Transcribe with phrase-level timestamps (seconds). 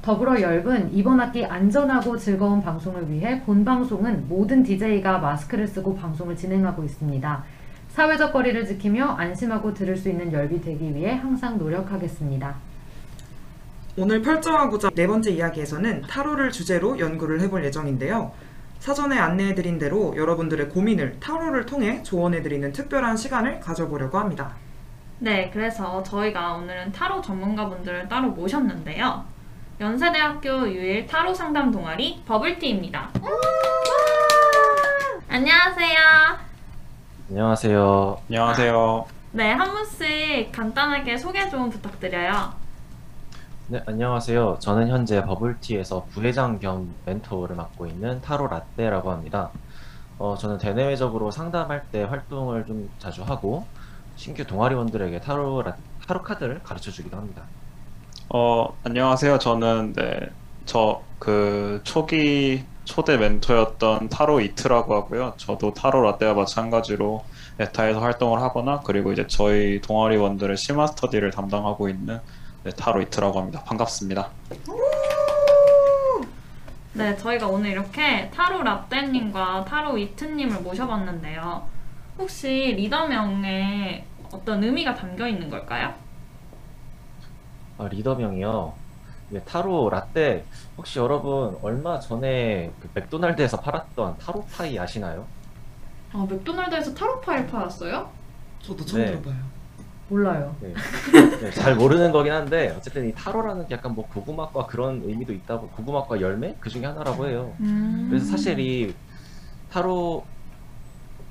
[0.00, 6.34] 더불어 열분 이번 학기 안전하고 즐거운 방송을 위해 본 방송은 모든 DJ가 마스크를 쓰고 방송을
[6.34, 7.44] 진행하고 있습니다.
[7.90, 12.54] 사회적 거리를 지키며 안심하고 들을 수 있는 열비 되기 위해 항상 노력하겠습니다.
[13.98, 14.22] 오늘
[14.70, 18.32] 구자 네 번째 이야기에서는 타로를 주제로 연구를 해볼 예정인데요.
[18.80, 24.54] 사전에 안내해드린 대로 여러분들의 고민을 타로를 통해 조언해드리는 특별한 시간을 가져보려고 합니다.
[25.18, 29.22] 네, 그래서 저희가 오늘은 타로 전문가분들을 따로 모셨는데요.
[29.80, 33.10] 연세대학교 유일 타로 상담 동아리 버블티입니다.
[35.28, 35.98] 안녕하세요.
[37.28, 38.22] 안녕하세요.
[38.28, 39.06] 안녕하세요.
[39.32, 42.52] 네, 한 분씩 간단하게 소개 좀 부탁드려요.
[43.70, 44.58] 네, 안녕하세요.
[44.60, 49.50] 저는 현재 버블티에서 부회장 겸 멘토를 맡고 있는 타로 라떼라고 합니다.
[50.18, 53.64] 어, 저는 대내외적으로 상담할 때 활동을 좀 자주 하고
[54.16, 55.76] 신규 동아리원들에게 타로 라,
[56.06, 57.42] 타로 카드를 가르쳐 주기도 합니다.
[58.28, 59.38] 어, 안녕하세요.
[59.38, 60.30] 저는 네,
[60.66, 65.34] 저 그 초기 초대 멘토였던 타로 이트라고 하고요.
[65.36, 67.24] 저도 타로 라떼와 마찬가지로
[67.60, 72.20] 에타에서 활동을 하거나 그리고 이제 저희 동아리원들의 실마 스터디를 담당하고 있는
[72.62, 73.62] 네, 타로 이트라고 합니다.
[73.64, 74.28] 반갑습니다.
[76.92, 81.66] 네, 저희가 오늘 이렇게 타로 라떼님과 타로 이트님을 모셔봤는데요.
[82.18, 85.94] 혹시 리더명에 어떤 의미가 담겨 있는 걸까요?
[87.78, 88.74] 아, 리더명이요.
[89.32, 90.44] 예, 타로 라떼
[90.76, 95.24] 혹시 여러분 얼마 전에 그 맥도날드에서 팔았던 타로 파이 아시나요?
[96.12, 98.10] 아, 맥도날드에서 타로 파일 팔았어요?
[98.60, 99.06] 저도 처음 네.
[99.12, 99.49] 들어봐요.
[100.10, 100.54] 몰라요.
[100.60, 100.74] 네.
[101.40, 105.68] 네, 잘 모르는 거긴 한데 어쨌든 이 타로라는 게 약간 뭐 고구마과 그런 의미도 있다고
[105.68, 107.54] 고구마과 열매 그 중에 하나라고 해요.
[107.60, 108.08] 음.
[108.10, 108.92] 그래서 사실 이
[109.70, 110.24] 타로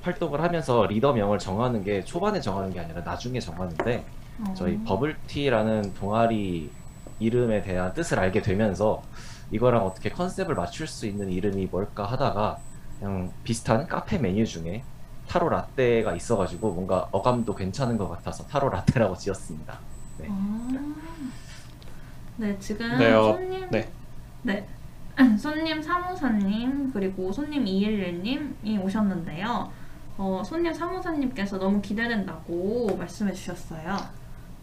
[0.00, 4.02] 활동을 하면서 리더 명을 정하는 게 초반에 정하는 게 아니라 나중에 정하는데
[4.40, 4.54] 어.
[4.56, 6.70] 저희 버블티라는 동아리
[7.18, 9.02] 이름에 대한 뜻을 알게 되면서
[9.50, 12.58] 이거랑 어떻게 컨셉을 맞출 수 있는 이름이 뭘까 하다가
[12.98, 14.82] 그냥 비슷한 카페 메뉴 중에
[15.30, 19.78] 타로 라떼가 있어가지고 뭔가 어감도 괜찮은 것 같아서 타로 라떼라고 지었습니다.
[20.18, 20.26] 네.
[20.28, 20.94] 아.
[22.36, 23.88] 네, 지금 네, 어, 손님 네.
[24.42, 24.66] 네.
[25.38, 29.70] 손님 사무사님 그리고 손님 211님이 오셨는데요.
[30.18, 33.98] 어, 손님 사무사님께서 너무 기대된다고 말씀해 주셨어요.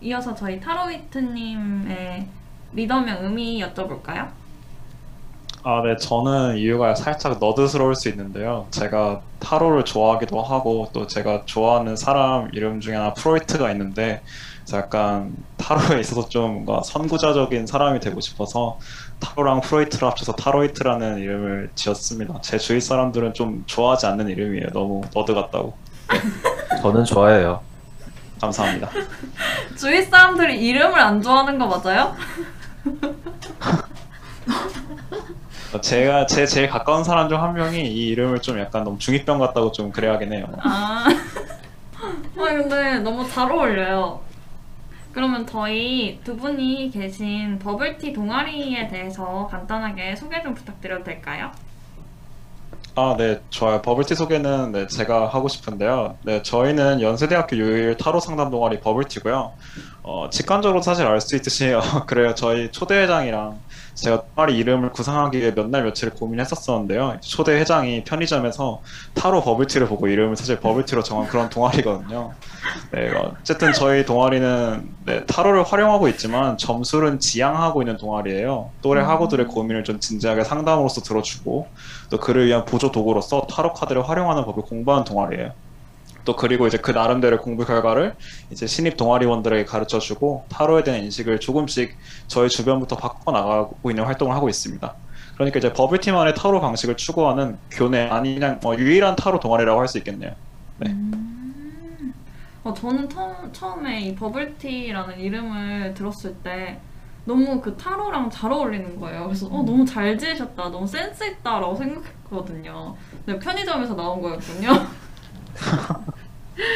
[0.02, 2.28] 이어서 저희 타로이트님의
[2.74, 4.30] 리더명 의미 여쭤볼까요?
[5.70, 5.98] 아, 네.
[5.98, 8.68] 저는 이유가 살짝 너드스러울 수 있는데요.
[8.72, 14.22] 제가 타로를 좋아하기도 하고 또 제가 좋아하는 사람 이름 중에 하나 프로이트가 있는데
[14.72, 18.80] 약간 타로에 있어서 좀 뭔가 선구자적인 사람이 되고 싶어서
[19.20, 22.40] 타로랑 프로이트를 합쳐서 타로이트라는 이름을 지었습니다.
[22.40, 24.68] 제 주위 사람들은 좀 좋아하지 않는 이름이에요.
[24.72, 25.76] 너무 nerd 같다고.
[26.82, 27.60] 저는 좋아해요.
[28.40, 28.90] 감사합니다.
[29.78, 32.16] 주위 사람들이 이름을 안 좋아하는 거 맞아요?
[35.82, 39.72] 제가 제 제일 가까운 사람 중 한 명이 이 이름을 좀 약간 너무 중2병 같다고
[39.72, 40.48] 좀 그래하긴 해요.
[40.64, 41.06] 아,
[42.00, 44.22] 아 근데 너무 잘 어울려요.
[45.14, 51.52] 그러면 저희 두 분이 계신 버블티 동아리에 대해서 간단하게 소개 좀 부탁드려도 될까요?
[52.96, 53.82] 아, 네, 좋아요.
[53.84, 56.18] 버블티 소개는 네, 제가 하고 싶은데요.
[56.24, 59.54] 네, 저희는 연세대학교 유일 타로 상담 동아리 버블티고요.
[60.04, 62.34] 어, 직관적으로 사실 알 수 있듯이 어, 그래요.
[62.34, 63.60] 저희 초대회장이랑
[63.98, 67.18] 제가 동아리 이름을 구상하기 위해 몇 날 며칠 고민했었었는데요.
[67.22, 68.82] 초대 회장이 편의점에서
[69.16, 72.32] 타로 버블티를 보고 이름을 사실 버블티로 정한 그런 동아리거든요.
[72.92, 78.72] 네, 어쨌든 저희 동아리는 네, 타로를 활용하고 있지만 점수는 지향하고 있는 동아리예요.
[78.82, 81.68] 또래 학우들의 고민을 좀 진지하게 상담으로서 들어주고
[82.12, 85.54] 또 그를 위한 보조 도구로서 타로 카드를 활용하는 법을 공부하는 동아리예요.
[86.28, 88.14] 또 그리고 이제 그 나름대로의 공부 결과를
[88.52, 91.96] 이제 신입 동아리원들에게 가르쳐 주고 타로에 대한 인식을 조금씩
[92.28, 94.94] 저희 주변부터 바꿔 나가고 있는 활동을 하고 있습니다.
[95.36, 100.00] 그러니까 이제 버블팀만의 타로 방식을 추구하는 교내 아니 그냥 뭐 유일한 타로 동아리라고 할 수
[100.00, 100.32] 있겠네요.
[100.80, 100.90] 네.
[100.90, 102.14] 음.
[102.66, 106.78] 어, 저는 처음, 처음에 이 버블티라는 이름을 들었을 때
[107.24, 109.24] 너무 그 타로랑 잘 어울리는 거예요.
[109.24, 112.98] 그래서 어, 너무 잘 지으셨다, 너무 센스 있다라고 생각했거든요.
[113.26, 114.72] 근데 편의점에서 나온 거였군요.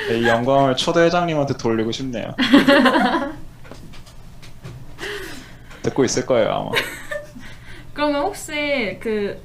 [0.09, 2.35] 네, 이 영광을 초대 회장님한테 돌리고 싶네요.
[5.83, 6.71] 듣고 있을 거예요 아마.
[7.93, 9.41] 그러면 혹시 그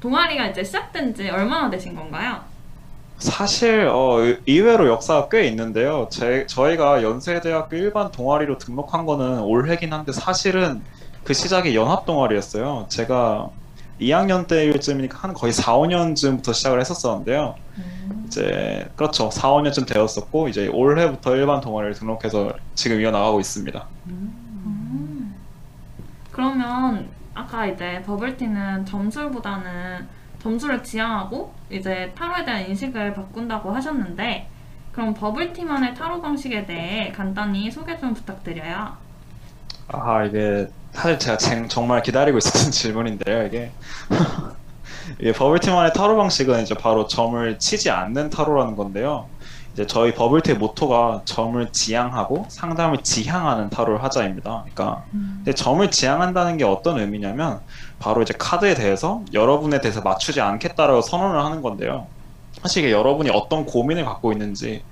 [0.00, 2.40] 동아리가 이제 시작된 지 얼마나 되신 건가요?
[3.18, 6.08] 사실 어, 의- 의외로 역사가 꽤 있는데요.
[6.10, 10.82] 제, 저희가 연세대학교 일반 동아리로 등록한 거는 올해긴 한데 사실은
[11.24, 12.86] 그 시작이 연합 동아리였어요.
[12.88, 13.50] 제가
[14.00, 17.56] 2학년 때일쯤이니까 한 거의 4, 5년쯤부터 시작을 했었었는데요.
[18.26, 19.30] 이제 그렇죠.
[19.30, 23.86] 4, 5년쯤 되었었고 이제 올해부터 일반 동아리를 등록해서 지금 이어나가고 있습니다.
[24.08, 25.34] 음.
[26.32, 30.06] 그러면 아까 이제 버블티는 점술보다는
[30.42, 34.48] 점수를 지향하고 이제 타로에 대한 인식을 바꾼다고 하셨는데
[34.92, 38.96] 그럼 버블티만의 타로 방식에 대해 간단히 소개 좀 부탁드려요.
[39.88, 43.72] 아 이게 사실 제가 쟁- 정말 기다리고 있었던 질문인데요 이게
[45.20, 49.26] 이게 버블티만의 타로 방식은 이제 바로 점을 치지 않는 타로라는 건데요.
[49.72, 54.64] 이제 저희 버블티의 모토가 점을 지향하고 상담을 지향하는 타로를 하자입니다.
[54.74, 57.60] 그러니까 근데 점을 지향한다는 게 어떤 의미냐면
[58.00, 62.06] 바로 이제 카드에 대해서 여러분에 대해서 맞추지 않겠다라고 선언을 하는 건데요.
[62.60, 64.82] 사실 이게 여러분이 어떤 고민을 갖고 있는지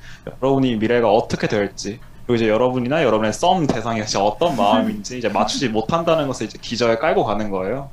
[0.40, 5.68] 여러분이 미래가 어떻게 될지 그리고 이제 여러분이나 여러분의 썸 대상이 진짜 어떤 마음인지 이제 맞추지
[5.68, 7.88] 못한다는 것을 이제 기저에 깔고 가는 거예요.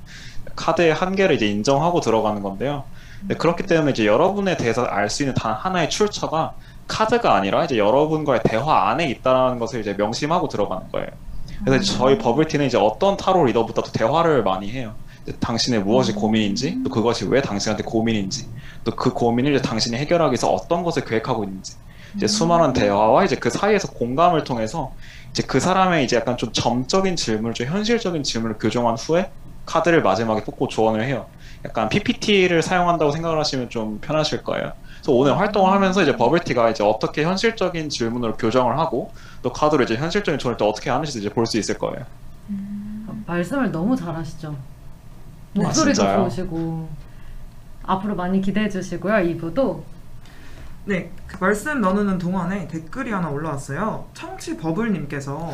[0.55, 2.83] 카드의 한계를 이제 인정하고 들어가는 건데요.
[3.27, 6.53] 네, 그렇기 때문에 이제 여러분에 대해서 알 수 있는 단 하나의 출처가
[6.87, 11.07] 카드가 아니라 이제 여러분과의 대화 안에 있다는 것을 이제 명심하고 들어가는 거예요.
[11.65, 14.93] 그래서 저희 버블티는 이제 어떤 타로 리더보다도 대화를 많이 해요.
[15.39, 18.47] 당신의 무엇이 고민인지, 또 그것이 왜 당신한테 고민인지,
[18.83, 21.75] 또 그 고민을 이제 당신이 해결하기 위해서 어떤 것을 계획하고 있는지,
[22.17, 24.91] 이제 수많은 대화와 이제 그 사이에서 공감을 통해서
[25.31, 29.31] 이제 그 사람의 이제 약간 좀 점적인 질문을 좀 현실적인 질문을 교정한 후에
[29.65, 31.25] 카드를 마지막에 뽑고 조언을 해요.
[31.65, 34.73] 약간 PPT를 사용한다고 생각을 하시면 좀 편하실 거예요.
[34.95, 39.11] 그래서 오늘 활동을 하면서 이제 버블티가 이제 어떻게 현실적인 질문으로 교정을 하고
[39.41, 42.05] 또 카드로 이제 현실적인 조언을 또 어떻게 하는지 이제 볼 수 있을 거예요.
[43.25, 44.55] 말씀을 너무 잘하시죠.
[45.53, 46.17] 목소리도 진짜요?
[46.23, 46.89] 좋으시고
[47.83, 49.13] 앞으로 많이 기대해 주시고요.
[49.13, 49.81] 2부도
[50.85, 54.05] 네, 그 말씀 나누는 동안에 댓글이 하나 올라왔어요.
[54.13, 55.53] 청취 버블님께서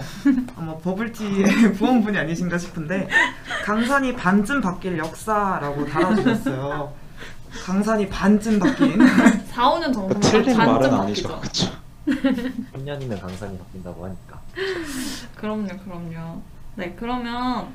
[0.56, 3.08] 아마 버블티의 부원분이 아니신가 싶은데
[3.64, 6.92] 강산이 반쯤 바뀔 역사라고 달아주셨어요.
[7.64, 8.98] 강산이 반쯤 바뀐
[9.48, 11.28] 4, 5년 정도면 틀린 말은 반쯤 아니죠.
[11.28, 11.72] 바뀌죠.
[12.10, 12.60] 그렇죠.
[12.74, 14.42] 10년이면 강산이 바뀐다고 하니까.
[15.36, 16.42] 그럼요, 그럼요.
[16.76, 17.68] 네, 그러면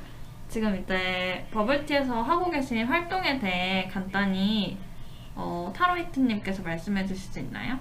[0.49, 4.77] 지금 이제 버블티에서 하고 계신 활동에 대해 간단히
[5.37, 7.79] 어, 타로히트님께서 말씀해 주실 수 있나요?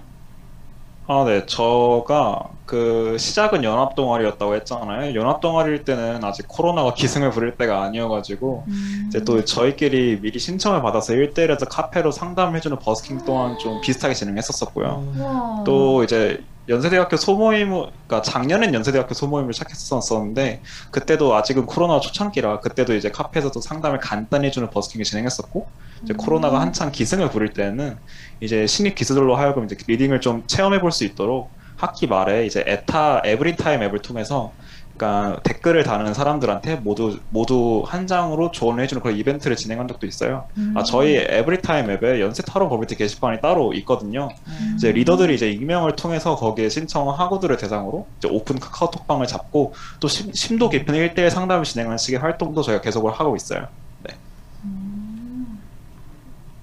[1.06, 1.44] 아, 네.
[1.44, 5.14] 저가 그 시작은 연합 동아리였다고 했잖아요.
[5.14, 8.64] 연합 동아리일 때는 아직 코로나가 기승을 부릴 때가 아니어가지고
[9.08, 15.12] 이제 또 저희끼리 미리 신청을 받아서 1대1에서 카페로 상담해주는 버스킹 또한 좀 비슷하게 진행했었었고요.
[15.18, 15.62] 와.
[15.66, 23.10] 또 이제 연세대학교 소모임, 그러니까 작년엔 연세대학교 소모임을 시작했었었는데 그때도 아직은 코로나 초창기라 그때도 이제
[23.10, 25.68] 카페에서도 상담을 간단히 해주는 버스킹을 진행했었고
[26.02, 27.96] 이제 코로나가 한창 기승을 부릴 때는
[28.40, 33.22] 이제 신입 기수들로 하여금 이제 reading을 좀 체험해 볼 수 있도록 학기 말에 이제 에타
[33.24, 34.52] 에브리타임 앱을 통해서
[34.96, 40.46] 그러니까 댓글을 다는 사람들한테 모두 모두 한 장으로 조언을 해주는 그런 이벤트를 진행한 적도 있어요.
[40.76, 44.28] 아 저희 에브리타임 앱에 연세 타로 버블티 게시판이 따로 있거든요.
[44.76, 50.32] 이제 리더들이 이제 익명을 통해서 거기에 신청한 학우들을 대상으로 이제 오픈 카카오톡방을 잡고 또 심,
[50.32, 53.66] 심도 깊은 1대1 상담을 진행하는 식의 활동도 저희가 계속을 하고 있어요.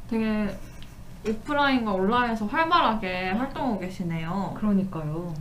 [0.10, 0.50] 되게
[1.28, 4.56] 오프라인과 온라인에서 활발하게 활동하고 계시네요.
[4.58, 5.34] 그러니까요.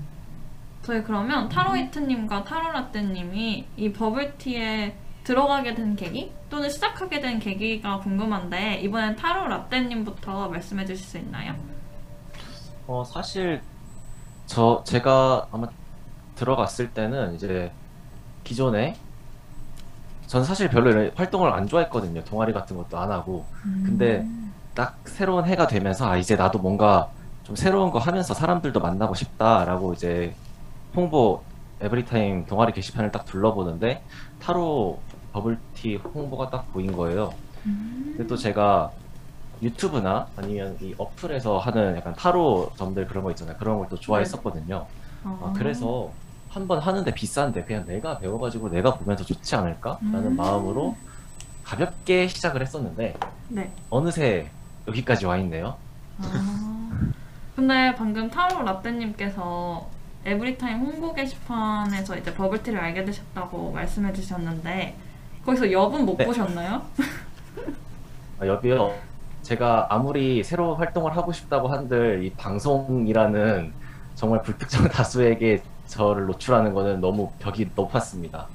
[0.83, 9.17] 저희 그러면 타로히트님과 타로라떼님이 이 버블티에 들어가게 된 계기 또는 시작하게 된 계기가 궁금한데 이번엔
[9.17, 11.55] 타로라떼님부터 말씀해 주실 수 있나요?
[12.87, 13.61] 어, 사실
[14.47, 15.69] 저 제가 아마
[16.35, 17.71] 들어갔을 때는 이제
[18.43, 18.97] 기존에
[20.27, 22.25] 전 사실 별로 이런 활동을 안 좋아했거든요.
[22.25, 23.45] 동아리 같은 것도 안 하고.
[23.85, 24.27] 근데
[24.75, 27.11] 딱 새로운 해가 되면서 아 이제 나도 뭔가
[27.43, 30.35] 좀 새로운 거 하면서 사람들도 만나고 싶다라고 이제
[30.95, 31.43] 홍보
[31.81, 34.03] 에브리타임 동아리 게시판을 딱 둘러보는데
[34.41, 35.01] 타로
[35.33, 37.33] 버블티 홍보가 딱 보인 거예요.
[37.63, 38.91] 근데 또 제가
[39.63, 43.57] 유튜브나 아니면 이 어플에서 하는 약간 타로 점들 그런 거 있잖아요.
[43.59, 44.87] 그런 걸 또 좋아했었거든요.
[45.25, 46.11] 아, 그래서
[46.49, 50.37] 한 번 하는데 비싼데 그냥 내가 배워가지고 내가 보면서 좋지 않을까라는 음.
[50.37, 50.97] 마음으로
[51.63, 53.15] 가볍게 시작을 했었는데
[53.51, 53.73] 네.
[53.91, 54.51] 어느새
[54.89, 55.77] 여기까지 와 있네요.
[56.19, 56.91] 아,
[57.55, 59.87] 근데 방금 타로 라떼님께서
[60.25, 64.95] 에브리타임 홍보 게시판에서 이제 버블티를 알게 되셨다고 말씀해 주셨는데
[65.45, 66.27] 거기서 여분 못 네.
[66.27, 66.83] 보셨나요?
[68.39, 68.95] 아, 여기요.
[69.43, 73.73] 제가 아무리 새로 활동을 하고 싶다고 한들 이 방송이라는
[74.15, 78.47] 정말 불특정 다수에게 저를 노출하는 거는 너무 벽이 높았습니다.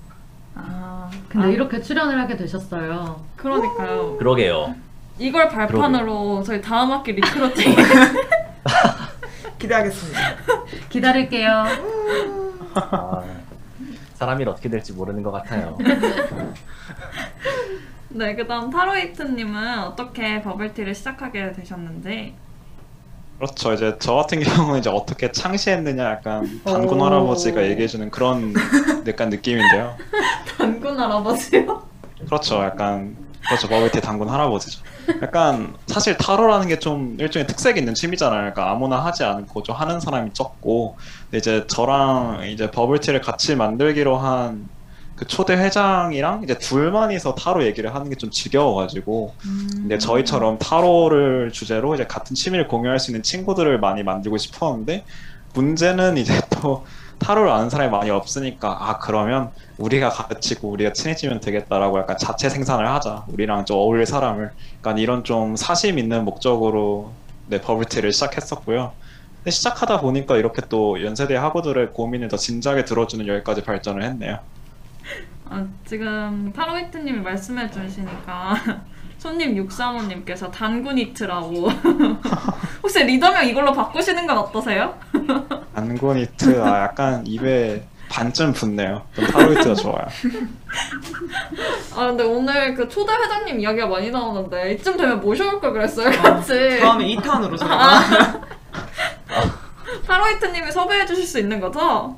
[0.54, 3.20] 아, 근데 아, 이렇게 출연을 하게 되셨어요.
[3.36, 4.18] 그러니까요.
[4.18, 4.76] 그러게요.
[5.18, 7.76] 이걸 발판으로 저희 다음 학기 recruiting
[9.66, 10.20] 기대하겠습니다.
[10.90, 11.66] 기다릴게요.
[12.76, 13.24] 아,
[14.16, 15.78] 사람이 어떻게 될지 모르는 것 같아요.
[18.10, 22.34] 네, 그다음 타로이트님은 어떻게 버블티를 시작하게 되셨는지
[23.38, 23.74] 그렇죠.
[23.74, 27.06] 이제 저 같은 경우는 이제 어떻게 창시했느냐 약간 단군 오.
[27.06, 28.54] 할아버지가 얘기해주는 그런
[29.08, 29.98] 약간 느낌인데요.
[30.58, 31.84] 단군 할아버지요?
[32.26, 32.64] 그렇죠.
[32.64, 33.68] 약간 그렇죠.
[33.68, 34.82] 버블티 단군 할아버지죠.
[35.22, 38.40] 약간 사실 타로라는 게 좀 일종의 특색이 있는 취미잖아요.
[38.54, 40.98] 그러니까 아무나 하지 않고 좀 하는 사람이 적고
[41.34, 44.70] 이제 저랑 이제 버블티를 같이 만들기로 한
[45.16, 49.34] 그 초대 회장이랑 이제 둘만이서 타로 얘기를 하는 게 좀 지겨워가지고
[49.72, 55.06] 근데 저희처럼 타로를 주제로 이제 같은 취미를 공유할 수 있는 친구들을 많이 만들고 싶었는데
[55.54, 56.86] 문제는 이제 또
[57.20, 62.88] 타로를 아는 사람이 많이 없으니까 아 그러면 우리가 가르치고 우리가 친해지면 되겠다라고 약간 자체 생산을
[62.88, 67.12] 하자 우리랑 좀 어울릴 사람을 약간 이런 좀 사심 있는 목적으로
[67.48, 68.94] 네 버블티를 시작했었고요.
[69.38, 74.40] 근데 시작하다 보니까 이렇게 또 연세대 학우들의 고민을 더 진지하게 들어주는 여기까지 발전을 했네요.
[75.48, 78.56] 아, 지금 타로이트님이 말씀해 주시니까
[79.20, 81.70] 손님 635님께서 단군이트라고
[82.86, 84.94] 혹시 리더명 이걸로 바꾸시는 건 어떠세요?
[85.74, 89.02] 안고니트 아 약간 입에 반쯤 붙네요.
[89.16, 90.06] 좀 타로이트가 좋아요.
[91.96, 96.80] 아 근데 오늘 그 초대 회장님 이야기가 많이 나오는데 이쯤 되면 모셔올 걸 그랬어요 같이
[96.80, 98.42] 다음에 2탄으로 저희가
[100.06, 102.16] 타로이트님이 섭외해 주실 수 있는 거죠?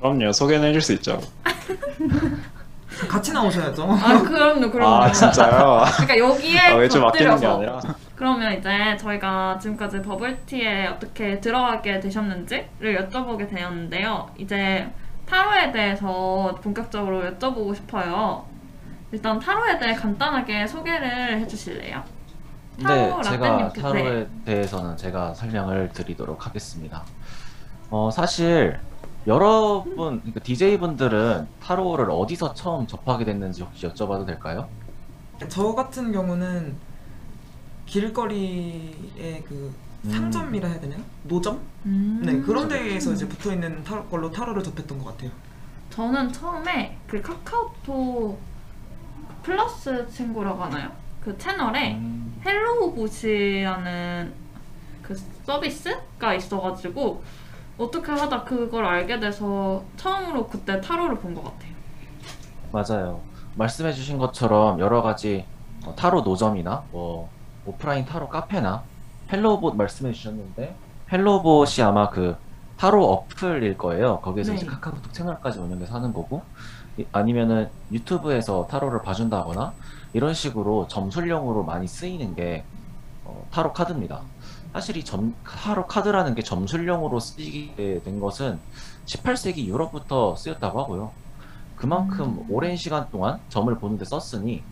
[0.00, 0.32] 그럼요.
[0.32, 1.18] 소개는 해줄 수 있죠.
[3.06, 3.84] 같이 나오셔야죠.
[3.90, 5.84] 아 그럼요 그럼요 아 진짜요?
[5.96, 7.46] 그러니까 여기에 아, 왜좀 아끼는 게.
[7.46, 7.80] 아니라
[8.16, 14.28] 그러면 이제 저희가 지금까지 버블티에 어떻게 들어가게 되셨는지를 여쭤보게 되었는데요.
[14.38, 14.88] 이제
[15.26, 18.44] 타로에 대해서 본격적으로 여쭤보고 싶어요.
[19.12, 22.02] 일단 타로에 대해 간단하게 소개를 해주실래요?
[22.78, 24.26] 네, 타로 제가 라떼님께- 타로에 네.
[24.44, 27.02] 대해서는 제가 설명을 드리도록 하겠습니다.
[27.90, 28.78] 어, 사실
[29.28, 34.66] 여러분, 그러니까 DJ분들은 타로를 어디서 처음 접하게 됐는지 혹시 여쭤봐도 될까요?
[35.48, 36.74] 저 같은 경우는
[37.84, 40.10] 길거리에 그 음.
[40.10, 41.00] 상점이라 해야 되나요?
[41.24, 41.60] 노점?
[41.84, 42.22] 음.
[42.24, 45.30] 네 그런 데에서 이제 붙어 있는 타로 걸로 타로를 접했던 것 같아요.
[45.90, 48.40] 저는 처음에 그 카카오톡
[49.42, 50.90] 플러스 친구라고 하나요?
[51.20, 54.32] 그 채널에 음, 헬로우 봇이라는
[55.02, 57.22] 그 서비스가 있어가지고
[57.78, 61.68] 어떻게 하다 그걸 알게 돼서 처음으로 그때 타로를 본 것 같아요.
[62.72, 63.20] 맞아요.
[63.56, 65.44] 말씀해주신 것처럼 여러 가지
[65.86, 67.28] 어, 타로 노점이나 뭐
[67.64, 68.82] 오프라인 타로 카페나
[69.32, 70.74] 헬로봇 말씀해주셨는데
[71.12, 72.36] 헬로봇이 아마 그
[72.76, 74.20] 타로 어플일 거예요.
[74.20, 74.56] 거기에서 네.
[74.58, 76.42] 이제 카카오톡 채널까지 운영해서 하는 거고
[76.96, 79.72] 이- 아니면은 유튜브에서 타로를 봐준다거나
[80.12, 82.64] 이런 식으로 점술용으로 많이 쓰이는 게
[83.24, 84.20] 어, 타로 카드입니다.
[84.72, 88.58] 사실 이 점, 타로 카드라는 게 점술용으로 쓰이게 된 것은
[89.06, 91.10] 18세기 유럽부터 쓰였다고 하고요.
[91.76, 92.46] 그만큼 음.
[92.50, 94.62] 오랜 시간 동안 점을 보는데 썼으니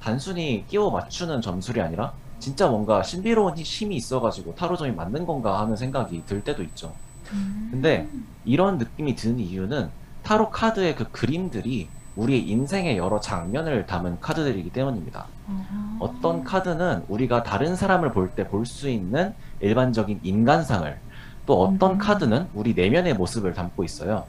[0.00, 5.74] 단순히 끼워 맞추는 점술이 아니라 진짜 뭔가 신비로운 힘- 힘이 있어가지고 타로점이 맞는 건가 하는
[5.76, 6.94] 생각이 들 때도 있죠.
[7.70, 8.08] 근데
[8.44, 9.90] 이런 느낌이 드는 이유는
[10.22, 11.88] 타로 카드의 그 그림들이
[12.18, 15.26] 우리의 인생의 여러 장면을 담은 카드들이기 때문입니다.
[16.00, 20.98] 어떤 카드는 우리가 다른 사람을 볼 때 볼 수 있는 일반적인 인간상을
[21.46, 21.98] 또 어떤 음.
[21.98, 24.24] 카드는 우리 내면의 모습을 담고 있어요.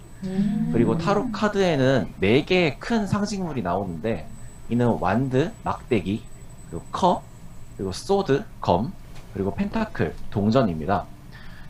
[0.72, 4.28] 그리고 타로 카드에는 네 개의 큰 상징물이 나오는데
[4.70, 6.24] 이는 완드, 막대기,
[6.70, 7.24] 그리고 컵,
[7.76, 8.94] 그리고 소드, 검,
[9.34, 11.06] 그리고 펜타클, 동전입니다.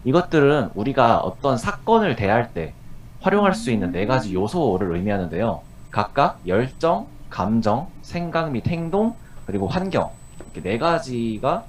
[0.04, 2.74] 이것들은 우리가 어떤 사건을 대할 때
[3.22, 5.62] 활용할 수 있는 네 가지 요소를 의미하는데요.
[5.92, 9.16] 각각 열정, 감정, 생각 및 행동,
[9.46, 11.64] 그리고 환경 이렇게 네 가지가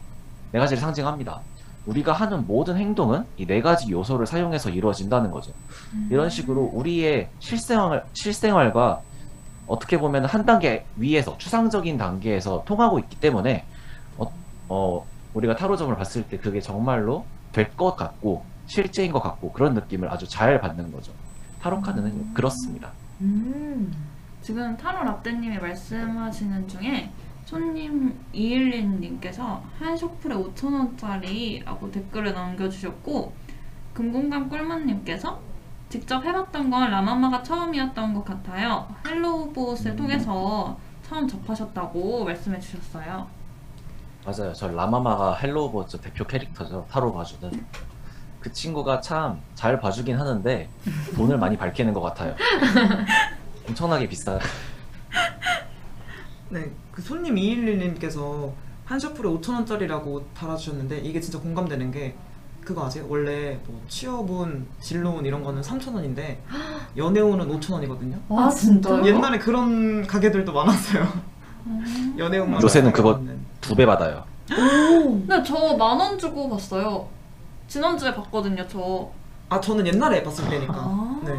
[0.53, 1.41] 네 가지를 상징합니다.
[1.87, 5.53] 우리가 하는 모든 행동은 이 네 가지 요소를 사용해서 이루어진다는 거죠.
[6.11, 9.01] 이런 식으로 우리의 실생활 실생활과
[9.67, 13.65] 어떻게 보면 한 단계 위에서 추상적인 단계에서 통하고 있기 때문에
[14.19, 14.27] 어,
[14.69, 20.09] 어, 우리가 타로점을 봤을 때 그게 정말로 될 것 같고 실제인 것 같고 그런 느낌을
[20.13, 21.13] 아주 잘 받는 거죠.
[21.63, 22.91] 타로 카드는 그렇습니다.
[23.21, 24.10] 음.
[24.51, 27.13] 지금 타로 라떼님이 말씀하시는 중에
[27.45, 33.33] 손님 211님께서 한 shuffle에 5,000원짜리라고 댓글을 남겨주셨고
[33.95, 35.39] 금공강 꿀맛님께서
[35.89, 38.89] 직접 해봤던 건 라마마가 처음이었던 것 같아요.
[39.07, 40.77] 헬로우봇을 통해서
[41.09, 43.29] 처음 접하셨다고 말씀해 주셨어요.
[44.27, 44.53] 맞아요.
[44.53, 46.89] 저 라마마가 헬로우봇의 대표 캐릭터죠.
[46.91, 47.65] 타로 봐주는.
[48.41, 50.69] 그 친구가 참 잘 봐주긴 하는데
[51.15, 52.35] 돈을 많이 밝히는 것 같아요.
[53.71, 54.39] 엄청나게 비싸요.
[56.51, 58.53] 네, 그 손님 211님께서
[58.85, 62.15] 한 셔플에 5,000원짜리라고 달아주셨는데 이게 진짜 공감되는 게
[62.65, 63.07] 그거 아세요?
[63.09, 66.39] 원래 뭐 취업운, 진로운 이런 거는 3,000원인데
[66.97, 68.19] 연애운은 5,000원이거든요.
[68.29, 69.07] 아, 진짜요?
[69.07, 71.07] 옛날에 그런 가게들도 많았어요.
[72.19, 73.39] 연애운만 요새는 그거 있는.
[73.61, 74.25] 두 배 받아요.
[74.49, 77.07] 근데 저 만 원 주고 봤어요.
[77.69, 79.09] 지난주에 봤거든요, 저.
[79.49, 80.75] 아 저는 옛날에 봤을 때니까.
[80.77, 81.33] 아, 네.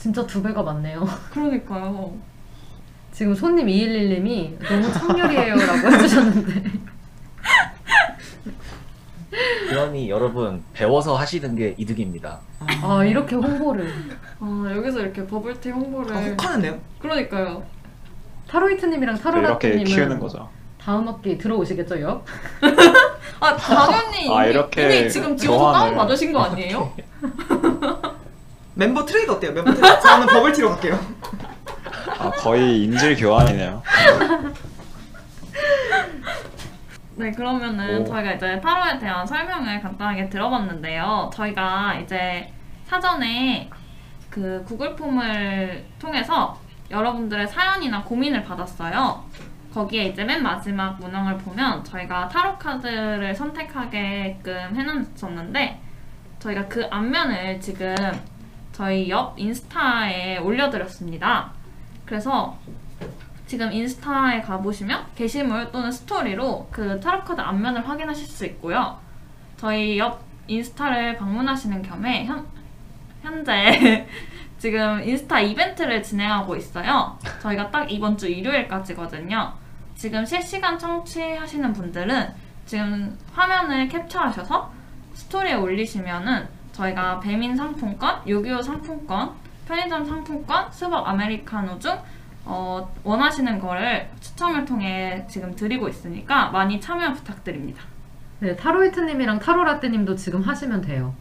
[0.00, 1.06] 진짜 두 배가 많네요.
[1.30, 2.12] 그러니까요.
[3.12, 6.62] 지금 손님 211님이 너무 청렬이에요 라고 해주셨는데.
[9.68, 12.40] 그러니 여러분 배워서 하시는 게 이득입니다.
[12.82, 13.92] 아, 이렇게 홍보를.
[14.40, 16.16] 아, 여기서 이렇게 버블티 홍보를.
[16.16, 16.80] 아, 혹하는데요?
[16.98, 17.62] 그러니까요.
[18.48, 20.48] 타로이트님이랑 이렇게 타로라떼님은 키우는 거죠.
[20.80, 22.24] 다음 학기 들어오시겠죠, 요?
[23.38, 25.78] 아, 당연히 아, 이미, 이렇게 이미 지금 지워서 교환을.
[25.78, 26.92] 다운 받으신 거 아니에요?
[28.80, 29.52] 멤버 트레이드 어때요?
[29.52, 30.00] 멤버 트레이드?
[30.00, 30.98] 저는 버블티로 갈게요.
[32.18, 33.82] 아, 거의 인질 교환이네요.
[37.16, 38.04] 네, 그러면은 오.
[38.06, 41.30] 저희가 이제 타로에 대한 설명을 간단하게 들어봤는데요.
[41.34, 42.50] 저희가 이제
[42.86, 43.68] 사전에
[44.30, 46.58] 그 구글 폼을 통해서
[46.90, 49.22] 여러분들의 사연이나 고민을 받았어요.
[49.74, 55.80] 거기에 이제 맨 마지막 문항을 보면 저희가 타로 카드를 선택하게끔 해놨었는데
[56.38, 57.94] 저희가 그 앞면을 지금
[58.72, 61.52] 저희 옆 인스타에 올려드렸습니다.
[62.04, 62.56] 그래서
[63.46, 68.98] 지금 인스타에 가보시면 게시물 또는 스토리로 그 타로카드 앞면을 확인하실 수 있고요.
[69.56, 72.46] 저희 옆 인스타를 방문하시는 겸해 현,
[73.22, 74.06] 현재
[74.58, 77.18] 지금 인스타 이벤트를 진행하고 있어요.
[77.40, 79.52] 저희가 딱 이번 주 일요일까지거든요.
[79.94, 82.28] 지금 실시간 청취하시는 분들은
[82.66, 84.72] 지금 화면을 캡처하셔서
[85.14, 89.32] 스토리에 올리시면은 저희가 배민 상품권, 요기요 상품권,
[89.66, 91.98] 편의점 상품권, 스벅 아메리카노 중
[92.44, 97.82] 어, 원하시는 거를 추첨을 통해 지금 드리고 있으니까 많이 참여 부탁드립니다.
[98.40, 101.14] 네, 타로이트님이랑 타로라떼님도 지금 하시면 돼요.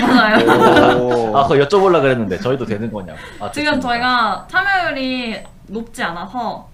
[0.00, 0.98] 맞아요.
[0.98, 1.36] 오.
[1.36, 3.18] 아, 그거 여쭤보려 그랬는데 저희도 되는 거냐고.
[3.40, 3.88] 아, 지금 좋습니다.
[3.88, 6.68] 저희가 참여율이 높지 않아서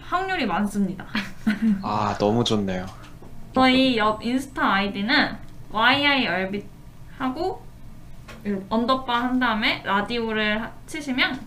[0.00, 1.04] 확률이 많습니다.
[1.82, 2.86] 아, 너무 좋네요.
[3.54, 5.36] 저희 옆 인스타 아이디는
[5.70, 6.64] YIRB
[7.18, 7.62] 하고
[8.68, 11.38] underbar 한 다음에 라디오를 하- 치시면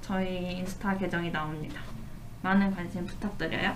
[0.00, 1.80] 저희 인스타 계정이 나옵니다.
[2.42, 3.72] 많은 관심 부탁드려요.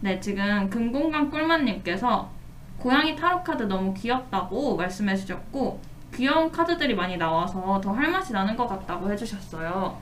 [0.00, 2.30] 네, 지금 금공강 꿀맛님께서
[2.78, 5.80] 고양이 타로 카드 너무 귀엽다고 말씀해 주셨고
[6.14, 9.96] 귀여운 카드들이 많이 나와서 더 할 맛이 나는 것 같다고 해주셨어요.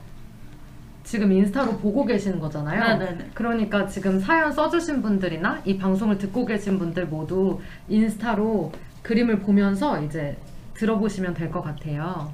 [1.03, 2.97] 지금 인스타로 보고 계시는 거잖아요.
[2.97, 3.31] 네네네.
[3.33, 8.71] 그러니까 지금 사연 써주신 분들이나 이 방송을 듣고 계신 분들 모두 인스타로
[9.03, 10.35] 그림을 보면서 이제
[10.75, 12.31] 들어보시면 될 것 같아요.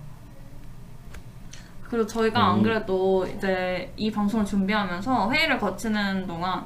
[1.90, 2.64] 그리고 저희가 안 음.
[2.64, 6.66] 그래도 이제 이 방송을 준비하면서 회의를 거치는 동안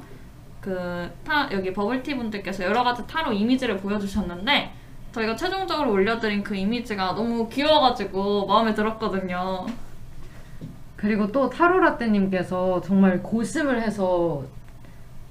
[0.60, 4.72] 그 타, 여기 버블티 분들께서 여러 가지 타로 이미지를 보여주셨는데
[5.12, 9.66] 저희가 최종적으로 올려드린 그 이미지가 너무 귀여워가지고 마음에 들었거든요.
[10.96, 14.42] 그리고 또 타로라떼님께서 정말 고심을 해서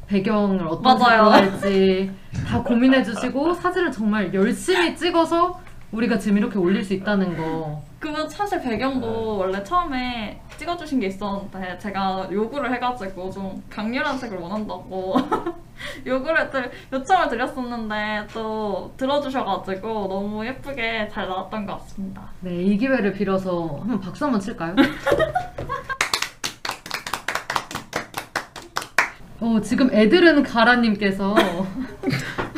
[0.07, 0.99] 배경을 어떤 맞아요.
[0.99, 2.11] 색으로 할지
[2.47, 5.59] 다 고민해주시고 사진을 정말 열심히 찍어서
[5.95, 7.81] 우리가 지금 이렇게 올릴 수 있다는 거.
[7.99, 15.15] 그 사실 배경도 원래 처음에 찍어주신 게 있었는데 제가 요구를 해가지고 좀 강렬한 색을 원한다고
[16.05, 22.29] 요구를 들- 요청을 드렸었는데 또 들어주셔가지고 너무 예쁘게 잘 나왔던 것 같습니다.
[22.41, 24.75] 네, 이 기회를 빌어서 한번 박수 한번 칠까요?
[29.41, 31.35] 어, 지금 애들은 가라님께서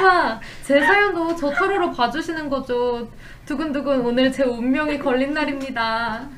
[0.00, 3.08] 우와 제 사연도 저 타로로 봐주시는 거죠.
[3.46, 6.28] 두근두근 오늘 제 운명이 걸린 날입니다.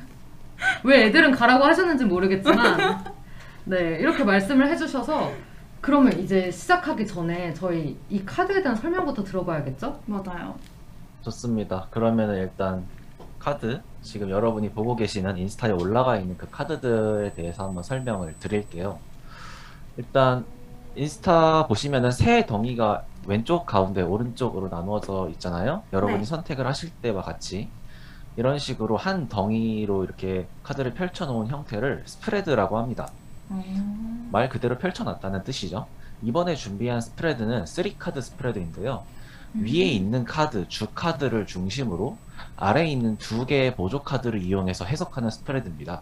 [0.83, 3.03] 왜 애들은 가라고 하셨는지 모르겠지만,
[3.65, 5.31] 네, 이렇게 말씀을 해주셔서,
[5.81, 9.99] 그러면 이제 시작하기 전에 저희 이 카드에 대한 설명부터 들어봐야겠죠?
[10.05, 10.55] 맞아요.
[11.21, 11.87] 좋습니다.
[11.91, 12.85] 그러면은 일단
[13.37, 18.97] 카드 지금 여러분이 보고 계시는 인스타에 올라가 있는 그 카드들에 대해서 한번 설명을 드릴게요.
[19.97, 20.45] 일단
[20.95, 25.83] 인스타 보시면은 세 덩이가 왼쪽 가운데 오른쪽으로 나누어져 있잖아요.
[25.91, 26.25] 여러분이 네.
[26.25, 27.69] 선택을 하실 때와 같이
[28.37, 33.11] 이런 식으로 한 덩이로 이렇게 카드를 펼쳐 놓은 형태를 스프레드라고 합니다.
[33.51, 34.29] 음.
[34.31, 35.87] 말 그대로 펼쳐놨다는 뜻이죠.
[36.23, 39.03] 이번에 준비한 스프레드는 3카드 스프레드인데요.
[39.55, 42.17] 위에 있는 카드, 주 카드를 중심으로
[42.55, 46.01] 아래에 있는 두 개의 보조 카드를 이용해서 해석하는 스프레드입니다.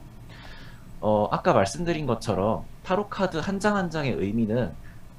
[1.01, 4.73] 어, 아까 말씀드린 것처럼 타로 카드 한 장 한 장의 의미는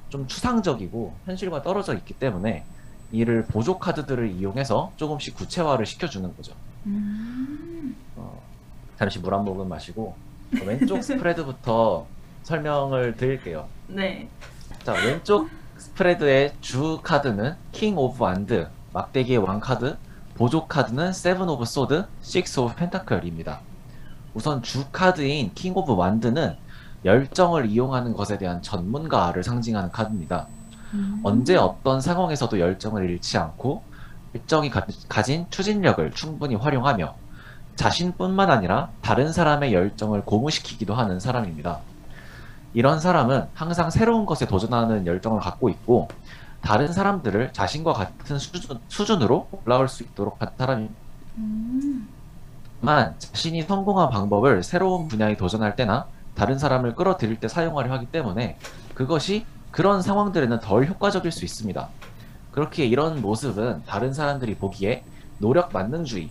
[0.08, 2.64] 좀 추상적이고 현실과 떨어져 있기 때문에
[3.12, 6.52] 이를 보조 카드들을 이용해서 조금씩 구체화를 시켜주는 거죠.
[6.86, 7.96] 음.
[8.16, 8.40] 어,
[8.98, 10.14] 잠시 물 한 모금 마시고
[10.54, 12.06] 어, 왼쪽 spread부터
[12.44, 13.66] 설명을 드릴게요.
[13.88, 14.28] 네.
[14.84, 19.96] 자, 왼쪽 spread의 주 카드는 King of Wand, 막대기의 왕 카드,
[20.34, 23.60] 보조 카드는 Seven of Sword, Six of Pentacle입니다.
[24.34, 26.56] 우선 주 카드인 King of Wand는
[27.06, 30.46] 열정을 이용하는 것에 대한 전문가를 상징하는 카드입니다.
[30.92, 31.20] 음.
[31.22, 33.82] 언제 어떤 상황에서도 열정을 잃지 않고
[34.34, 37.14] 열정이 가, 가진 추진력을 충분히 활용하며
[37.76, 41.78] 자신뿐만 아니라 다른 사람의 열정을 고무시키기도 하는 사람입니다.
[42.74, 46.08] 이런 사람은 항상 새로운 것에 도전하는 열정을 갖고 있고
[46.60, 50.90] 다른 사람들을 자신과 같은 수준, 수준으로 올라올 수 있도록 한 사람이지만
[51.38, 52.08] 음.
[53.18, 58.58] 자신이 성공한 방법을 새로운 분야에 도전할 때나 다른 사람을 끌어들일 때 사용하려 하기 때문에
[58.94, 61.88] 그것이 그런 상황들에는 덜 효과적일 수 있습니다.
[62.52, 65.04] 그렇게 이런 모습은 다른 사람들이 보기에
[65.38, 66.30] 노력 만능주의,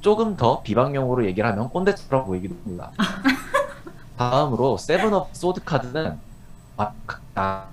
[0.00, 2.90] 조금 더 비방용으로 얘기를 하면 꼰대처럼 보이기도 합니다.
[4.16, 6.18] 다음으로 Seven of Sword 카드는
[6.76, 6.92] 아,
[7.34, 7.68] 아,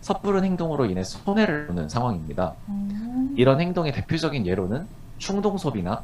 [0.00, 2.54] 섣부른 행동으로 인해 손해를 보는 상황입니다.
[2.68, 3.34] 음.
[3.36, 4.86] 이런 행동의 대표적인 예로는
[5.18, 6.02] 충동 소비나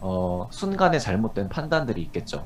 [0.00, 2.44] 어, 순간의 잘못된 판단들이 있겠죠.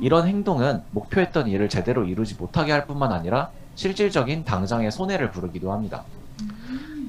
[0.00, 6.04] 이런 행동은 목표했던 일을 제대로 이루지 못하게 할 뿐만 아니라 실질적인 당장의 손해를 부르기도 합니다.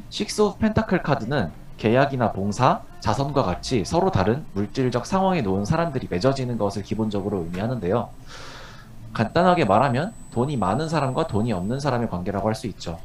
[0.09, 6.57] Six of Pentacle 카드는 계약이나 봉사, 자선과 같이 서로 다른 물질적 상황에 놓인 사람들이 맺어지는
[6.57, 8.09] 것을 기본적으로 의미하는데요.
[9.13, 12.99] 간단하게 말하면 돈이 많은 사람과 돈이 없는 사람의 관계라고 할 수 있죠.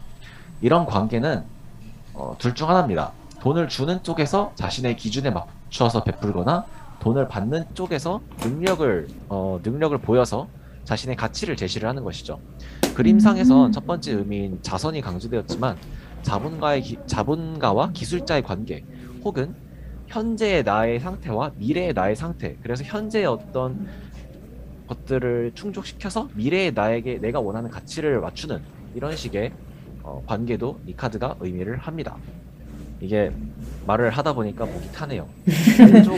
[0.60, 1.44] 이런 관계는
[2.14, 3.12] 어, 둘 중 하나입니다.
[3.40, 6.64] 돈을 주는 쪽에서 자신의 기준에 맞춰서 베풀거나
[7.06, 10.48] 돈을 받는 쪽에서 능력을 어, 능력을 보여서
[10.82, 12.40] 자신의 가치를 제시를 하는 것이죠.
[12.96, 15.76] 그림상에선 첫 번째 의미인 자선이 강조되었지만
[16.22, 18.84] 자본가의 기- 자본가와 기술자의 관계
[19.24, 19.54] 혹은
[20.08, 23.86] 현재의 나의 상태와 미래의 나의 상태 그래서 현재의 어떤
[24.88, 28.64] 것들을 충족시켜서 미래의 나에게 내가 원하는 가치를 맞추는
[28.96, 29.52] 이런 식의
[30.02, 32.16] 어, 관계도 이 카드가 의미를 합니다.
[33.00, 33.30] 이게
[33.86, 35.26] 말을 하다 보니까 목이 타네요.
[35.92, 36.16] 왼쪽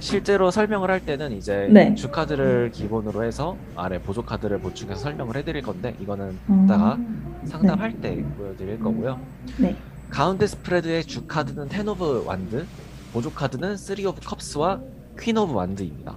[0.00, 1.94] 실제로 설명을 할 때는 이제 네.
[1.94, 6.64] 주 카드를 기본으로 해서 아래 보조 카드를 보충해서 설명을 해드릴 건데 이거는 음.
[6.64, 6.98] 이따가
[7.46, 9.20] 상담할 때 보여드릴 거고요.
[9.58, 9.76] 네.
[10.10, 12.66] 가운데 spread의 주 카드는 Ten of Wand,
[13.12, 14.80] 보조 카드는 Three of Cups와
[15.18, 16.14] Queen of Wand입니다.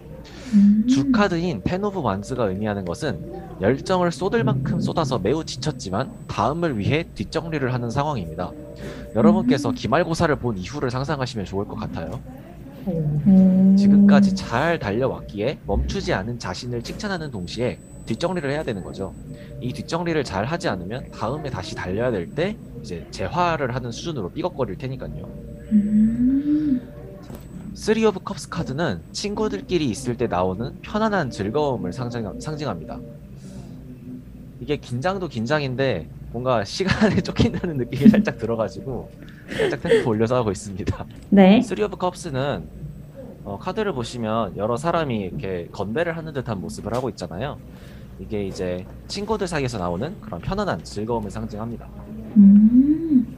[0.53, 0.85] 음.
[0.87, 3.19] 주 카드인 Ten of Wands가 의미하는 것은
[3.61, 8.51] 열정을 쏟을 만큼 쏟아서 매우 지쳤지만 다음을 위해 뒷정리를 하는 상황입니다.
[9.15, 12.19] 여러분께서 기말고사를 본 이후를 상상하시면 좋을 것 같아요.
[12.87, 13.75] 음.
[13.77, 19.13] 지금까지 잘 달려왔기에 멈추지 않은 자신을 칭찬하는 동시에 뒷정리를 해야 되는 거죠.
[19.59, 24.77] 이 뒷정리를 잘 하지 않으면 다음에 다시 달려야 될 때 이제 재활을 하는 수준으로 삐걱거릴
[24.77, 25.29] 테니까요.
[25.71, 26.81] 음.
[27.73, 32.99] Three of Cups 카드는 친구들끼리 있을 때 나오는 편안한 즐거움을 상징, 상징합니다.
[34.61, 39.09] 이게 긴장도 긴장인데 뭔가 시간에 쫓긴다는 느낌이 살짝 들어가지고
[39.49, 41.05] 살짝 템포 올려서 하고 있습니다.
[41.29, 41.61] 네.
[41.61, 42.67] Three of Cups는
[43.43, 47.57] 어, 카드를 보시면 여러 사람이 이렇게 건배를 하는 듯한 모습을 하고 있잖아요.
[48.19, 51.87] 이게 이제 친구들 사이에서 나오는 그런 편안한 즐거움을 상징합니다.
[52.35, 53.37] 음.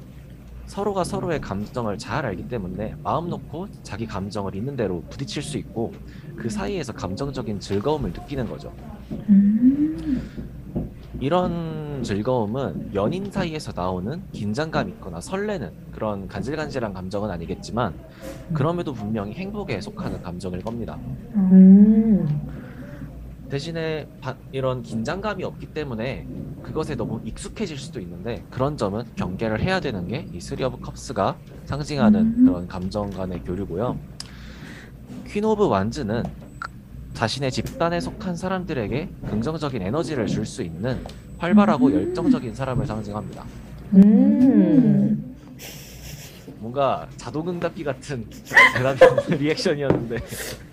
[0.65, 5.93] 서로가 서로의 감정을 잘 알기 때문에 마음 놓고 자기 감정을 있는 대로 부딪힐 수 있고
[6.36, 8.71] 그 사이에서 감정적인 즐거움을 느끼는 거죠.
[9.12, 10.21] 음.
[11.19, 17.93] 이런 즐거움은 연인 사이에서 나오는 긴장감 있거나 설레는 그런 간질간질한 감정은 아니겠지만
[18.53, 20.97] 그럼에도 분명히 행복에 속하는 감정일 겁니다.
[21.36, 22.25] 음.
[23.49, 26.25] 대신에 바- 이런 긴장감이 없기 때문에
[26.62, 31.36] 그것에 너무 익숙해질 수도 있는데 그런 점은 경계를 해야 되는 게 이 Three of Cups가
[31.65, 32.45] 상징하는 음.
[32.45, 33.97] 그런 감정 간의 교류고요.
[35.27, 36.23] Queen of Wands는
[37.19, 41.03] 자신의 집단에 속한 사람들에게 긍정적인 에너지를 줄 수 있는
[41.38, 41.93] 활발하고 음.
[41.93, 43.43] 열정적인 사람을 상징합니다.
[43.95, 45.36] 음.
[46.60, 48.25] 뭔가 자동응답기 같은
[49.05, 50.15] 없는 리액션이었는데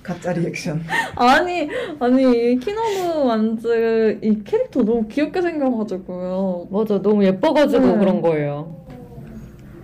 [0.05, 0.85] 가짜 리액션.
[1.17, 6.69] 아니 아니 Queen of Wands 이 캐릭터 너무 귀엽게 생겨가지고요.
[6.71, 7.99] 맞아, 너무 예뻐가지고 네.
[7.99, 8.87] 그런 거예요.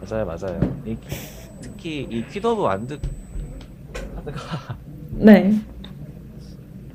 [0.01, 0.61] 맞아요 맞아요.
[0.87, 0.97] 이,
[1.61, 2.25] 특히 이
[2.63, 3.01] Wand
[4.15, 4.77] 카드가
[5.11, 5.53] 네.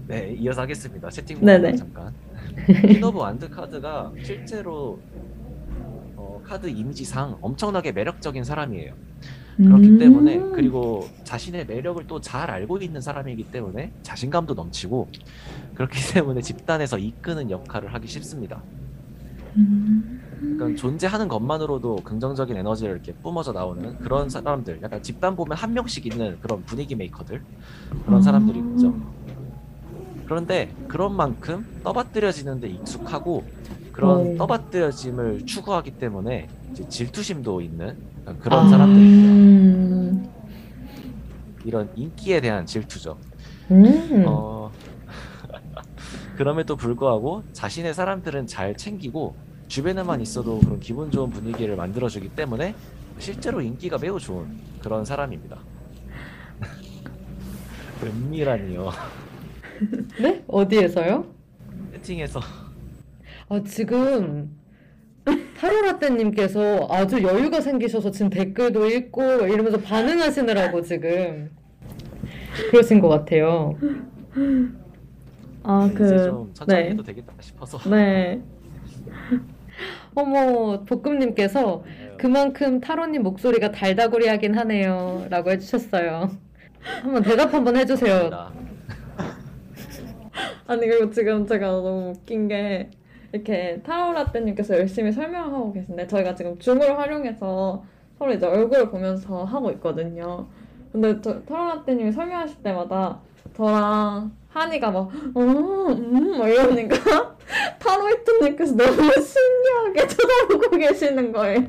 [0.08, 1.10] 네 이어서 하겠습니다.
[1.10, 1.76] 채팅 네네.
[1.76, 2.14] 잠깐.
[2.88, 5.00] Queen of Wand 카드가 실제로
[6.16, 8.94] 어, 카드 이미지상 엄청나게 매력적인 사람이에요.
[9.58, 9.98] 그렇기 음.
[10.00, 15.08] 때문에 그리고 자신의 매력을 또 잘 알고 있는 사람이기 때문에 자신감도 넘치고
[15.74, 18.62] 그렇기 때문에 집단에서 이끄는 역할을 하기 쉽습니다.
[19.56, 20.22] 음.
[20.40, 26.06] 그러니까 존재하는 것만으로도 긍정적인 에너지를 이렇게 뿜어져 나오는 그런 사람들, 약간 집단 보면 한 명씩
[26.06, 27.42] 있는 그런 분위기 메이커들
[28.06, 28.94] 그런 사람들이 있죠.
[30.28, 33.46] 그런데 그런 만큼 떠받들여지는데 익숙하고
[33.94, 34.38] 그런 오.
[34.38, 37.98] 떠받들여짐을 추구하기 때문에 이제 질투심도 있는
[38.42, 39.32] 그런 사람들입니다.
[39.32, 40.30] 음.
[41.64, 43.18] 이런 인기에 대한 질투죠.
[43.72, 44.26] 음.
[44.28, 44.70] 어,
[46.36, 49.36] 그럼에도 불구하고 자신의 사람들은 잘 챙기고
[49.70, 52.76] 주변에만 있어도 그런 기분 좋은 분위기를 만들어주기 때문에
[53.18, 55.58] 실제로 인기가 매우 좋은 그런 사람입니다.
[58.04, 58.92] 은밀하니요.
[60.22, 60.44] 네?
[60.48, 61.26] 어디에서요?
[61.94, 62.40] 채팅에서
[63.50, 64.58] 아, 지금
[65.58, 71.52] 타로라떼님께서 아주 여유가 생기셔서 지금 댓글도 읽고 이러면서 반응하시느라고 지금
[72.72, 73.76] 그러신 것 같아요.
[75.64, 76.24] 아 이제 그.
[76.24, 76.90] 좀 천천히 네.
[76.92, 78.42] 해도 되겠다 싶어서 네.
[80.16, 81.84] 어머, 볶음님께서
[82.18, 85.28] 그만큼 타로님 목소리가 달다구리하긴 하네요.
[85.30, 86.32] 라고 해주셨어요.
[87.04, 88.30] 한번 대답 한번 해주세요.
[88.30, 88.67] 감사합니다.
[90.68, 92.90] 아니 그리고 지금 제가 너무 웃긴 게
[93.32, 97.84] 이렇게 타로라떼님께서 열심히 설명하고 계신데 저희가 지금 줌을 활용해서
[98.18, 100.48] 서로 이제 얼굴을 보면서 하고 있거든요.
[100.92, 103.20] 근데 저 타로라떼님이 설명하실 때마다
[103.56, 107.36] 저랑 한이가 막 어, 음, 막 이러니까
[107.80, 111.68] 타로이트님께서 너무 신기하게 쳐다보고 계시는 거예요.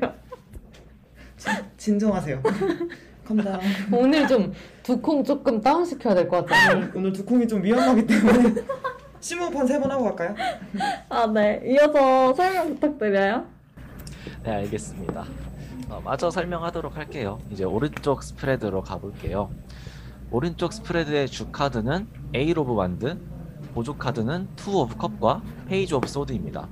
[1.77, 2.41] 진정하세요.
[3.25, 3.59] 감당.
[3.91, 4.51] 오늘 좀
[4.89, 6.89] 두콩 조금 다운 시켜야 될 것 같아요.
[6.95, 8.55] 오늘 두콩이 좀 위험하기 때문에
[9.21, 10.33] 심호흡 한세 번 하고 갈까요?
[11.09, 13.45] 아 네, 이어서 설명 부탁드려요.
[14.43, 15.25] 네 알겠습니다.
[15.89, 17.39] 어, 마저 설명하도록 할게요.
[17.51, 19.51] 이제 오른쪽 spread로 가볼게요.
[20.31, 23.15] 오른쪽 spread의 주 카드는 Eight of Wand,
[23.75, 26.67] 보조 카드는 Two of Cup과 Page of Sword입니다.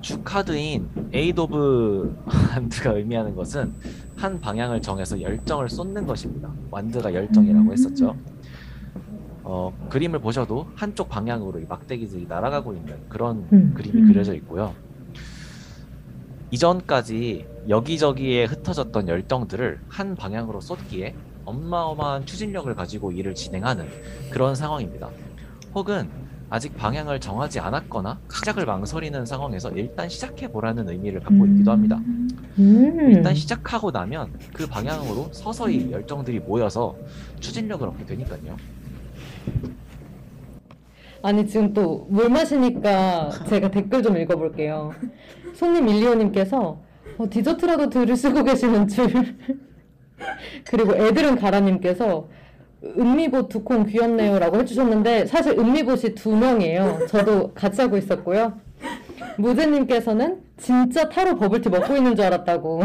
[0.00, 2.16] 주 카드인 Eight of
[2.54, 3.74] Wand가 의미하는 것은
[4.18, 6.52] 한 방향을 정해서 열정을 쏟는 것입니다.
[6.72, 8.16] Wand가 열정이라고 했었죠.
[9.44, 13.72] 어, 그림을 보셔도 한쪽 방향으로 이 막대기들이 날아가고 있는 그런 음.
[13.74, 14.08] 그림이 음.
[14.08, 14.74] 그려져 있고요.
[16.50, 23.86] 이전까지 여기저기에 흩어졌던 열정들을 한 방향으로 쏟기에 어마어마한 추진력을 가지고 일을 진행하는
[24.30, 25.10] 그런 상황입니다.
[25.74, 26.10] 혹은
[26.50, 32.00] 아직 방향을 정하지 않았거나 시작을 망설이는 상황에서 일단 시작해 보라는 의미를 갖고 있기도 합니다.
[32.58, 33.10] 음.
[33.12, 36.96] 일단 시작하고 나면 그 방향으로 서서히 열정들이 모여서
[37.40, 38.56] 추진력을 얻게 되니까요.
[41.22, 44.92] 아니 지금 또 물 마시니까 제가 댓글 좀 읽어볼게요.
[45.54, 46.80] 손님 밀리오님께서
[47.18, 49.36] 어, 디저트라도 들으시고 계시는 줄.
[50.64, 52.28] 그리고 애들은 가라님께서
[52.84, 57.06] 은미봇 두콩 귀엽네요라고 해주셨는데 사실 은미봇이 두 명이에요.
[57.08, 58.60] 저도 같이 하고 있었고요.
[59.36, 62.82] 무제님께서는 진짜 타로 버블티 먹고 있는 줄 알았다고.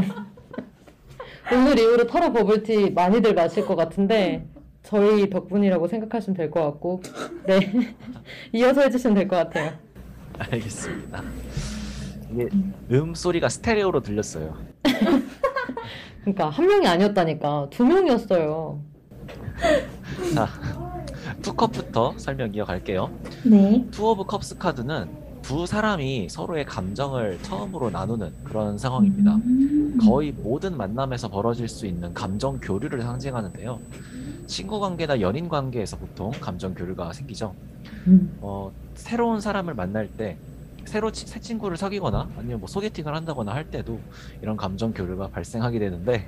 [1.51, 4.47] 오늘 이후로 타로 버블티 많이들 마실 것 같은데
[4.83, 7.01] 저희 덕분이라고 생각하시면 될 것 같고
[7.45, 7.59] 네
[8.53, 9.71] 이어서 해주시면 될 것 같아요.
[10.39, 11.23] 알겠습니다.
[12.31, 12.49] 이게
[12.91, 14.55] 음 소리가 스테레오로 들렸어요.
[16.21, 18.79] 그러니까 한 명이 아니었다니까 두 명이었어요.
[20.35, 20.47] 자,
[21.41, 23.09] Two Cup부터 설명 이어갈게요.
[23.45, 23.85] 네.
[23.91, 29.37] Two of Cups 카드는 두 사람이 서로의 감정을 처음으로 나누는 그런 상황입니다.
[30.05, 33.79] 거의 모든 만남에서 벌어질 수 있는 감정 교류를 상징하는데요.
[34.47, 37.53] 친구 관계나 연인 관계에서 보통 감정 교류가 생기죠.
[38.07, 38.37] 음.
[38.41, 40.37] 어, 새로운 사람을 만날 때
[40.85, 43.99] 새로 치- 새 친구를 사귀거나 아니면 뭐 소개팅을 한다거나 할 때도
[44.41, 46.27] 이런 감정 교류가 발생하게 되는데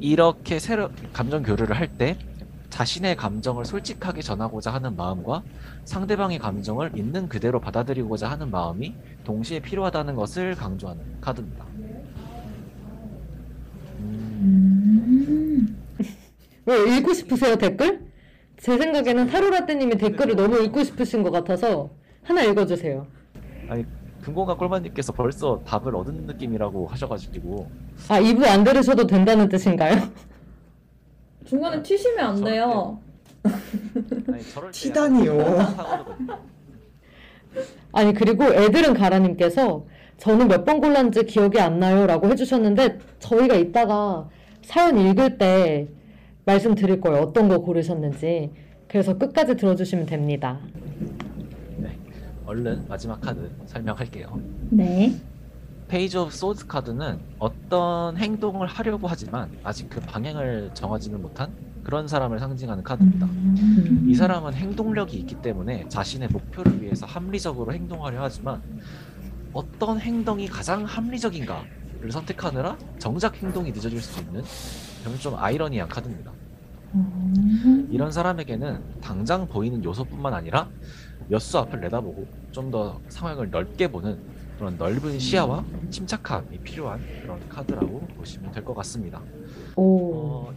[0.00, 2.16] 이렇게 새로 감정 교류를 할 때
[2.70, 5.42] 자신의 감정을 솔직하게 전하고자 하는 마음과
[5.84, 11.64] 상대방의 감정을 있는 그대로 받아들이고자 하는 마음이 동시에 필요하다는 것을 강조하는 카드입니다.
[13.98, 15.76] 음,
[16.66, 18.04] 왜 읽고 싶으세요 댓글?
[18.58, 21.90] 제 생각에는 타로라떼님이 댓글을 너무 읽고 싶으신 것 같아서
[22.22, 23.06] 하나 읽어주세요.
[24.26, 27.68] 금공과 꿀만님께서 벌써 답을 얻은 느낌이라고 하셔가지고
[28.08, 30.02] 아 2부 안 들으셔도 된다는 뜻인가요?
[31.44, 32.98] 중간에 튀시면 안 돼요.
[33.46, 35.38] 아니, 저럴 때 티다니요.
[35.40, 36.38] 약간 사고거든요.
[37.92, 39.84] 아니 그리고 애들은 가라님께서
[40.18, 44.28] 저는 몇 번 골랐는지 기억이 안 나요라고 해주셨는데 저희가 이따가
[44.62, 45.86] 사연 읽을 때
[46.46, 48.50] 말씀드릴 거예요 어떤 거 고르셨는지
[48.88, 50.58] 그래서 끝까지 들어주시면 됩니다.
[52.46, 54.40] 네, 얼른 마지막 카드 설명할게요.
[54.70, 55.20] 네.
[55.88, 62.40] Page of Sword 카드는 어떤 행동을 하려고 하지만 아직 그 방향을 정하지는 못한 그런 사람을
[62.40, 63.28] 상징하는 카드입니다.
[64.08, 68.60] 이 사람은 행동력이 있기 때문에 자신의 목표를 위해서 합리적으로 행동하려 하지만
[69.52, 74.42] 어떤 행동이 가장 합리적인가를 선택하느라 정작 행동이 늦어질 수 있는
[75.04, 76.32] 그런 좀 아이러니한 카드입니다.
[77.90, 80.68] 이런 사람에게는 당장 보이는 요소뿐만 아니라
[81.28, 84.18] 몇수 앞을 내다보고 좀 더 상황을 넓게 보는
[84.58, 89.20] 그런 넓은 시야와 침착함이 필요한 그런 카드라고 보시면 될 것 같습니다.
[89.76, 90.14] 오
[90.48, 90.54] 어,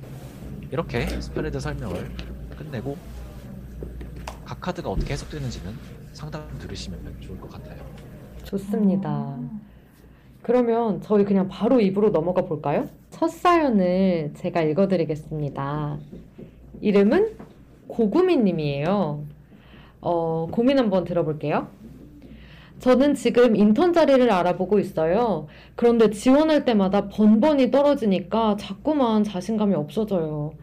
[0.72, 2.10] 이렇게 스프레드 설명을
[2.58, 2.98] 끝내고
[4.46, 5.74] 각 카드가 어떻게 해석되는지는
[6.14, 7.80] 상담 들으시면 좋을 것 같아요.
[8.44, 9.38] 좋습니다.
[10.42, 12.88] 그러면 저희 그냥 바로 입으로 넘어가 볼까요?
[13.12, 15.98] 첫 사연을 제가 읽어드리겠습니다.
[16.82, 17.36] 이름은
[17.88, 19.24] 고구미님이에요.
[20.02, 21.68] 어, 고민 한번 들어볼게요.
[22.80, 25.48] 저는 지금 인턴 자리를 알아보고 있어요.
[25.76, 30.54] 그런데 지원할 때마다 번번이 떨어지니까 자꾸만 자신감이 없어져요.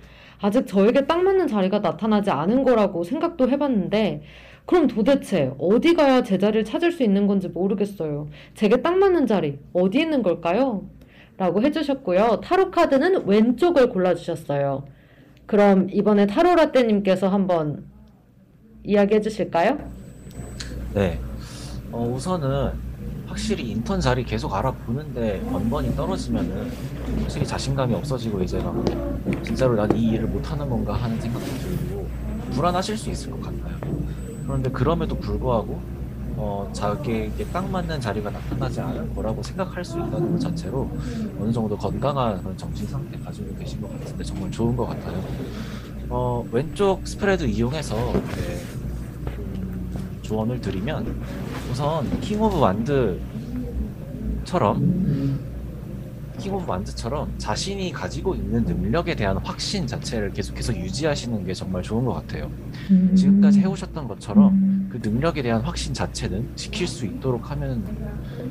[0.41, 4.23] 아직 저에게 딱 맞는 자리가 나타나지 않은 거라고 생각도 해봤는데,
[4.65, 8.29] 그럼 도대체 어디 가야 제 자리를 찾을 수 있는 건지 모르겠어요.
[8.55, 10.87] 제게 딱 맞는 자리 어디 있는 걸까요?
[11.37, 12.41] 라고 해주셨고요.
[12.43, 14.85] 타로 카드는 왼쪽을 골라주셨어요.
[15.45, 17.85] 그럼 이번에 타로라떼님께서 한번
[18.87, 19.79] 이야기해 주실까요?
[20.95, 21.19] 네.
[21.93, 22.73] 어, 우선은
[23.27, 26.71] 확실히 인턴 자리 계속 알아보는데 번번이 떨어지면은
[27.23, 28.85] 확실히 자신감이 없어지고 이제 막
[29.43, 32.07] 진짜로 난 이 일을 못하는 건가 하는 생각도 들고
[32.53, 33.77] 불안하실 수 있을 것 같아요.
[34.47, 35.81] 그런데 그럼에도 불구하고
[36.39, 40.89] 어, 자기에게 딱 맞는 자리가 나타나지 않을 거라고 생각할 수 있다는 것 자체로
[41.41, 45.23] 어느 정도 건강한 그런 정신 상태 가지고 계신 것 같은데 정말 좋은 것 같아요.
[46.09, 48.76] 어, 왼쪽 spread 이용해서 네, 음,
[50.27, 51.23] 조언을 드리면
[51.71, 53.17] 우선 King of Wand처럼
[56.39, 62.05] King of Wand처럼 자신이 가지고 있는 능력에 대한 확신 자체를 계속해서 유지하시는 게 정말 좋은
[62.05, 62.51] 것 같아요.
[63.15, 67.85] 지금까지 해오셨던 것처럼 그 능력에 대한 확신 자체는 지킬 수 있도록 하면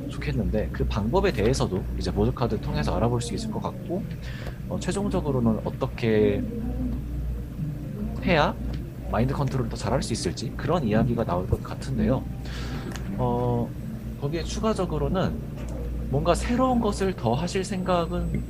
[0.08, 4.02] 좋겠는데 그 방법에 대해서도 이제 보드 카드 통해서 알아볼 수 있을 것 같고
[4.68, 6.42] 어, 최종적으로는 어떻게
[8.24, 8.54] 해야
[9.10, 12.22] 마인드 컨트롤을 더 잘할 수 있을지 그런 이야기가 나올 것 같은데요.
[13.18, 13.68] 어,
[14.20, 15.32] 거기에 추가적으로는
[16.10, 18.42] 뭔가 새로운 것을 더 하실 생각은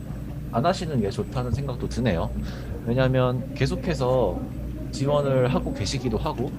[0.52, 2.30] 안 하시는 게 좋다는 생각도 드네요.
[2.86, 4.38] 왜냐하면 계속해서
[4.92, 6.50] 지원을 하고 계시기도 하고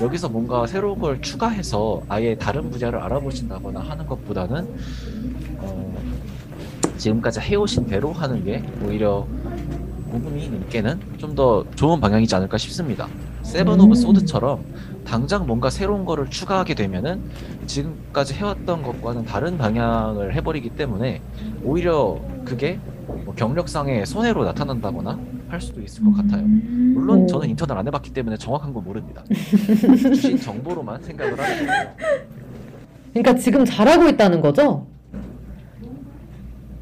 [0.00, 4.66] 여기서 뭔가 새로운 걸 추가해서 아예 다른 분야를 알아보신다거나 하는 것보다는
[5.58, 5.94] 어,
[6.96, 9.26] 지금까지 해오신 대로 하는 게 오히려
[10.10, 13.08] 고구미님께는 좀 더 좋은 방향이지 않을까 싶습니다.
[13.42, 14.64] Seven of Sword처럼
[15.04, 17.22] 당장 뭔가 새로운 거를 추가하게 되면은
[17.66, 21.20] 지금까지 해왔던 것과는 다른 방향을 해버리기 때문에
[21.62, 22.78] 오히려 그게
[23.24, 26.42] 뭐 경력상의 손해로 나타난다거나 할 수도 있을 것 같아요.
[26.46, 27.26] 물론 오.
[27.26, 29.22] 저는 인턴을 안 해봤기 때문에 정확한 건 모릅니다.
[30.14, 31.88] 주신 정보로만 생각을 하는 거예요.
[33.12, 34.86] 그러니까 지금 잘하고 있다는 거죠?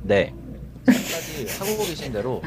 [0.02, 0.32] 네.
[0.86, 2.42] 지금까지 하고 계신 대로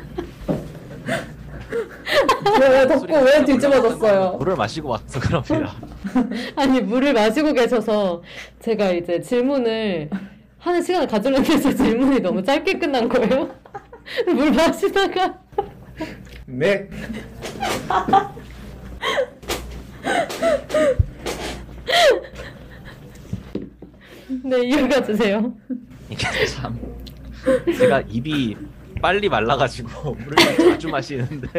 [2.60, 4.38] 왜 덮고 소리가 왜 뒤집어졌어요?
[4.38, 5.76] 물을 마시고 와서 그럽니다.
[6.56, 8.22] 아니 물을 마시고 계셔서
[8.60, 10.10] 제가 이제 질문을
[10.60, 13.50] 하는 시간을 가지려는데 제 질문이 너무 짧게 끝난 거예요.
[14.28, 15.40] 물 마시다가
[16.46, 16.88] 네.
[24.44, 25.54] 네 이어가 주세요.
[26.10, 26.80] 이게 참
[27.78, 28.58] 제가 입이
[29.04, 30.36] 빨리 말라가지고 물을
[30.72, 31.50] 자주 마시는데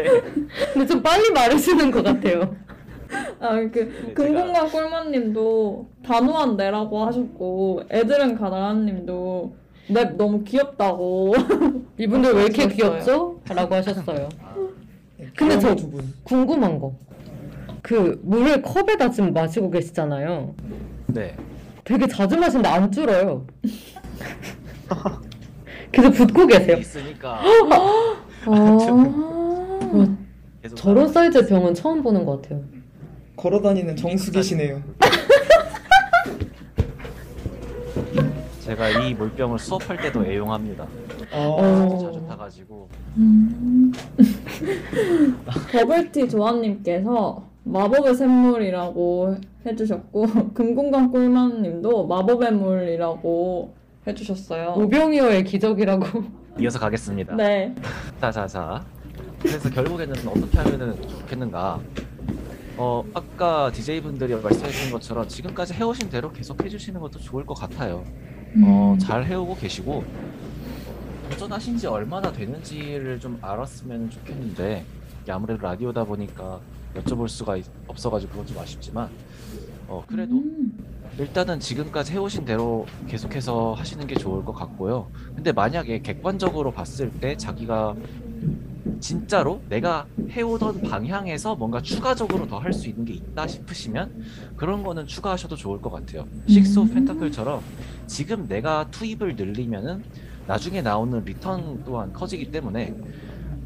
[0.73, 2.57] 근데 좀 빨리 마르시는 것 같아요.
[3.39, 9.55] 아, 그 네, 금공과 꿀맛님도 단호한 내라고 하셨고 애들은 가나님도
[9.91, 11.35] 랩 너무 귀엽다고
[12.01, 12.67] 이분들 왜 이렇게.
[12.67, 13.43] 귀엽죠?
[13.51, 14.31] 라고 하셨어요.
[15.37, 16.15] 근데 저 두 분.
[16.25, 16.95] 궁금한 거.
[17.83, 20.55] 그 물을 컵에다 지금 마시고 계시잖아요.
[21.09, 21.37] 네.
[21.85, 23.47] 되게 자주 마시는데 안 줄어요.
[25.95, 26.77] 계속 붓고 계세요.
[26.79, 27.41] 있으니까
[28.47, 28.79] 아,
[30.63, 32.63] 계속 저런 사이즈의 병은 처음 보는 것 같아요.
[33.37, 34.83] 걸어다니는 정수기시네요.
[38.61, 40.87] 제가 이 물병을 수업할 때도 애용합니다.
[41.33, 41.99] 어.
[42.01, 42.89] 자주 타가지고
[45.73, 49.37] 버블티 조아님께서 마법의 샘물이라고
[49.67, 53.75] 해주셨고 금공강 꿀만님도 마법의 물이라고
[54.07, 54.75] 해주셨어요.
[54.77, 56.25] 오병이어의 기적이라고.
[56.61, 57.35] 이어서 가겠습니다.
[57.37, 57.75] 네.
[58.21, 58.85] 자 자 자.
[59.41, 61.81] 그래서 결국에는 어떻게 하면은 좋겠는가?
[62.77, 67.55] 어 아까 DJ 분들이 말씀해 주신 것처럼 지금까지 해오신 대로 계속 해주시는 것도 좋을 것
[67.55, 68.05] 같아요.
[68.65, 70.05] 어, 잘 해오고 계시고
[71.31, 74.85] 도전하신 지 얼마나 되는지를 좀 알았으면 좋겠는데
[75.23, 76.61] 이게 아무래도 라디오다 보니까
[76.97, 79.09] 여쭤볼 수가 있- 없어가지고 그건 좀 아쉽지만
[79.95, 80.43] 어 그래도
[81.19, 85.09] 일단은 지금까지 해오신 대로 계속해서 하시는 게 좋을 것 같고요.
[85.37, 87.95] 근데 만약에 객관적으로 봤을 때 자기가
[88.99, 94.25] 진짜로 내가 해오던 방향에서 뭔가 추가적으로 더 할 수 있는 게 있다 싶으시면
[94.57, 96.27] 그런 거는 추가하셔도 좋을 것 같아요.
[96.49, 97.61] Six of Pentacle처럼
[98.09, 100.03] 지금 내가 투입을 늘리면은
[100.49, 102.95] 나중에 나오는 return 또한 커지기 때문에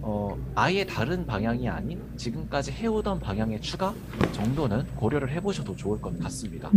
[0.00, 3.94] 어, 아예 다른 방향이 아닌 지금까지 해오던 방향의 추가
[4.32, 6.70] 정도는 고려를 해보셔도 좋을 것 같습니다.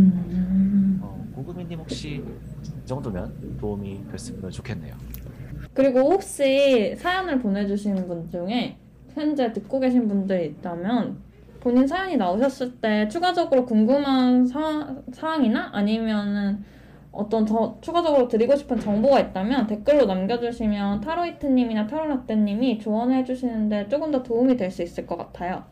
[1.02, 4.96] 어, 고금이님 혹시 이 정도면 도움이 됐으면 좋겠네요.
[5.74, 8.78] 그리고 혹시 사연을 보내주신 분 중에
[9.14, 11.18] 현재 듣고 계신 분들이 있다면
[11.60, 16.64] 본인 사연이 나오셨을 때 추가적으로 궁금한 사, 사항이나 아니면은
[17.12, 24.24] 어떤 더 추가적으로 드리고 싶은 정보가 있다면 댓글로 남겨주시면 타로이트님이나 타로라떼님이 조언해 주시는데 조금 더
[24.24, 25.64] 도움이 될 수 있을 것 같아요.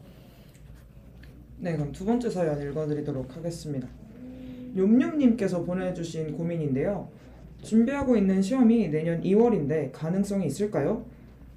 [1.59, 3.87] 네, 그럼 두 번째 사연 읽어드리도록 하겠습니다.
[4.75, 7.07] 욤욤님께서 보내주신 고민인데요.
[7.61, 11.03] 준비하고 있는 시험이 내년 2월인데 가능성이 있을까요?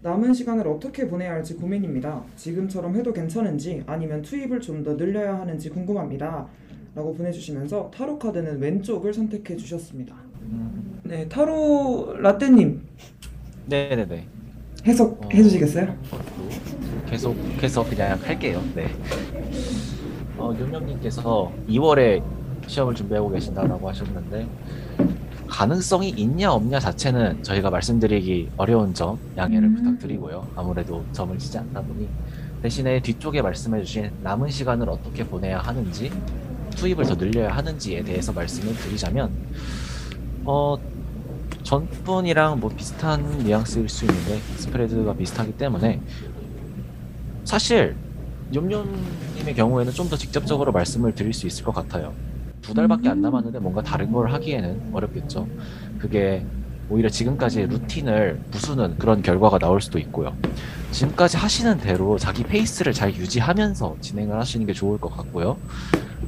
[0.03, 2.25] 남은 시간을 어떻게 보내야 할지 고민입니다.
[2.37, 6.49] 지금처럼 해도 괜찮은지 아니면 투입을 좀 더 늘려야 하는지 궁금합니다.
[6.95, 10.15] 라고 보내주시면서 타로 카드는 왼쪽을 선택해 주셨습니다.
[10.43, 12.83] 음, 네, 타로 라떼님
[13.67, 14.27] 네네네.
[14.85, 15.97] 해석해 주시겠어요?
[17.09, 18.63] 계속해서 그냥 할게요.
[18.75, 18.89] 네.
[20.37, 22.23] 어, 윤영님께서 2월에
[22.67, 24.47] 시험을 준비하고 계신다라고 하셨는데
[25.47, 29.75] 가능성이 있냐 없냐 자체는 저희가 말씀드리기 어려운 점 양해를 음.
[29.77, 30.47] 부탁드리고요.
[30.57, 32.09] 아무래도 점을 치지 않다 보니
[32.63, 36.11] 대신에 뒤쪽에 말씀해주신 남은 시간을 어떻게 보내야 하는지
[36.73, 39.31] 투입을 더 늘려야 하는지에 대해서 말씀을 드리자면
[40.45, 40.77] 어
[41.63, 46.01] 전분이랑 뭐 비슷한 뉘앙스일 수 있는데 스프레드가 비슷하기 때문에
[47.45, 47.97] 사실
[48.53, 52.13] 욤욤님의 경우에는 좀 더 직접적으로 말씀을 드릴 수 있을 것 같아요.
[52.61, 55.49] 두 달밖에 안 남았는데 뭔가 다른 걸 하기에는 어렵겠죠.
[55.99, 56.45] 그게
[56.91, 60.37] 오히려 지금까지의 루틴을 부수는 그런 결과가 나올 수도 있고요.
[60.93, 65.57] 지금까지 하시는 대로 자기 페이스를 잘 유지하면서 진행을 하시는 게 좋을 것 같고요.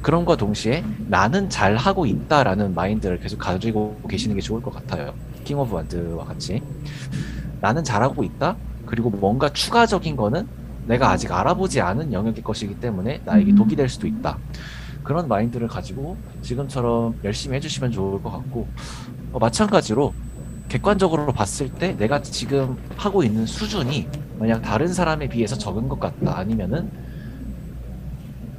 [0.01, 5.13] 그런과 동시에 나는 잘 하고 있다라는 마인드를 계속 가지고 계시는 게 좋을 것 같아요.
[5.43, 6.61] King of Wand와 같이
[7.61, 8.55] 나는 잘하고 있다.
[8.85, 10.47] 그리고 뭔가 추가적인 거는
[10.87, 14.37] 내가 아직 알아보지 않은 영역의 것이기 때문에 나에게 독이 될 수도 있다.
[15.03, 18.67] 그런 마인드를 가지고 지금처럼 열심히 해주시면 좋을 것 같고
[19.31, 20.13] 어, 마찬가지로
[20.67, 24.07] 객관적으로 봤을 때 내가 지금 하고 있는 수준이
[24.39, 26.89] 만약 다른 사람에 비해서 적은 것 같다 아니면은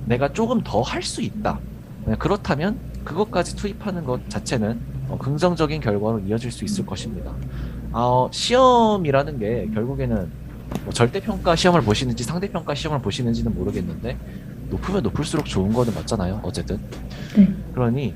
[0.06, 1.58] 내가 조금 더 할 수 있다
[2.18, 7.30] 그렇다면 그것까지 투입하는 것 자체는 어, 긍정적인 결과로 이어질 수 있을 것입니다.
[7.92, 10.28] 아, 어, 시험이라는 게 결국에는
[10.84, 14.16] 뭐 절대평가 시험을 보시는지 상대평가 시험을 보시는지는 모르겠는데
[14.70, 16.40] 높으면 높을수록 좋은 거는 맞잖아요.
[16.42, 16.80] 어쨌든.
[17.36, 17.48] 네.
[17.72, 18.14] 그러니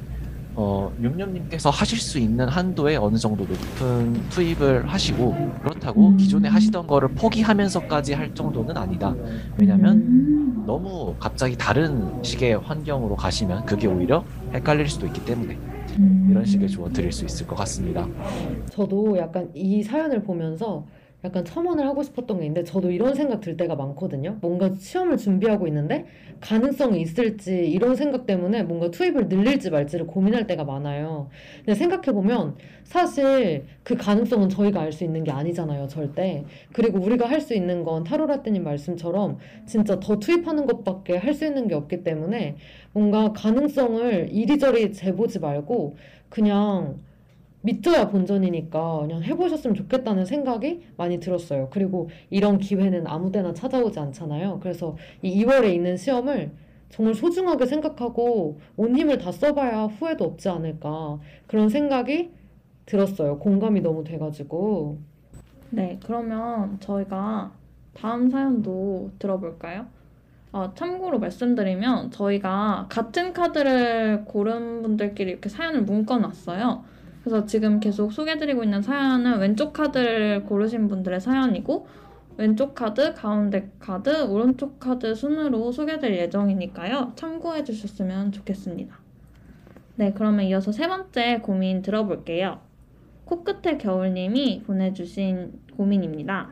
[0.54, 7.08] 어, 윤념님께서 하실 수 있는 한도에 어느 정도 높은 투입을 하시고 그렇다고 기존에 하시던 거를
[7.14, 9.14] 포기하면서까지 할 정도는 아니다.
[9.56, 15.56] 왜냐면 너무 갑자기 다른 식의 환경으로 가시면 그게 오히려 헷갈릴 수도 있기 때문에
[16.28, 18.06] 이런 식의 조언 드릴 수 있을 것 같습니다.
[18.70, 20.86] 저도 약간 이 사연을 보면서
[21.22, 24.38] 약간 첨언을 하고 싶었던 게 있는데 저도 이런 생각 들 때가 많거든요.
[24.40, 26.06] 뭔가 시험을 준비하고 있는데
[26.40, 31.28] 가능성이 있을지 이런 생각 때문에 뭔가 투입을 늘릴지 말지를 고민할 때가 많아요.
[31.58, 36.44] 근데 생각해보면 사실 그 가능성은 저희가 알 수 있는 게 아니잖아요, 절대.
[36.72, 41.68] 그리고 우리가 할 수 있는 건 타로라떼님 말씀처럼 진짜 더 투입하는 것밖에 할 수 있는
[41.68, 42.56] 게 없기 때문에
[42.92, 45.96] 뭔가 가능성을 이리저리 재보지 말고
[46.28, 46.96] 그냥
[47.62, 51.68] 믿져야 본전이니까 그냥 해보셨으면 좋겠다는 생각이 많이 들었어요.
[51.70, 54.60] 그리고 이런 기회는 아무 데나 찾아오지 않잖아요.
[54.60, 56.52] 그래서 이 2월에 있는 시험을
[56.88, 62.30] 정말 소중하게 생각하고 온 힘을 다 써봐야 후회도 없지 않을까 그런 생각이
[62.86, 63.38] 들었어요.
[63.38, 64.98] 공감이 너무 돼가지고.
[65.70, 67.52] 네, 그러면 저희가
[67.94, 69.86] 다음 사연도 들어볼까요?
[70.52, 76.82] 아, 참고로 말씀드리면 저희가 같은 카드를 고른 분들끼리 이렇게 사연을 묶어놨어요.
[77.20, 81.86] 그래서 지금 계속 소개해드리고 있는 사연은 왼쪽 카드를 고르신 분들의 사연이고
[82.36, 87.12] 왼쪽 카드, 가운데 카드, 오른쪽 카드 순으로 소개될 예정이니까요.
[87.14, 88.98] 참고해 주셨으면 좋겠습니다.
[89.96, 92.60] 네, 그러면 이어서 세 번째 고민 들어볼게요.
[93.26, 96.50] 코끝의 겨울님이 보내주신 고민입니다.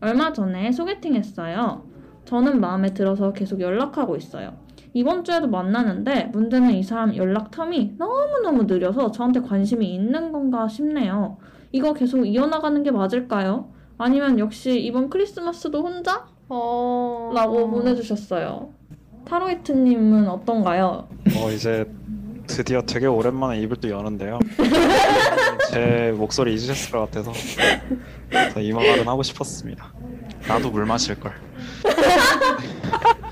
[0.00, 1.86] 얼마 전에 소개팅 했어요.
[2.24, 4.63] 저는 마음에 들어서 계속 연락하고 있어요.
[4.96, 11.36] 이번 주에도 만나는데 문제는 이 사람 연락 텀이 너무너무 느려서 저한테 관심이 있는 건가 싶네요.
[11.72, 13.72] 이거 계속 이어나가는 게 맞을까요?
[13.98, 16.26] 아니면 역시 이번 크리스마스도 혼자?
[16.48, 17.32] 어...
[17.34, 18.70] 라고 보내주셨어요.
[19.24, 21.08] 타로이트님은 어떤가요?
[21.38, 21.90] 어 이제
[22.46, 24.38] 드디어 되게 오랜만에 입을 또 여는데요.
[25.72, 27.32] 제 목소리 잊으셨을 것 같아서
[28.60, 29.92] 이 말은 하고 싶었습니다.
[30.46, 31.32] 나도 물 마실 걸.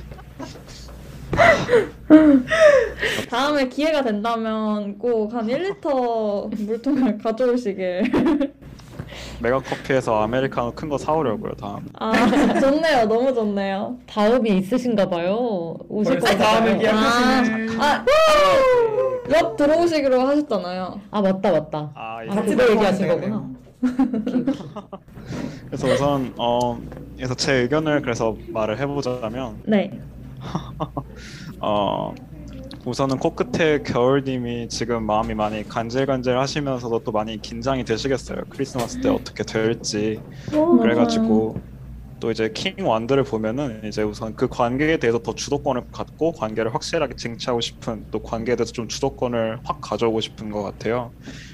[3.29, 8.53] 다음에 기회가 된다면 꼭 한 1리터 물통을 가져오시길.
[9.41, 11.87] 메가커피에서 아메리카노 큰 거 사오려고요 다음.
[11.95, 12.13] 아,
[12.61, 13.07] 좋네요.
[13.07, 13.97] 너무 좋네요.
[14.07, 15.77] 다음이 있으신가 봐요.
[15.89, 16.37] 오실 벌써?
[16.39, 18.05] 다음을 아, 기약하시는 아,
[19.35, 21.01] 옆 들어오시기로 하셨잖아요.
[21.11, 21.91] 아 맞다 맞다.
[21.95, 23.31] 아, 아, 이제 그거 얘기하신 되겠네요.
[23.31, 23.63] 거구나.
[25.67, 26.79] 그래서 우선 어
[27.17, 29.99] 그래서 제 의견을 그래서 말을 해보자면 네.
[31.63, 32.13] 어
[32.85, 38.39] 우선은 코끝에 겨울님이 지금 마음이 많이 간질간질 하시면서도 또 많이 긴장이 되시겠어요.
[38.51, 40.21] 크리스마스 때 어떻게 될지
[40.81, 41.55] 그래가지고
[42.23, 47.17] 또 이제 킹 완드를 보면은 이제 우선 그 관계에 대해서 더 주도권을 갖고 관계를 확실하게
[47.17, 51.11] 쟁취하고 싶은 또 관계에 대해서 좀 주도권을 확 가져오고 싶은 것 같아요.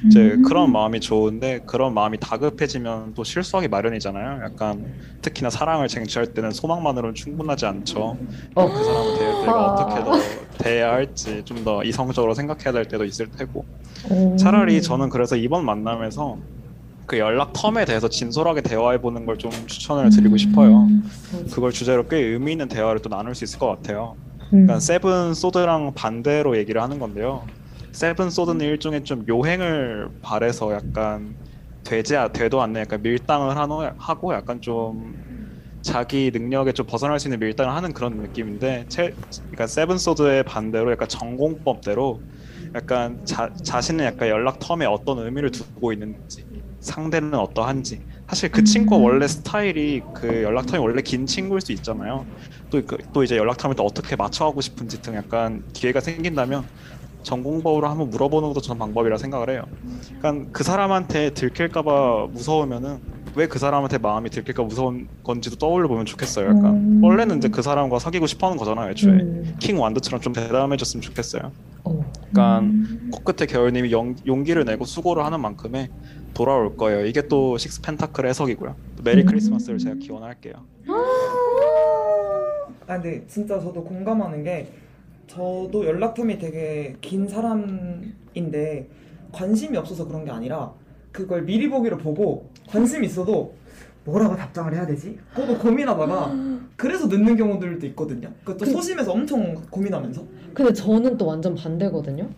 [0.07, 4.45] 이제 그런 마음이 좋은데 그런 마음이 다급해지면 또 실수하기 마련이잖아요.
[4.45, 4.93] 약간
[5.23, 8.19] 특히나 사랑을 쟁취할 때는 소망만으로는 충분하지 않죠.
[8.55, 8.69] 어.
[8.69, 9.73] 그 사람에 대해 내가 아.
[9.73, 10.13] 어떻게 더
[10.59, 13.65] 대해야 할지 좀 더 이성적으로 생각해야 될 때도 있을 테고
[14.11, 14.37] 오.
[14.37, 16.39] 차라리 저는 그래서 이번 만남에서
[17.09, 20.87] 그 연락 term에 대해서 진솔하게 대화해 보는 걸 좀 추천을 드리고 싶어요.
[21.55, 24.15] 그걸 주제로 꽤 의미 있는 대화를 또 나눌 수 있을 것 같아요.
[24.51, 27.47] 그러니까 Seven Sword랑 반대로 얘기를 하는 건데요.
[27.93, 31.35] Seven Sword는 일종의 좀 요행을 바래서 약간
[31.85, 33.57] 되지 아- 되도 않는 약간 밀당을
[33.97, 35.15] 하고 약간 좀
[35.81, 40.91] 자기 능력에 좀 벗어날 수 있는 밀당을 하는 그런 느낌인데 체, 그러니까 Seven Sword의 반대로
[40.91, 42.21] 약간 정공법대로
[42.75, 46.45] 약간 자, 자신은 약간 연락 텀에 어떤 의미를 두고 있는지
[46.89, 52.29] 상대는 어떠한지 사실 그 친구가 원래 스타일이 그 연락 텀이 원래 긴 친구일 수 있잖아요.
[52.71, 56.69] 또, 그- 또 이제 연락 텀을 또 어떻게 맞춰가고 싶은지 등 약간 기회가 생긴다면
[57.23, 59.63] 전공법으로 한번 물어보는 것도 저는 방법이라 생각을 해요.
[60.19, 63.01] 그러니까 그 사람한테 들킬까봐 무서우면은
[63.39, 66.49] 왜 그 사람한테 마음이 들킬까 무서운 건지도 떠올려 보면 좋겠어요.
[66.49, 67.05] 약간 음.
[67.05, 68.91] 원래는 이제 그 사람과 사귀고 싶어하는 거잖아요.
[68.91, 69.55] 애초에 음.
[69.61, 71.53] 킹 완드처럼 좀 대담해졌으면 좋겠어요.
[71.85, 72.13] 어.
[72.33, 72.63] 그러니까
[73.13, 75.89] 코끝에 겨울님이 용, 용기를 내고 수고를 하는 만큼의
[76.35, 77.07] 돌아올 거예요.
[77.07, 78.75] 이게 또 식스 펜타클 해석이고요.
[78.97, 80.55] 또 메리 크리스마스를 제가 기원할게요.
[82.89, 84.69] 아 근데 진짜 저도 공감하는 게
[85.29, 88.89] 저도 연락텀이 되게 긴 사람인데
[89.31, 90.73] 관심이 없어서 그런 게 아니라
[91.13, 93.55] 그걸 미리 보기로 보고 관심 있어도
[94.05, 95.19] 뭐라고 답장을 해야 되지?
[95.35, 96.35] 그거 고민하다가
[96.77, 98.31] 그래서 늦는 경우들도 있거든요.
[98.45, 100.23] 그것도 그- 소심해서 엄청 고민하면서
[100.55, 102.29] 근데 저는 또 완전 반대거든요.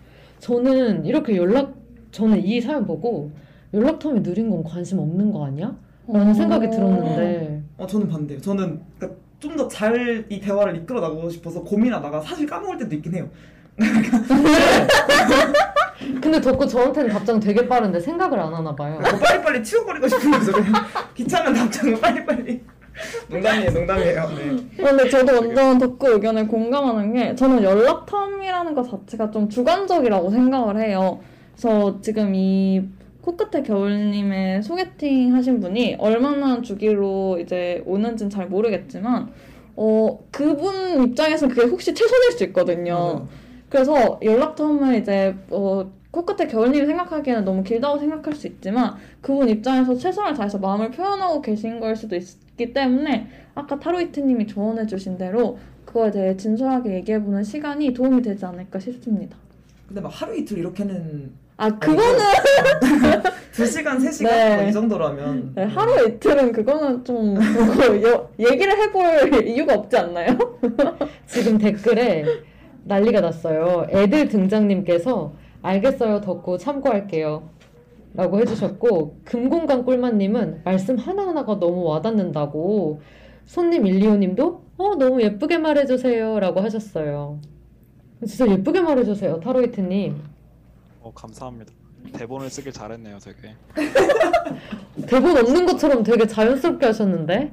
[0.40, 1.74] 저는 이렇게 연락
[2.10, 3.30] 저는 이 사연 보고
[3.74, 5.76] 연락 텀이 느린 건 관심 없는 거 아니야?
[6.08, 8.40] 라는 생각이 들었는데 어 저는 반대요.
[8.40, 13.28] 저는 그러니까 좀더 잘 이 대화를 이끌어 나가고 싶어서 고민하다가 사실 까먹을 때도 있긴 해요.
[16.20, 18.98] 근데 덕후 저한테는 답장 되게 빠른데 생각을 안 하나 봐요.
[19.00, 20.52] 뭐 빨리빨리 치워버리고 싶은 거죠.
[20.52, 20.72] 그냥
[21.14, 22.60] 귀찮은 답장은 빨리빨리.
[23.28, 24.28] 농담이에요, 농담이에요.
[24.30, 24.84] 네.
[24.84, 30.78] 근데 저도 완전 덕후 의견에 공감하는 게 저는 연락 텀이라는 것 자체가 좀 주관적이라고 생각을
[30.80, 31.20] 해요.
[31.56, 32.82] 그래서 지금 이
[33.22, 39.30] 코끝의 겨울님의 소개팅 하신 분이 얼마나 주기로 이제 오는지는 잘 모르겠지만
[39.76, 42.94] 어 그분 입장에서 그게 혹시 최선일 수 있거든요.
[42.94, 43.28] 맞아요.
[43.68, 49.94] 그래서 연락 텀을 이제 어 코끝의 겨울님이 생각하기에는 너무 길다고 생각할 수 있지만 그분 입장에서
[49.94, 56.10] 최선을 다해서 마음을 표현하고 계신 걸 수도 있기 때문에 아까 타로이트님이 조언해 주신 대로 그거에
[56.10, 59.36] 대해 진솔하게 얘기해보는 시간이 도움이 되지 않을까 싶습니다.
[59.86, 62.18] 근데 막 하루 이틀 이렇게는 아 그거는
[63.52, 64.56] 2시간, 3시간 네.
[64.56, 70.38] 뭐이 정도라면 네, 하루 이틀은 그거는 좀 그거 여- 얘기를 해볼 이유가 없지 않나요?
[71.26, 72.24] 지금 댓글에
[72.84, 73.86] 난리가 났어요.
[73.90, 77.48] 애들 등장님께서 알겠어요 덕구 참고할게요.
[78.14, 83.00] 라고 해주셨고 금공강 꿀맛님은 말씀 하나하나가 너무 와닿는다고
[83.46, 87.38] 손님 일리오님도 어 너무 예쁘게 말해주세요 라고 하셨어요.
[88.26, 90.20] 진짜 예쁘게 말해주세요 타로이트님.
[91.02, 91.72] 어, 감사합니다.
[92.12, 93.54] 대본을 쓰길 잘했네요, 되게.
[95.06, 97.52] 대본 없는 것처럼 되게 자연스럽게 하셨는데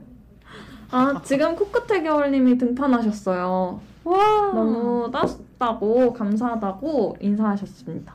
[0.89, 3.79] 아 지금 코끝의 겨울님이 등판하셨어요.
[4.09, 8.13] 와 너무 따뜻하고 감사하다고 인사하셨습니다.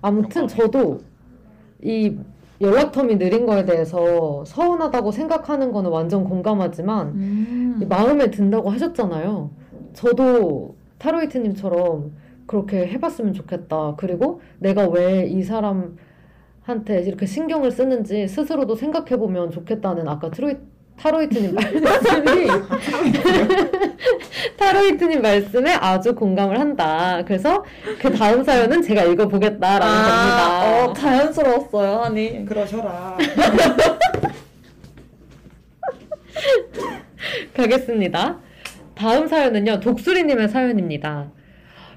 [0.00, 1.00] 아무튼 저도
[1.82, 2.16] 이
[2.60, 7.78] 연락텀이 느린 거에 대해서 서운하다고 생각하는 거는 완전 공감하지만 음.
[7.82, 9.50] 이 마음에 든다고 하셨잖아요.
[9.92, 12.12] 저도 타로이트님처럼
[12.46, 13.94] 그렇게 해봤으면 좋겠다.
[13.96, 20.56] 그리고 내가 왜 이 사람한테 이렇게 신경을 쓰는지 스스로도 생각해보면 좋겠다는 아까 트로이,
[21.02, 22.46] 타로이트님 말씀이
[24.56, 27.24] 타로이트님 말씀에 아주 공감을 한다.
[27.26, 27.64] 그래서
[28.00, 31.00] 그 다음 사연은 제가 읽어보겠다라는 아, 어, 겁니다.
[31.00, 32.44] 자연스러웠어요, 아니.
[32.44, 33.18] 그러셔라.
[37.54, 38.38] 가겠습니다.
[38.94, 41.32] 다음 사연은요, 독수리님의 사연입니다.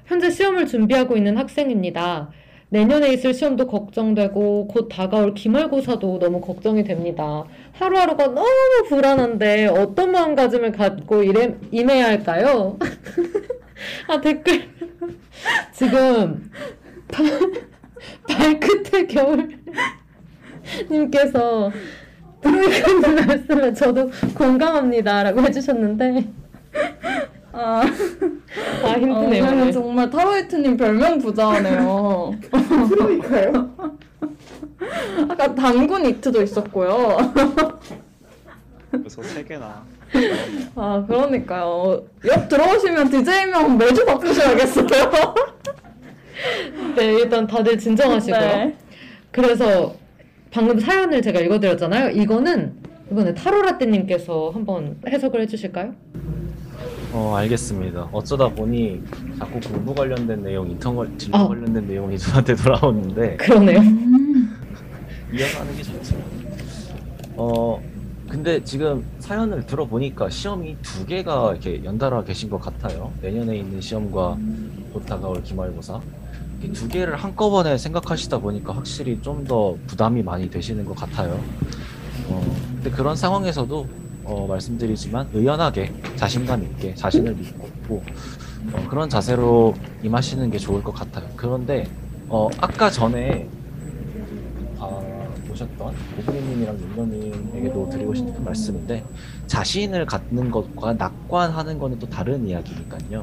[0.06, 2.30] 현재 시험을 준비하고 있는 학생입니다.
[2.68, 7.44] 내년에 있을 시험도 걱정되고, 곧 다가올 기말고사도 너무 걱정이 됩니다.
[7.72, 8.48] 하루하루가 너무
[8.88, 12.78] 불안한데, 어떤 마음가짐을 갖고 일해, 임해야 할까요?
[14.08, 14.68] 아, 댓글.
[15.72, 16.50] 지금,
[18.28, 19.48] 발끝에 겨울.
[20.90, 21.70] 님께서
[22.40, 26.26] 브로이크님 말씀에 저도 공감합니다라고 해주셨는데
[27.58, 27.82] 아,
[28.84, 29.44] 아 힘드네요.
[29.44, 29.72] 어, 오늘.
[29.72, 32.34] 정말 타로이트님 별명 부자네요.
[32.90, 33.70] 그러니까요.
[35.28, 37.16] 아까 당군 이트도 있었고요.
[38.90, 39.82] 그래서 세 개나.
[40.74, 42.04] 아, 그러니까요.
[42.26, 44.86] 옆 들어오시면 DJ명 매주 바꾸셔야겠어요.
[46.96, 48.40] 네 일단 다들 진정하시고요.
[48.40, 48.76] 네.
[49.30, 49.94] 그래서
[50.50, 52.10] 방금 사연을 제가 읽어드렸잖아요.
[52.10, 52.74] 이거는
[53.10, 55.94] 이번에 타로라떼님께서 한번 해석을 해주실까요?
[57.12, 58.08] 어 알겠습니다.
[58.12, 59.02] 어쩌다 보니
[59.38, 61.48] 자꾸 공부 관련된 내용, 인턴 관- 진로 아.
[61.48, 63.80] 관련된 내용이 저한테 돌아오는데 그러네요.
[65.32, 66.16] 이어서 하는 게 좋죠.
[67.36, 67.80] 어
[68.28, 73.12] 근데 지금 사연을 들어보니까 시험이 두 개가 이렇게 연달아 계신 것 같아요.
[73.22, 74.36] 내년에 있는 시험과
[74.92, 76.00] 곧 다가올 기말고사.
[76.60, 81.38] 이렇게 두 개를 한꺼번에 생각하시다 보니까 확실히 좀 더 부담이 많이 되시는 것 같아요.
[82.28, 83.86] 어, 근데 그런 상황에서도
[84.26, 88.02] 어, 말씀드리지만 의연하게 자신감 있게 자신을 믿고
[88.72, 91.28] 어, 그런 자세로 임하시는 게 좋을 것 같아요.
[91.36, 91.88] 그런데
[92.28, 93.48] 어, 아까 전에
[94.80, 95.00] 아,
[95.46, 99.04] 보셨던 고브리님이랑 윤러님에게도 드리고 싶은 말씀인데
[99.46, 103.22] 자신을 갖는 것과 낙관하는 거는 또 다른 이야기니까요.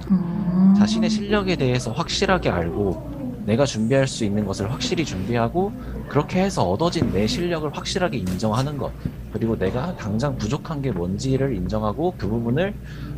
[0.77, 5.73] 자신의 실력에 대해서 확실하게 알고 내가 준비할 수 있는 것을 확실히 준비하고
[6.07, 8.91] 그렇게 해서 얻어진 내 실력을 확실하게 인정하는 것
[9.33, 12.73] 그리고 내가 당장 부족한 게 뭔지를 인정하고 그 부분을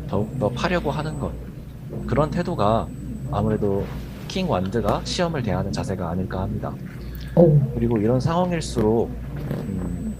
[0.08, 1.32] 더욱더 파려고 하는 것
[2.06, 2.88] 그런 태도가
[3.30, 3.84] 아무래도
[4.28, 6.74] 킹 완드가 시험을 대하는 자세가 아닐까 합니다.
[7.36, 7.58] 오.
[7.74, 10.14] 그리고 이런 상황일수록 음,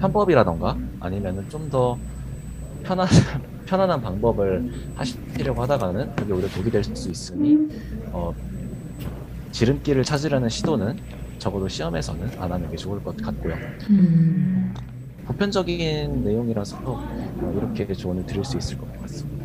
[0.00, 1.98] 편법이라던가 아니면은 좀 더
[2.84, 3.06] 편한
[3.66, 7.58] 편안한 방법을 하시려고 하다가는 그게 오히려 독이 될 수 있으니
[8.12, 8.32] 어,
[9.52, 10.96] 지름길을 찾으려는 시도는
[11.38, 13.58] 적어도 시험에서는 안 하는 게 좋을 것 같고요.
[15.26, 19.44] 보편적인 내용이라서 어, 이렇게 조언을 드릴 수 있을 것 같습니다.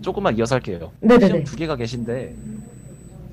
[0.00, 0.90] 조금만 이어서 할게요.
[1.00, 1.26] 네네네.
[1.26, 2.34] 시험 두 개가 계신데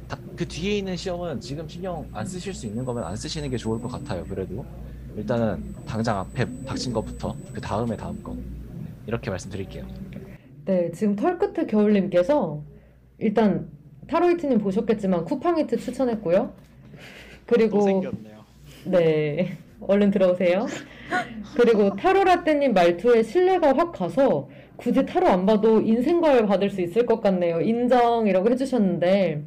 [0.10, 3.58] 다- 그 뒤에 있는 시험은 지금 신경 안 쓰실 수 있는 거면 안 쓰시는 게
[3.58, 4.24] 좋을 것 같아요.
[4.26, 4.66] 그래도
[5.16, 8.36] 일단은 당장 앞에 닥친 것부터 그 다음에 다음 거
[9.08, 9.86] 이렇게 말씀드릴게요.
[10.66, 12.62] 네, 지금 털끝의 겨울님께서
[13.20, 13.70] 일단
[14.08, 16.54] 타로이트님 보셨겠지만 쿠팡이트 추천했고요.
[17.48, 18.38] 또 그리고 생겼네요.
[18.86, 20.66] 네, 얼른 들어오세요.
[21.56, 27.22] 그리고 타로라떼님 말투에 신뢰가 확 가서 굳이 타로 안 봐도 인생과를 받을 수 있을 것
[27.22, 27.62] 같네요.
[27.62, 29.44] 인정이라고 해주셨는데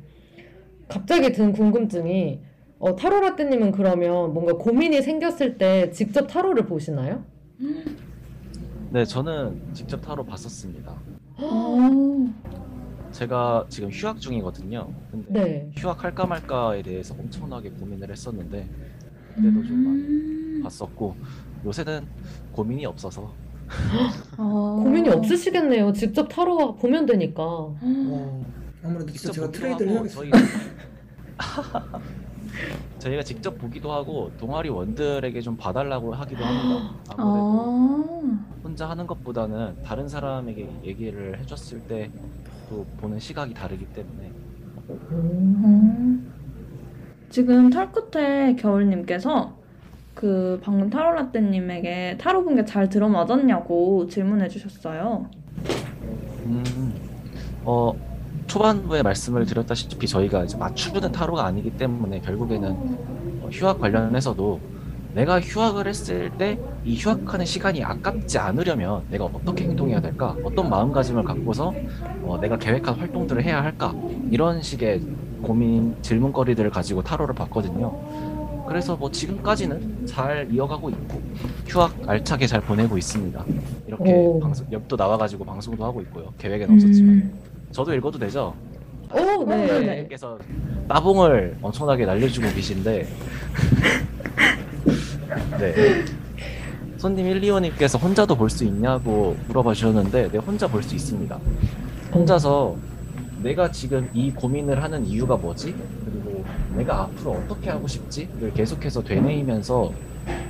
[0.88, 2.40] 갑자기 든 궁금증이
[2.78, 7.24] 어, 타로라떼님은 그러면 뭔가 고민이 생겼을 때 직접 타로를 보시나요?
[8.90, 10.94] 네, 저는 직접 타로 봤었습니다.
[11.36, 12.32] 어,
[13.12, 14.88] 제가 지금 휴학 중이거든요.
[15.10, 15.70] 근데 네.
[15.76, 18.66] 휴학할까 말까에 대해서 엄청나게 고민을 했었는데
[19.34, 21.16] 그때도 좀 많이 봤었고
[21.64, 22.06] 요새는
[22.52, 23.32] 고민이 없어서
[24.36, 24.80] 어.
[24.82, 25.92] 고민이 없으시겠네요.
[25.92, 27.42] 직접 타로 보면 되니까.
[27.44, 28.44] 어,
[28.82, 30.30] 아무래도 직접 제가 보기도 트레이드를 하고 해야겠어요.
[30.30, 30.42] 저희
[32.98, 36.94] 저희가 직접 보기도 하고 동아리 원들에게 좀 봐달라고 하기도 합니다.
[37.16, 42.10] 아무래도 아, 혼자 하는 것보다는 다른 사람에게 얘기를 해줬을 때
[42.70, 44.30] 또 보는 시각이 다르기 때문에
[45.10, 46.32] 음.
[47.30, 49.54] 지금 털끝에 겨울님께서
[50.14, 55.26] 그 방금 타로라떼님에게 타로 본 게 잘 들어맞았냐고 질문해 주셨어요.
[56.46, 56.92] 음,
[57.64, 57.92] 어,
[58.46, 62.70] 초반부에 말씀을 드렸다시피 저희가 이제 맞추는 타로가 아니기 때문에 결국에는
[63.42, 64.60] 어, 휴학 관련해서도
[65.14, 70.34] 내가 휴학을 했을 때 이 휴학하는 시간이 아깝지 않으려면 내가 어떻게 행동해야 될까?
[70.42, 71.74] 어떤 마음가짐을 갖고서
[72.22, 73.92] 어, 내가 계획한 활동들을 해야 할까?
[74.30, 75.02] 이런 식의
[75.42, 77.94] 고민, 질문거리들을 가지고 타로를 봤거든요.
[78.66, 81.20] 그래서 뭐 지금까지는 잘 이어가고 있고
[81.66, 83.44] 휴학 알차게 잘 보내고 있습니다.
[83.88, 84.38] 이렇게 오.
[84.38, 86.32] 방송 옆도 나와가지고 방송도 하고 있고요.
[86.38, 87.32] 계획엔 없었지만 음.
[87.72, 88.54] 저도 읽어도 되죠?
[89.12, 89.80] 오, 네.
[89.80, 89.96] 네.
[90.02, 90.38] 님께서
[90.88, 93.08] 따봉을 엄청나게 날려주고 계신데
[95.58, 96.04] 네
[96.96, 101.38] 손님 1, 2호님께서 혼자도 볼 수 있냐고 물어봐 주셨는데 네 혼자 볼 수 있습니다
[102.12, 102.76] 혼자서
[103.42, 105.74] 내가 지금 이 고민을 하는 이유가 뭐지?
[106.04, 106.44] 그리고
[106.76, 109.92] 내가 앞으로 어떻게 하고 싶지?를 계속해서 되뇌이면서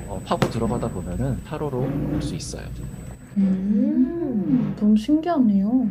[0.09, 2.64] 어, 파고 들어가다 보면은 타로로 볼 수 있어요
[3.36, 5.88] 음, 너무 신기하네요.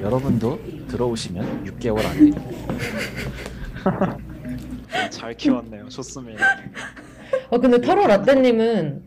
[0.00, 0.58] 여러분도
[0.88, 2.30] 들어오시면 6개월 안에
[5.10, 5.88] 잘 키웠네요.
[5.88, 6.44] 좋습니다.
[7.50, 9.02] 어, 근데 타로 라떼님은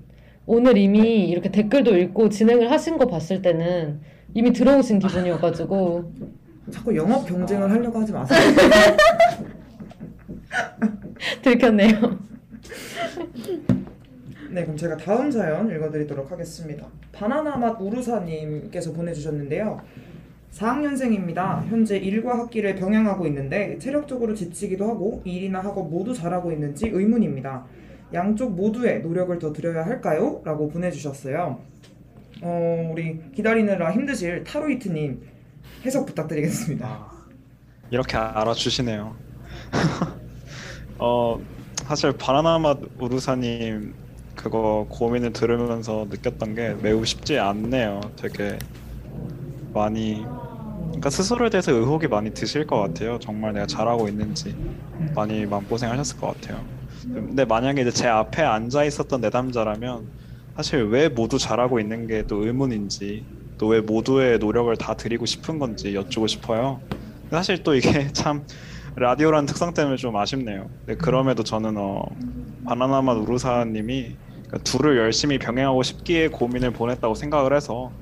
[0.46, 4.02] 오늘 이미 이렇게 댓글도 읽고 진행을 하신 거 봤을 때는
[4.34, 6.14] 이미 들어오신 기분이어가지고
[6.72, 8.40] 자꾸 영업 경쟁을 하려고 하지 마세요.
[11.42, 12.20] 들켰네요.
[14.52, 16.88] 네, 그럼 제가 다음 사연 읽어드리도록 하겠습니다.
[17.12, 19.82] 바나나 맛 우루사님께서 보내주셨는데요.
[20.52, 21.64] 4학년생입니다.
[21.66, 27.66] 현재 일과 학기를 병행하고 있는데 체력적으로 지치기도 하고 일이나 학업 모두 잘하고 있는지 의문입니다.
[28.14, 30.42] 양쪽 모두에 노력을 더 들여야 할까요?
[30.44, 31.60] 라고 보내주셨어요.
[32.42, 35.22] 어, 우리 기다리느라 힘드실 타로이트님
[35.86, 36.88] 해석 부탁드리겠습니다.
[36.88, 37.12] 아,
[37.90, 39.16] 이렇게 알아주시네요.
[41.00, 41.40] 어,
[41.86, 43.94] 사실 바나나맛 우루사님
[44.36, 48.00] 그거 고민을 들으면서 느꼈던 게 매우 쉽지 않네요.
[48.16, 48.58] 되게
[49.74, 50.26] 많이
[50.88, 53.20] 그러니까 스스로에 대해서 의혹이 많이 드실 것 같아요.
[53.20, 54.56] 정말 내가 잘하고 있는지
[55.14, 56.64] 많이 마음고생하셨을 것 같아요.
[57.04, 60.08] 근데 만약에 이제 제 앞에 앉아 있었던 내담자라면
[60.60, 63.24] 사실 왜 모두 잘하고 있는 게 또 의문인지
[63.57, 66.82] 또 왜 모두의 노력을 다 드리고 싶은 건지 여쭈고 싶어요.
[67.32, 68.45] 사실 또 이게 참
[68.97, 70.70] 라디오라는 특성 때문에 좀 아쉽네요.
[70.97, 72.03] 그럼에도 저는 어
[72.66, 74.16] 바나나맛 우루사님이
[74.47, 77.93] 그러니까 둘을 열심히 병행하고 싶기에 고민을 보냈다고 생각을 해서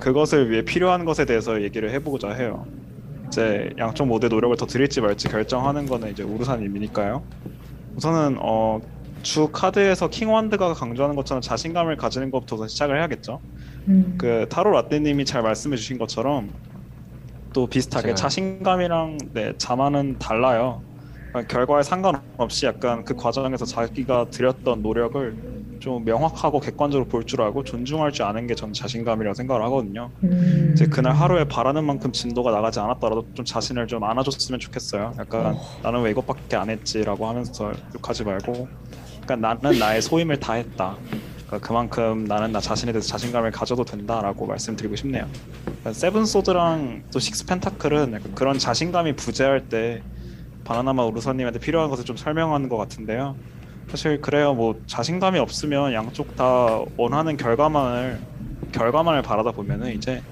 [0.00, 2.66] 그것을 위해 필요한 것에 대해서 얘기를 해보고자 해요.
[3.28, 7.22] 이제 양쪽 모두의 노력을 더 드릴지 말지 결정하는 거는 이제 우루사님이니까요.
[7.94, 8.80] 우선은 어,
[9.22, 13.40] 주 카드에서 킹원드가 강조하는 것처럼 자신감을 가지는 것부터 시작을 해야겠죠.
[13.88, 14.14] 음.
[14.18, 16.50] 그 타로 라떼님이 잘 말씀해 주신 것처럼
[17.52, 20.82] 또 비슷하게 제가- 자신감이랑 네, 자만은 달라요.
[21.28, 25.36] 그러니까 결과에 상관없이 약간 그 과정에서 자기가 들였던 노력을
[25.80, 30.10] 좀 명확하고 객관적으로 볼 줄 알고 존중할 줄 아는 게 저는 자신감이라고 생각을 하거든요.
[30.24, 30.70] 음.
[30.74, 35.14] 이제 그날 하루에 바라는 만큼 진도가 나가지 않았더라도 좀 자신을 좀 안아줬으면 좋겠어요.
[35.18, 38.68] 약간 나는 왜 이것밖에 안 했지라고 하면서 욕하지 말고,
[39.24, 40.96] 그러니까 나는 나의 소임을 다했다.
[41.46, 45.28] 그러니까 그만큼 나는 나 자신에 대해서 자신감을 가져도 된다라고 말씀드리고 싶네요.
[45.64, 50.02] 그러니까 세븐 소드랑 또 식스 펜타클은 그런 자신감이 부재할 때
[50.64, 53.36] 바나나마 우루사님한테 필요한 것을 좀 설명하는 것 같은데요.
[53.88, 54.54] 사실 그래요.
[54.54, 58.20] 뭐 자신감이 없으면 양쪽 다 원하는 결과만을
[58.72, 60.22] 결과만을 바라다 보면은 이제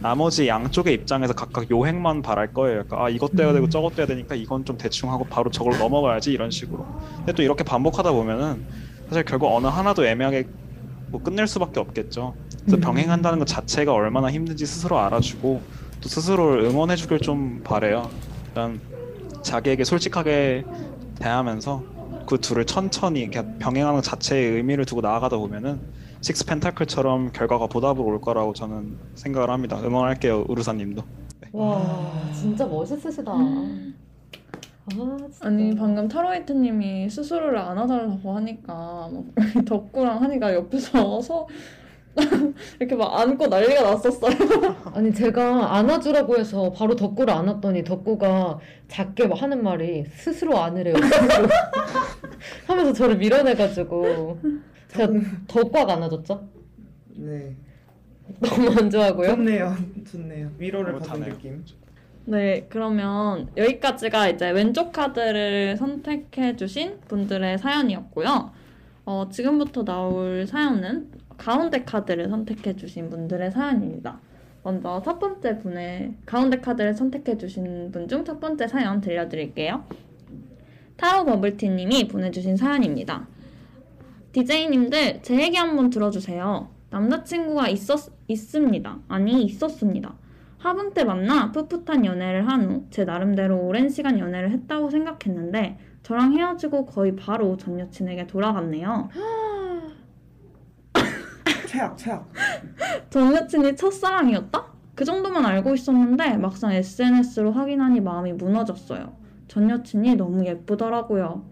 [0.00, 2.84] 나머지 양쪽의 입장에서 각각 요행만 바랄 거예요.
[2.84, 6.32] 그러니까 아 이것 돼야 되고 저것 돼야 되니까 이건 좀 대충 하고 바로 저걸 넘어가야지
[6.32, 6.86] 이런 식으로.
[7.18, 8.64] 근데 또 이렇게 반복하다 보면은
[9.08, 10.46] 사실 결국 어느 하나도 애매하게
[11.08, 12.34] 뭐 끝낼 수밖에 없겠죠.
[12.60, 12.80] 그래서 음.
[12.80, 15.62] 병행한다는 것 자체가 얼마나 힘든지 스스로 알아주고
[16.00, 18.08] 또 스스로를 응원해주길 좀 바래요.
[18.48, 18.80] 일단
[19.42, 20.64] 자기에게 솔직하게
[21.18, 21.84] 대하면서
[22.26, 23.28] 그 둘을 천천히
[23.58, 25.80] 병행하는 것 자체의 의미를 두고 나아가다 보면은
[26.20, 29.80] 식스 펜타클처럼 결과가 보답으로 올 거라고 저는 생각을 합니다.
[29.82, 31.02] 응원할게요, 우루사님도.
[31.52, 33.32] 와 진짜 멋있으시다.
[33.32, 33.86] 아
[34.86, 35.46] 진짜.
[35.46, 39.24] 아니 방금 타로이트님이 스스로를 안아달라고 하니까 막
[39.64, 41.46] 덕구랑 하니까 옆에서 서
[42.78, 44.34] 이렇게 막 안고 난리가 났었어요.
[44.94, 48.58] 아니 제가 안아주라고 해서 바로 덕구를 안았더니 덕구가
[48.88, 51.48] 작게 막 하는 말이 스스로 안으래요 스스로
[52.66, 54.38] 하면서 저를 밀어내가지고
[54.92, 55.12] 제가
[55.48, 56.48] 덕구가 안아줬죠?
[57.16, 57.54] 네,
[58.40, 59.28] 너무 안 좋아하고요.
[59.36, 59.76] 좋네요,
[60.10, 60.50] 좋네요.
[60.58, 61.34] 위로를 받은 못하네요.
[61.34, 61.64] 느낌.
[62.26, 68.50] 네, 그러면 여기까지가 이제 왼쪽 카드를 선택해주신 분들의 사연이었고요.
[69.06, 74.20] 어, 지금부터 나올 사연은 가운데 카드를 선택해주신 분들의 사연입니다.
[74.62, 79.84] 먼저 첫 번째 분의 가운데 카드를 선택해주신 분 중 첫 번째 사연 들려드릴게요.
[80.98, 83.26] 타로 버블티님이 보내주신 사연입니다.
[84.32, 86.68] DJ님들 제 얘기 한번 들어주세요.
[86.90, 88.98] 남자친구가 있었, 있습니다.
[89.08, 90.14] 아니, 있었습니다.
[90.58, 96.34] 하분 때 만나 풋풋한 연애를 한 후 제 나름대로 오랜 시간 연애를 했다고 생각했는데 저랑
[96.36, 99.08] 헤어지고 거의 바로 전 여친에게 돌아갔네요.
[101.66, 102.30] 최악, 최악.
[103.10, 104.66] 전 여친이 첫사랑이었다?
[104.94, 109.14] 그 정도만 알고 있었는데 막상 SNS로 확인하니 마음이 무너졌어요.
[109.50, 111.42] 전 여친이 너무 예쁘더라고요.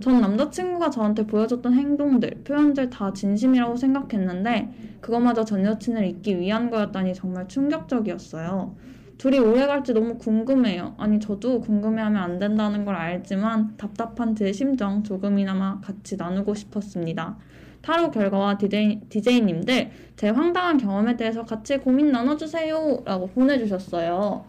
[0.00, 7.14] 전 남자친구가 저한테 보여줬던 행동들, 표현들 다 진심이라고 생각했는데 그거마저 전 여친을 잊기 위한 거였다니
[7.14, 8.76] 정말 충격적이었어요.
[9.18, 10.94] 둘이 오래 갈지 너무 궁금해요.
[10.98, 17.38] 아니 저도 궁금해하면 안 된다는 걸 알지만 답답한 제 심정 조금이나마 같이 나누고 싶었습니다.
[17.82, 24.44] 타로 결과와 DJ님들 제 황당한 경험에 대해서 같이 고민 나눠주세요 라고 보내주셨어요.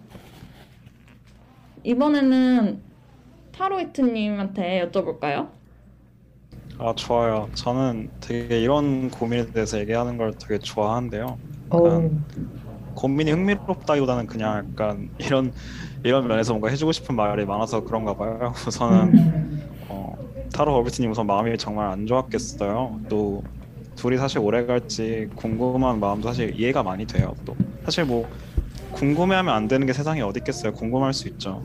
[1.83, 2.81] 이번에는
[3.51, 5.51] 타로이트님한테 여쭤볼까요?
[6.79, 7.49] 아 좋아요.
[7.53, 11.37] 저는 되게 이런 고민에 대해서 얘기하는 걸 되게 좋아하는데요.
[11.69, 12.09] 어,
[12.95, 15.51] 고민이 흥미롭다기보다는 그냥 약간 이런
[16.03, 18.53] 이런 면에서 뭔가 해주고 싶은 말이 많아서 그런가 봐요.
[18.67, 19.63] 우선은 음.
[19.89, 20.13] 어,
[20.53, 23.01] 타로 버블티님 우선 마음이 정말 안 좋았겠어요.
[23.09, 23.43] 또
[23.95, 27.33] 둘이 사실 오래 갈지 궁금한 마음도 사실 이해가 많이 돼요.
[27.45, 27.55] 또
[27.85, 28.27] 사실 뭐
[28.93, 30.73] 궁금해하면 안 되는 게 세상에 어디 있겠어요.
[30.73, 31.63] 궁금할 수 있죠.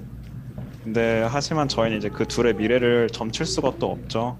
[0.82, 4.38] 근데 하지만 저희는 이제 그 둘의 미래를 점칠 수가 또 없죠.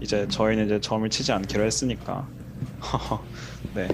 [0.00, 2.26] 이제 저희는 이제 점을 치지 않기로 했으니까.
[3.74, 3.88] 네.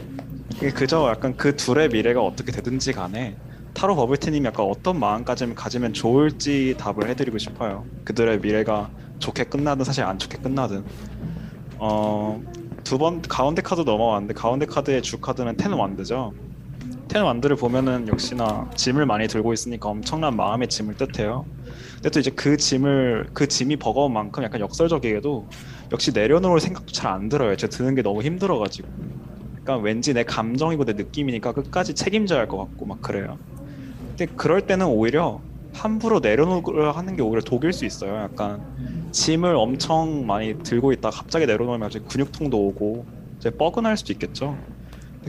[0.74, 3.36] 그저 약간 그 둘의 미래가 어떻게 되든지 간에
[3.74, 7.84] 타로 버블티님이 약간 어떤 마음가짐을 가지면 좋을지 답을 해드리고 싶어요.
[8.04, 10.84] 그들의 미래가 좋게 끝나든 사실 안 좋게 끝나든.
[11.78, 12.40] 어,
[12.84, 16.32] 두 번 가운데 카드 넘어왔는데 가운데 카드의 주 카드는 텐 완드죠.
[17.10, 21.44] 텐 완드를 보면은 역시나 짐을 많이 들고 있으니까 엄청난 마음의 짐을 뜻해요.
[21.94, 25.48] 근데 또 이제 그 짐을 그 짐이 버거운 만큼 약간 역설적이게도
[25.90, 27.56] 역시 내려놓을 생각도 잘 안 들어요.
[27.56, 28.88] 제가 드는 게 너무 힘들어가지고.
[29.64, 33.38] 그러니까 왠지 내 감정이고 내 느낌이니까 끝까지 책임져야 할 것 같고 막 그래요.
[34.10, 35.40] 근데 그럴 때는 오히려
[35.72, 38.14] 함부로 내려놓으려 하는 게 오히려 독일 수 있어요.
[38.18, 38.62] 약간
[39.10, 43.04] 짐을 엄청 많이 들고 있다 가 갑자기 내려놓으면 갑자기 근육통도 오고
[43.40, 44.56] 이제 뻐근할 수도 있겠죠.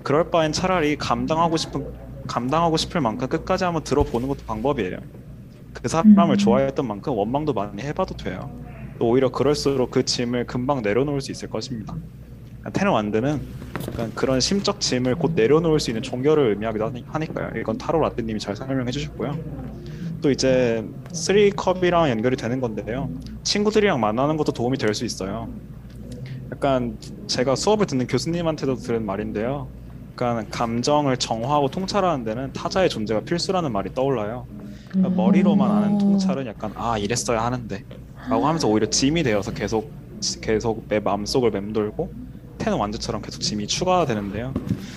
[0.03, 1.85] 그럴 바엔 차라리 감당하고 싶은
[2.27, 4.97] 감당하고 싶을 만큼 끝까지 한번 들어보는 것도 방법이에요.
[5.73, 6.37] 그 사람을 음.
[6.37, 8.49] 좋아했던 만큼 원망도 많이 해봐도 돼요.
[8.99, 11.95] 또 오히려 그럴수록 그 짐을 금방 내려놓을 수 있을 것입니다.
[12.73, 13.41] 테너 완드는
[13.87, 17.59] 약간 그런 심적 짐을 곧 내려놓을 수 있는 종결을 의미하기도 하니- 하니까요.
[17.59, 19.37] 이건 타로 라떼님이 잘 설명해 주셨고요.
[20.21, 23.09] 또 이제 쓰리컵이랑 연결이 되는 건데요.
[23.43, 25.49] 친구들이랑 만나는 것도 도움이 될 수 있어요.
[26.51, 29.67] 약간 제가 수업을 듣는 교수님한테도 들은 말인데요.
[30.11, 34.45] 약간 감정을 정화하고 통찰하는 데는 타자의 존재가 필수라는 말이 떠올라요.
[34.89, 35.15] 그러니까 음.
[35.15, 37.83] 머리로만 아는 통찰은 약간 아 이랬어야 하는데
[38.29, 39.91] 라고 하면서 오히려 짐이 되어서 계속
[40.41, 42.11] 계속 내 마음속을 맴돌고
[42.57, 44.53] 텐 완주처럼 계속 짐이 추가되는데요.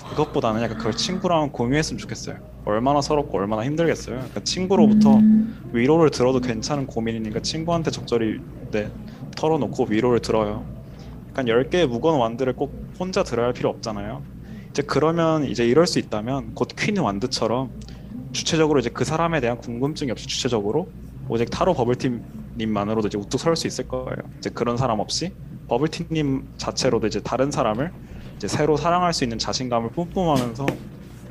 [0.09, 2.37] 그것보다는 약간 그걸 친구랑 공유했으면 좋겠어요.
[2.65, 4.17] 얼마나 서럽고 얼마나 힘들겠어요.
[4.17, 5.69] 그러니까 친구로부터 음.
[5.71, 8.39] 위로를 들어도 괜찮은 고민이니까 친구한테 적절히
[8.71, 8.91] 네,
[9.35, 10.65] 털어놓고 위로를 들어요.
[11.29, 14.34] 약간 10개의 무거운 완드를 꼭 혼자 들어야 할 필요 없잖아요.
[14.75, 17.69] 이제 그러면 이제 이럴 수 있다면 곧 퀸 완드처럼
[18.33, 20.89] 주체적으로 이제 그 사람에 대한 궁금증이 없이 주체적으로
[21.29, 24.17] 오직 타로 버블팀님만으로도 이제 우뚝 설 수 있을 거예요.
[24.37, 25.31] 이제 그런 사람 없이
[25.69, 27.93] 버블팀님 자체로도 이제 다른 사람을
[28.35, 30.65] 이제 새로 사랑할 수 있는 자신감을 뿜뿜하면서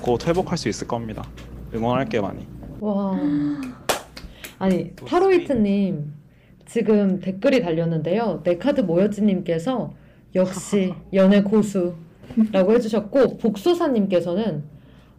[0.00, 1.28] 곧 회복할 수 있을 겁니다.
[1.74, 2.46] 응원할게요 많이.
[2.80, 3.14] 와.
[4.58, 6.14] 아니, 타로이트님,
[6.64, 8.40] 지금 댓글이 달렸는데요.
[8.42, 9.92] 내 카드 모여지님께서
[10.34, 11.94] 역시 연애 고수
[12.52, 14.64] 라고 해주셨고, 복소사님께서는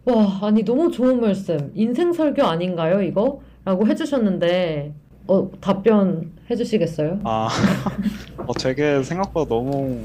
[0.04, 1.72] 와, 아니, 너무 좋은 말씀.
[1.74, 3.40] 인생 설교 아닌가요, 이거?
[3.64, 4.94] 라고 해주셨는데,
[5.26, 7.20] 어, 답변 해주시겠어요?
[7.24, 7.48] 아,
[8.46, 10.04] 어, 되게 생각보다 너무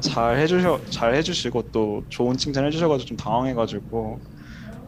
[0.00, 4.18] 잘 해주셔, 잘 해주시고 또 좋은 칭찬 해주셔가지고 좀 당황해가지고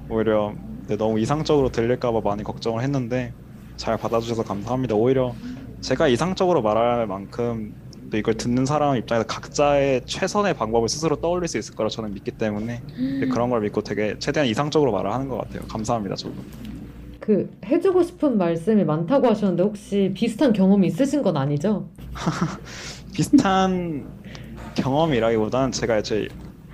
[0.09, 0.55] 오히려
[0.88, 3.32] 네, 너무 이상적으로 들릴까봐 많이 걱정을 했는데
[3.76, 4.96] 잘 받아주셔서 감사합니다.
[4.96, 5.34] 오히려
[5.80, 7.74] 제가 이상적으로 말할 만큼
[8.11, 12.32] 또 이걸 듣는 사람 입장에서 각자의 최선의 방법을 스스로 떠올릴 수 있을 거라 저는 믿기
[12.32, 12.82] 때문에
[13.20, 15.62] 네, 그런 걸 믿고 되게 최대한 이상적으로 말을 하는 것 같아요.
[15.68, 16.34] 감사합니다, 저도.
[17.20, 21.88] 그, 해주고 싶은 말씀이 많다고 하셨는데, 혹시 비슷한 경험이 있으신 건 아니죠?
[23.14, 24.08] 비슷한
[24.74, 26.28] 경험이라기보다는 제가 이제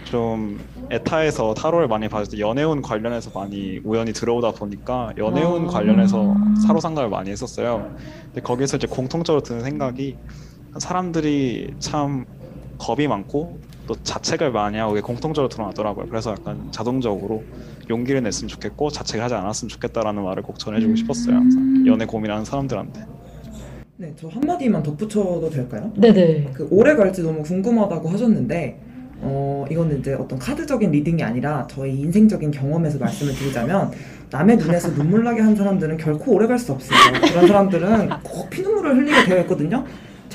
[0.05, 0.61] 좀
[0.91, 5.67] 에타에서 타로를 많이 봐줄 때 연애운 관련해서 많이 우연히 들어오다 보니까 연애운 아.
[5.67, 7.91] 관련해서 사로 상담을 많이 했었어요.
[8.27, 10.17] 근데 거기서 이제 공통적으로 드는 생각이
[10.79, 12.25] 사람들이 참
[12.79, 16.07] 겁이 많고 또 자책을 많이 하고 공통적으로 드러나더라고요.
[16.09, 17.45] 그래서 약간 자동적으로
[17.89, 21.37] 용기를 냈으면 좋겠고 자책을 하지 않았으면 좋겠다라는 말을 꼭 전해주고 싶었어요.
[21.37, 23.07] 항상 연애 고민하는 사람들한테.
[23.99, 25.91] 네, 저 한마디만 덧붙여도 될까요?
[25.97, 26.51] 네네.
[26.53, 28.79] 그 오래 갈지 너무 궁금하다고 하셨는데
[29.21, 33.91] 어 이거는 이제 어떤 카드적인 reading이 아니라 저희 인생적인 경험에서 말씀을 드리자면
[34.31, 36.99] 남의 눈에서 눈물 나게 한 사람들은 결코 오래 갈 수 없어요.
[37.23, 39.85] 그런 사람들은 꼭 피눈물을 흘리게 되어 있거든요.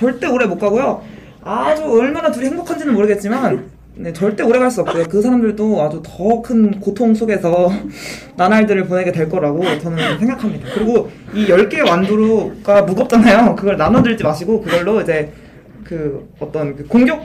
[0.01, 1.03] 절대 오래 못 가고요.
[1.43, 5.03] 아주 얼마나 둘이 행복한지는 모르겠지만 네, 절대 오래 갈 수 없고요.
[5.09, 7.71] 그 사람들도 아주 더 큰 고통 속에서
[8.35, 10.69] 나날들을 보내게 될 거라고 저는 생각합니다.
[10.73, 13.55] 그리고 이 10개의 완두가 무겁잖아요.
[13.55, 15.31] 그걸 나눠 들지 마시고 그걸로 이제
[15.83, 17.23] 그 어떤 그 공격을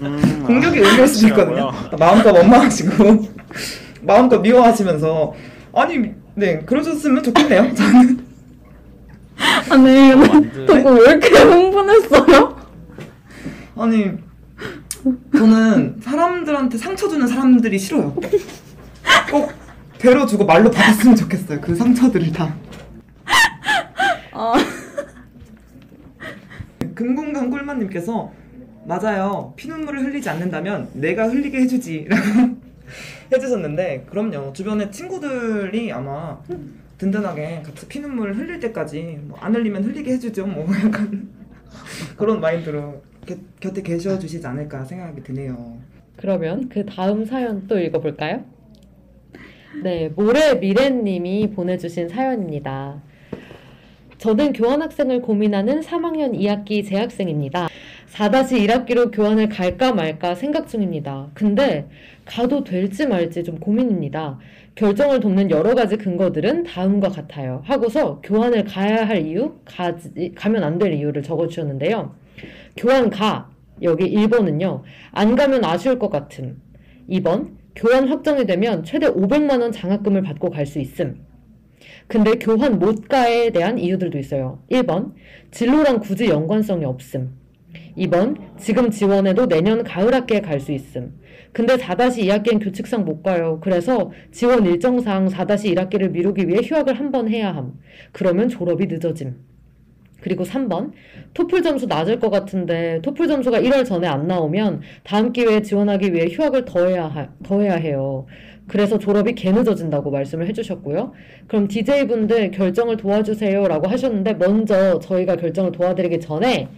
[0.00, 1.70] 음, 공격이 의미할 수도 있거든요.
[1.70, 1.96] 그렇구나.
[1.96, 3.24] 마음껏 원망하시고
[4.02, 5.32] 마음껏 미워하시면서
[5.74, 7.72] 아니 네 그러셨으면 좋겠네요.
[7.76, 8.31] 저는
[9.70, 10.10] 아니,
[10.66, 12.56] 저거 왜 이렇게 흥분했어요?
[13.76, 14.10] 아니
[15.36, 18.14] 저는 사람들한테 상처 주는 사람들이 싫어요.
[19.30, 19.52] 꼭
[19.98, 21.60] 배로 주고 말로 받았으면 좋겠어요.
[21.60, 22.54] 그 상처들을 다.
[24.32, 24.54] 아,
[26.94, 28.32] 금공강 꿀맛님께서
[28.84, 29.54] 맞아요.
[29.56, 32.22] 피눈물을 흘리지 않는다면 내가 흘리게 해주지라고
[33.32, 34.52] 해주셨는데 그럼요.
[34.52, 36.38] 주변에 친구들이 아마
[37.02, 40.46] 든든하게 같이 피눈물 흘릴 때까지 뭐 안 흘리면 흘리게 해주죠.
[40.46, 41.28] 뭐 약간
[42.16, 45.78] 그런 마인드로 곁, 곁에 계셔 주시지 않을까 생각이 드네요.
[46.16, 48.44] 그러면 그 다음 사연 또 읽어볼까요?
[49.82, 53.02] 네, 모래 미래님이 보내주신 사연입니다.
[54.18, 57.68] 저는 교환학생을 고민하는 3학년 2학기 재학생입니다.
[58.12, 61.30] 4-1학기로 교환을 갈까 말까 생각 중입니다.
[61.34, 61.88] 근데
[62.24, 64.38] 가도 될지 말지 좀 고민입니다.
[64.74, 67.62] 결정을 돕는 여러 가지 근거들은 다음과 같아요.
[67.64, 72.14] 하고서 교환을 가야 할 이유, 가지, 가면 안 될 이유를 적어주셨는데요.
[72.76, 73.50] 교환 가.
[73.82, 74.82] 여기 1번은요.
[75.10, 76.62] 안 가면 아쉬울 것 같음.
[77.10, 81.24] 2번, 교환 확정이 되면 최대 500만원 장학금을 받고 갈 수 있음.
[82.06, 84.60] 근데 교환 못 가에 대한 이유들도 있어요.
[84.70, 85.12] 1번,
[85.50, 87.32] 진로랑 굳이 연관성이 없음.
[87.96, 91.14] 2번, 지금 지원해도 내년 가을 학기에 갈 수 있음.
[91.52, 93.58] 근데 4-2학기엔 교칙상 못 가요.
[93.62, 97.74] 그래서 지원 일정상 4-1학기를 미루기 위해 휴학을 한 번 해야 함.
[98.12, 99.34] 그러면 졸업이 늦어짐.
[100.22, 100.92] 그리고 3번,
[101.34, 106.28] 토플 점수 낮을 것 같은데 토플 점수가 1월 전에 안 나오면 다음 기회에 지원하기 위해
[106.30, 108.24] 휴학을 더 해야, 하, 더 해야 해요.
[108.68, 111.12] 그래서 졸업이 개 늦어진다고 말씀을 해주셨고요.
[111.48, 116.68] 그럼 DJ분들 결정을 도와주세요 라고 하셨는데 먼저 저희가 결정을 도와드리기 전에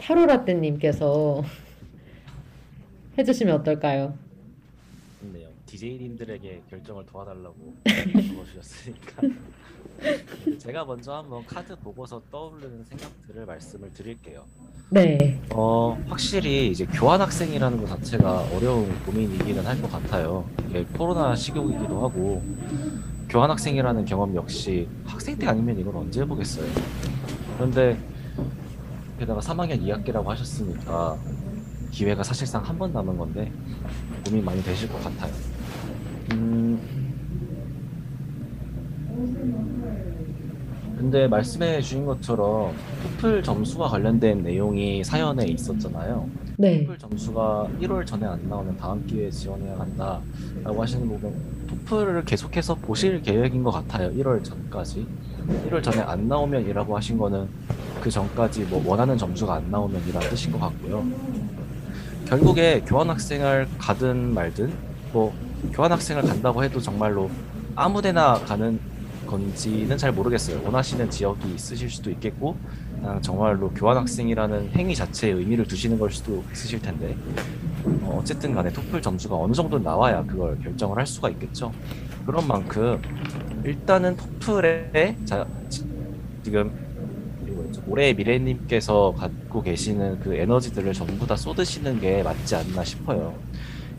[0.00, 1.42] 타로라떼님께서
[3.18, 4.14] 해주시면 어떨까요?
[5.20, 5.48] 좋네요.
[5.66, 7.54] DJ님들에게 결정을 도와달라고
[7.84, 9.22] 적어주셨으니까
[10.58, 14.44] 제가 먼저 한번 카드 보고서 떠오르는 생각들을 말씀을 드릴게요.
[14.90, 15.40] 네.
[15.50, 20.48] 어 확실히 이제 교환 학생이라는 것 자체가 어려운 고민이기는 할 것 같아요.
[20.68, 22.42] 이게 코로나 시국이기도 하고
[23.28, 26.66] 교환 학생이라는 경험 역시 학생 때 아니면 이걸 언제 해보겠어요.
[27.56, 27.96] 그런데
[29.18, 31.18] 게다가 3학년 2학기라고 하셨으니까
[31.94, 33.50] 기회가 사실상 한 번 남은 건데
[34.26, 35.32] 고민 많이 되실 것 같아요.
[36.32, 36.80] 음.
[40.98, 42.72] 근데 말씀해 주신 것처럼
[43.02, 46.28] 토플 점수와 관련된 내용이 사연에 있었잖아요.
[46.56, 46.80] 네.
[46.82, 51.38] 토플 점수가 1월 전에 안 나오면 다음 기회에 지원해야 한다라고 하시는 거 보면
[51.68, 54.10] 토플을 계속해서 보실 계획인 것 같아요.
[54.10, 55.06] 1월 전까지.
[55.70, 57.48] 1월 전에 안 나오면이라고 하신 거는
[58.00, 61.04] 그 전까지 뭐 원하는 점수가 안 나오면이라는 뜻인 것 같고요.
[62.26, 64.72] 결국에 교환학생을 가든 말든
[65.12, 65.32] 뭐
[65.72, 67.30] 교환학생을 간다고 해도 정말로
[67.76, 68.78] 아무데나 가는
[69.26, 70.60] 건지는 잘 모르겠어요.
[70.64, 72.56] 원하시는 지역이 있으실 수도 있겠고
[72.96, 77.16] 그냥 정말로 교환학생이라는 행위 자체에 의미를 두시는 걸 수도 있으실 텐데
[78.02, 81.72] 어, 어쨌든 간에 토플 점수가 어느 정도 나와야 그걸 결정을 할 수가 있겠죠.
[82.26, 83.00] 그런 만큼
[83.64, 85.84] 일단은 토플에 자, 지-
[86.42, 86.70] 지금
[87.86, 93.34] 올해 미래님께서 갖고 계시는 그 에너지들을 전부 다 쏟으시는 게 맞지 않나 싶어요.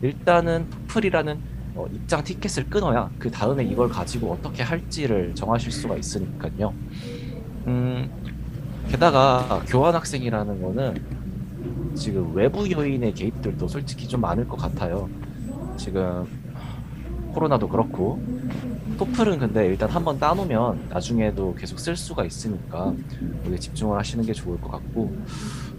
[0.02, 6.72] 일단은 토플이라는 어, 입장 티켓을 끊어야 그 다음에 이걸 가지고 어떻게 할지를 정하실 수가 있으니까요.
[7.66, 8.10] 음,
[8.88, 11.16] 게다가 교환 학생이라는 거는
[11.94, 15.08] 지금 외부 요인의 개입들도 솔직히 좀 많을 것 같아요.
[15.76, 16.26] 지금
[17.32, 18.20] 코로나도 그렇고
[18.96, 22.94] 토플은 근데 일단 한번 따놓으면 나중에도 계속 쓸 수가 있으니까
[23.44, 25.14] 거기에 집중을 하시는 게 좋을 것 같고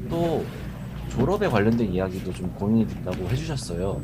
[0.10, 0.46] 또
[1.10, 4.00] 졸업에 관련된 이야기도 좀 고민이 된다고 해주셨어요.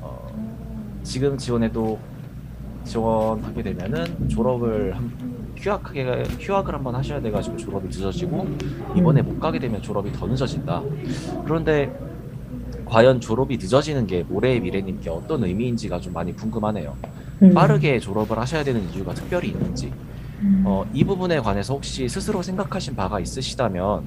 [0.00, 1.98] 어, 지금 지원해도
[2.84, 5.10] 지원하게 되면은 졸업을 한,
[5.56, 8.46] 휴학하게 휴학을 한번 하셔야 돼가지고 졸업이 늦어지고
[8.94, 10.82] 이번에 못 가게 되면 졸업이 더 늦어진다.
[11.44, 11.92] 그런데
[12.84, 16.96] 과연 졸업이 늦어지는 게 모래의 미래님께 어떤 의미인지가 좀 많이 궁금하네요.
[17.42, 17.54] 음.
[17.54, 19.92] 빠르게 졸업을 하셔야 되는 이유가 특별히 있는지
[20.64, 24.04] 어, 이 부분에 관해서 혹시 스스로 생각하신 바가 있으시다면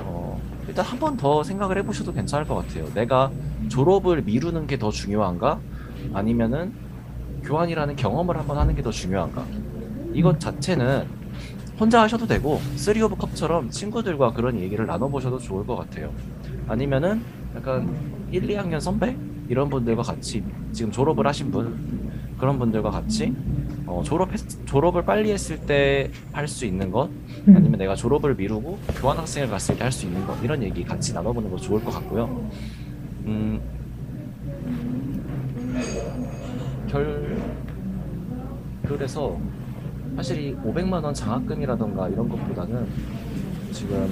[0.00, 2.86] 어, 일단 한 번 더 생각을 해보셔도 괜찮을 것 같아요.
[2.94, 3.30] 내가
[3.68, 5.60] 졸업을 미루는 게 더 중요한가?
[6.12, 6.72] 아니면은
[7.44, 9.44] 교환이라는 경험을 한번 하는 게 더 중요한가?
[10.12, 11.04] 이것 자체는
[11.78, 16.10] 혼자 하셔도 되고 Three of Cup처럼 친구들과 그런 얘기를 나눠보셔도 좋을 것 같아요.
[16.68, 17.22] 아니면은
[17.54, 17.88] 약간
[18.32, 19.16] 1, 2학년 선배
[19.48, 20.42] 이런 분들과 같이
[20.72, 22.05] 지금 졸업을 하신 분
[22.38, 23.34] 그런 분들과 같이
[23.86, 24.30] 어, 졸업
[24.66, 27.08] 졸업을 빨리 했을 때 할 수 있는 것
[27.46, 31.12] 아니면 내가 졸업을 미루고 교환 학생을 갔을 때 할 수 있는 것 이런 얘기 같이
[31.14, 32.50] 나눠보는 거 좋을 것 같고요.
[33.26, 33.60] 음,
[36.88, 37.36] 결
[38.86, 39.38] 그래서
[40.16, 42.86] 사실 이 500만 원 장학금이라던가 이런 것보다는
[43.72, 44.08] 지금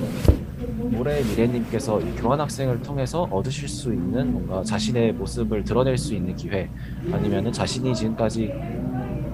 [0.98, 6.34] 올해 미래님께서 이 교환 학생을 통해서 얻으실 수 있는 뭔가 자신의 모습을 드러낼 수 있는
[6.36, 6.68] 기회
[7.12, 8.52] 아니면은 자신이 지금까지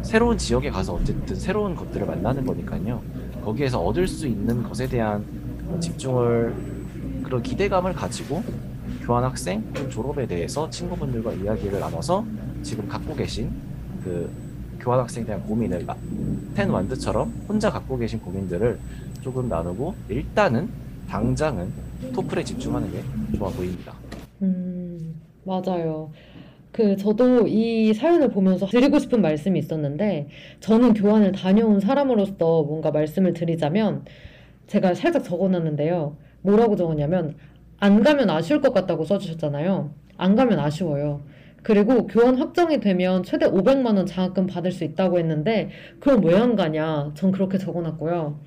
[0.02, 3.02] 새로운 지역에 가서 어쨌든 새로운 것들을 만나는 거니까요.
[3.44, 5.24] 거기에서 얻을 수 있는 것에 대한
[5.80, 6.54] 집중을
[7.22, 8.42] 그런 기대감을 가지고
[9.02, 12.24] 교환 학생 혹은 졸업에 대해서 친구분들과 이야기를 나눠서
[12.62, 13.50] 지금 갖고 계신
[14.04, 14.30] 그
[14.80, 15.96] 교환 학생에 대한 고민을 나-
[16.54, 18.78] 텐 완드처럼 혼자 갖고 계신 고민들을
[19.20, 20.68] 조금 나누고 일단은
[21.10, 21.68] 당장은
[22.14, 23.02] 토플에 집중하는 게
[23.36, 23.92] 좋아 보입니다.
[24.42, 26.12] 음, 맞아요.
[26.70, 30.28] 그, 저도 이 사연을 보면서 드리고 싶은 말씀이 있었는데,
[30.60, 34.04] 저는 교환을 다녀온 사람으로서 뭔가 말씀을 드리자면,
[34.68, 36.16] 제가 살짝 적어놨는데요.
[36.42, 37.34] 뭐라고 적었냐면,
[37.80, 39.90] 안 가면 아쉬울 것 같다고 써주셨잖아요.
[40.16, 41.22] 안 가면 아쉬워요.
[41.62, 46.54] 그리고 교환 확정이 되면 최대 500만 원 장학금 받을 수 있다고 했는데, 그럼 왜 안
[46.54, 47.10] 가냐?
[47.14, 48.38] 전 그렇게 적어놨고요.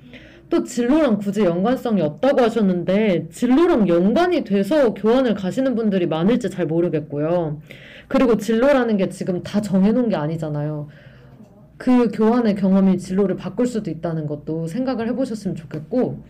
[0.50, 7.60] 또 진로랑 굳이 연관성이 없다고 하셨는데 진로랑 연관이 돼서 교환을 가시는 분들이 많을지 잘 모르겠고요.
[8.08, 10.88] 그리고 진로라는 게 지금 다 정해놓은 게 아니잖아요.
[11.76, 16.22] 그 교환의 경험이 진로를 바꿀 수도 있다는 것도 생각을 해보셨으면 좋겠고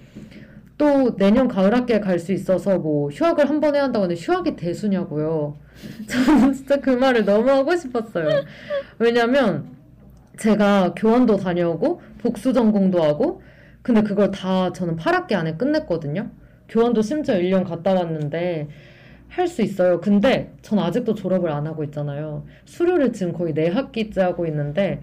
[0.78, 4.56] 또 내년 가을 학기에 갈 수 있어서 뭐 휴학을 한 번 해야 한다고 하는데 휴학이
[4.56, 5.56] 대수냐고요.
[6.08, 8.42] 저는 진짜 그 말을 너무 하고 싶었어요.
[8.98, 9.66] 왜냐면
[10.38, 13.42] 제가 교환도 다녀오고 복수 전공도 하고
[13.84, 16.30] 근데 그걸 다 저는 8학기 안에 끝냈거든요.
[16.70, 18.68] 교환도 심지어 1년 갔다 왔는데
[19.28, 20.00] 할 수 있어요.
[20.00, 22.44] 근데 전 아직도 졸업을 안 하고 있잖아요.
[22.64, 25.02] 수료를 지금 거의 4학기째 하고 있는데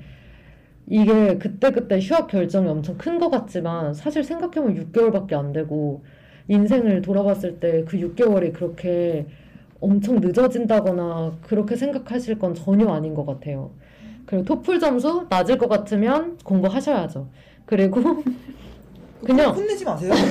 [0.87, 6.03] 이게 그때그때 휴학 결정이 엄청 큰 것 같지만 사실 생각해보면 6개월밖에 안 되고
[6.47, 9.27] 인생을 돌아봤을 때 그 6개월이 그렇게
[9.79, 13.71] 엄청 늦어진다거나 그렇게 생각하실 건 전혀 아닌 것 같아요.
[14.25, 17.29] 그리고 토플 점수 낮을 것 같으면 공부하셔야죠.
[17.65, 18.23] 그리고
[19.25, 20.13] 그냥 혼내지 마세요.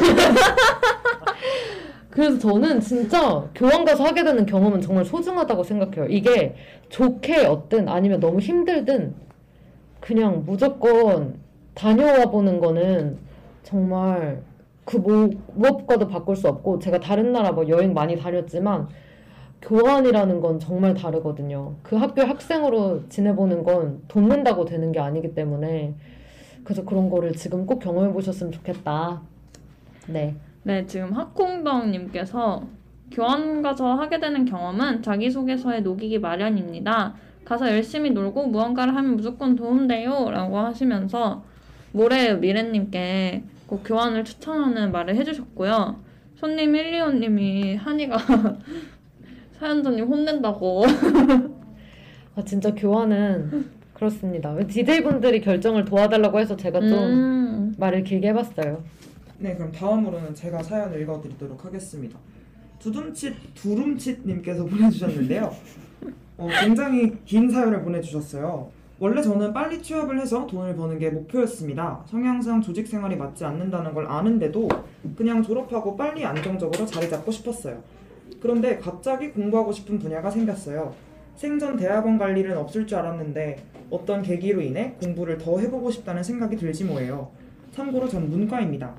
[2.11, 6.07] 그래서 저는 진짜 교환 가서 하게 되는 경험은 정말 소중하다고 생각해요.
[6.07, 6.55] 이게
[6.89, 9.15] 좋게 어든 아니면 너무 힘들든
[10.01, 11.39] 그냥 무조건
[11.75, 13.19] 다녀와 보는 거는
[13.63, 14.43] 정말
[14.85, 18.89] 그 뭐, 무엇과도 바꿀 수 없고 제가 다른 나라 뭐 여행 많이 다녔지만
[19.63, 21.75] 교환이라는 건 정말 다르거든요.
[21.83, 25.95] 그 학교 학생으로 지내보는 건돈 낸다고 되는 게 아니기 때문에
[26.65, 29.21] 그래서 그런 거를 지금 꼭 경험해 보셨으면 좋겠다.
[30.07, 30.35] 네.
[30.63, 32.67] 네, 지금 학콩덩님께서
[33.11, 37.15] 교환 가서 하게 되는 경험은 자기소개서에 녹이기 마련입니다.
[37.45, 40.31] 가서 열심히 놀고 무언가를 하면 무조건 도움돼요.
[40.31, 41.43] 라고 하시면서
[41.93, 45.97] 모레 미래님께 꼭 교환을 추천하는 말을 해주셨고요.
[46.37, 48.19] 손님 125님이 한이가
[49.59, 50.85] 사연자님 혼낸다고.
[52.37, 54.57] 아, 진짜 교환은 그렇습니다.
[54.67, 58.83] 디제이 분들이 결정을 도와달라고 해서 제가 좀 음, 말을 길게 해봤어요.
[59.39, 62.19] 네, 그럼 다음으로는 제가 사연을 읽어드리도록 하겠습니다.
[62.79, 65.55] 두둠칫 두rum칫님께서 보내주셨는데요.
[66.39, 68.71] 어, 굉장히 긴 사연을 보내주셨어요.
[68.99, 72.03] 원래 저는 빨리 취업을 해서 돈을 버는 게 목표였습니다.
[72.07, 74.67] 성향상 조직 생활이 맞지 않는다는 걸 아는데도
[75.15, 77.83] 그냥 졸업하고 빨리 안정적으로 자리 잡고 싶었어요.
[78.41, 80.95] 그런데 갑자기 공부하고 싶은 분야가 생겼어요.
[81.41, 83.57] 생전 대학원 갈 일은 없을 줄 알았는데
[83.89, 87.31] 어떤 계기로 인해 공부를 더 해보고 싶다는 생각이 들지 뭐예요.
[87.73, 88.95] 참고로 전 문과입니다.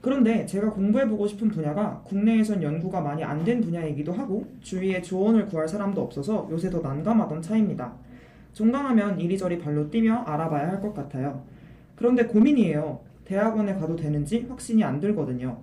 [0.00, 5.66] 그런데 제가 공부해보고 싶은 분야가 국내에선 연구가 많이 안 된 분야이기도 하고 주위에 조언을 구할
[5.66, 7.92] 사람도 없어서 요새 더 난감하던 차입니다.
[8.52, 11.42] 종강하면 이리저리 발로 뛰며 알아봐야 할 것 같아요.
[11.96, 13.00] 그런데 고민이에요.
[13.24, 15.58] 대학원에 가도 되는지 확신이 안 들거든요.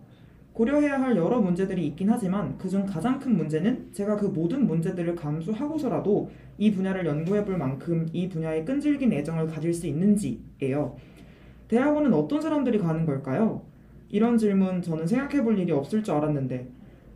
[0.53, 6.29] 고려해야 할 여러 문제들이 있긴 하지만 그중 가장 큰 문제는 제가 그 모든 문제들을 감수하고서라도
[6.57, 10.97] 이 분야를 연구해 볼 만큼 이 분야에 끈질긴 애정을 가질 수 있는지예요.
[11.69, 13.61] 대학원은 어떤 사람들이 가는 걸까요?
[14.09, 16.67] 이런 질문 저는 생각해 볼 일이 없을 줄 알았는데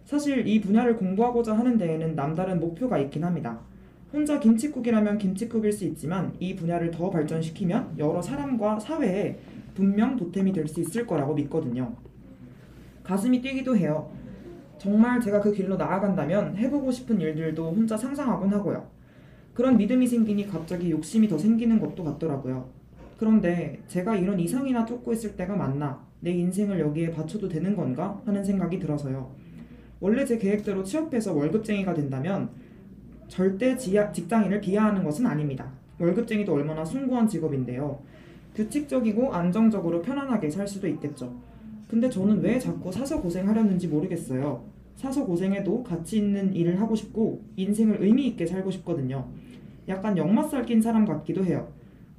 [0.06, 3.60] 사실 이 분야를 공부하고자 하는 데에는 남다른 목표가 있긴 합니다.
[4.14, 9.38] 혼자 김치국이라면 김치국일 수 있지만 이 분야를 더 발전시키면 여러 사람과 사회에
[9.74, 11.94] 분명 보탬이 될 수 있을 거라고 믿거든요.
[13.06, 14.12] 가슴이 뛰기도 해요.
[14.78, 18.86] 정말 제가 그 길로 나아간다면 해보고 싶은 일들도 혼자 상상하곤 하고요.
[19.54, 22.68] 그런 믿음이 생기니 갑자기 욕심이 더 생기는 것도 같더라고요.
[23.18, 26.04] 그런데 제가 이런 이상이나 쫓고 있을 때가 맞나?
[26.20, 28.22] 내 인생을 여기에 바쳐도 되는 건가?
[28.26, 29.32] 하는 생각이 들어서요.
[30.02, 32.50] 원래 제 계획대로 취업해서 월급쟁이가 된다면
[33.30, 35.72] 절대 지하, 직장인을 비하하는 것은 아닙니다.
[36.00, 38.00] 월급쟁이도 얼마나 숭고한 직업인데요.
[38.56, 41.34] 규칙적이고 안정적으로 편안하게 살 수도 있겠죠.
[41.88, 44.64] 근데 저는 왜 자꾸 사서 고생하려는지 모르겠어요.
[44.96, 49.28] 사서 고생해도 가치 있는 일을 하고 싶고 인생을 의미 있게 살고 싶거든요.
[49.88, 51.68] 약간 역마살 낀 사람 같기도 해요.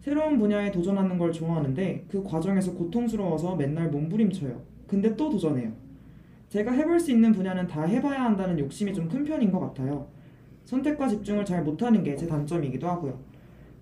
[0.01, 4.60] 새로운 분야에 도전하는 걸 좋아하는데 그 과정에서 고통스러워서 맨날 몸부림쳐요.
[4.86, 5.72] 근데 또 도전해요.
[6.48, 10.06] 제가 해볼 수 있는 분야는 다 해봐야 한다는 욕심이 좀 큰 편인 것 같아요.
[10.64, 13.18] 선택과 집중을 잘 못하는 게 제 단점이기도 하고요.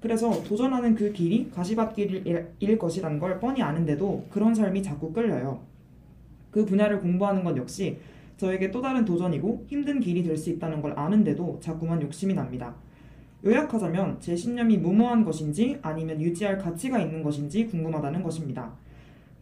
[0.00, 5.60] 그래서 도전하는 그 길이 가시밭길일 것이란 걸 뻔히 아는데도 그런 삶이 자꾸 끌려요.
[6.54, 7.98] 그 분야를 공부하는 건 역시
[8.36, 12.72] 저에게 또 다른 도전이고 힘든 길이 될 수 있다는 걸 아는데도 자꾸만 욕심이 납니다.
[13.44, 18.70] 요약하자면 제 신념이 무모한 것인지 아니면 유지할 가치가 있는 것인지 궁금하다는 것입니다.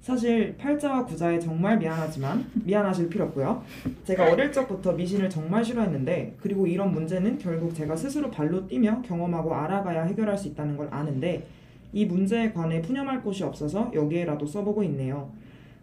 [0.00, 3.62] 사실 팔자와 구자에 정말 미안하지만 미안하실 필요 없고요.
[4.04, 9.54] 제가 어릴 적부터 미신을 정말 싫어했는데 그리고 이런 문제는 결국 제가 스스로 발로 뛰며 경험하고
[9.54, 11.46] 알아가야 해결할 수 있다는 걸 아는데
[11.92, 15.30] 이 문제에 관해 푸념할 곳이 없어서 여기에라도 써보고 있네요.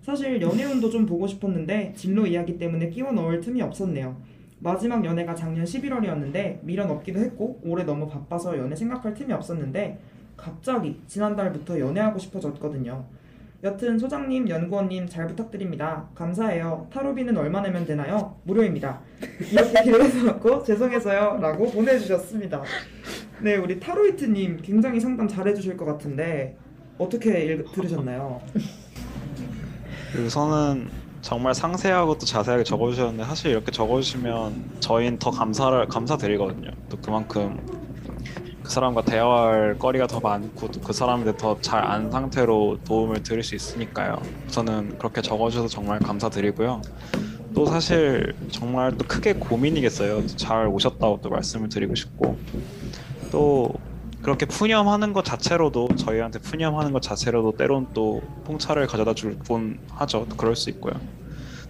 [0.02, 4.18] 사실 연애운도 좀 보고 싶었는데 진로 이야기 때문에 끼워 넣을 틈이 없었네요.
[4.60, 10.00] 마지막 연애가 작년 11월이었는데 미련 없기도 했고 올해 너무 바빠서 연애 생각할 틈이 없었는데
[10.36, 13.06] 갑자기 지난달부터 연애하고 싶어졌거든요.
[13.62, 16.08] 여튼 소장님, 연구원님 잘 부탁드립니다.
[16.16, 16.88] 감사해요.
[16.94, 18.38] 타로비는 얼마 내면 되나요?
[18.44, 19.02] 무료입니다.
[19.52, 22.64] 이렇게 길에서 놓고 죄송해서요 라고 보내주셨습니다.
[23.42, 26.58] 네, 우리 타로이트님 굉장히 상담 잘해주실 것 같은데
[26.98, 28.42] 어떻게 읽, 들으셨나요?
[30.18, 30.90] 우선은
[31.22, 36.70] 정말 상세하고 또 자세하게 적어주셨는데 사실 이렇게 적어주시면 저희는 더 감사를 감사드리거든요.
[36.90, 37.58] 또 그만큼
[38.64, 44.18] 그 사람과 대화할 거리가 더 많고 또그 대해 더잘 아는 상태로 도움을 드릴 수 있으니까요.
[44.48, 46.82] 저는 그렇게 적어주셔서 정말 감사드리고요.
[47.56, 50.26] 또 사실 정말 또 크게 고민이겠어요.
[50.28, 52.38] 잘 오셨다고 또 말씀을 드리고 싶고
[53.32, 53.74] 또
[54.22, 60.26] 그렇게 푸념하는 것 자체로도 저희한테 푸념하는 것 자체로도 때론 또 풍차를 가져다 줄뿐 하죠.
[60.30, 60.94] 또 그럴 수 있고요.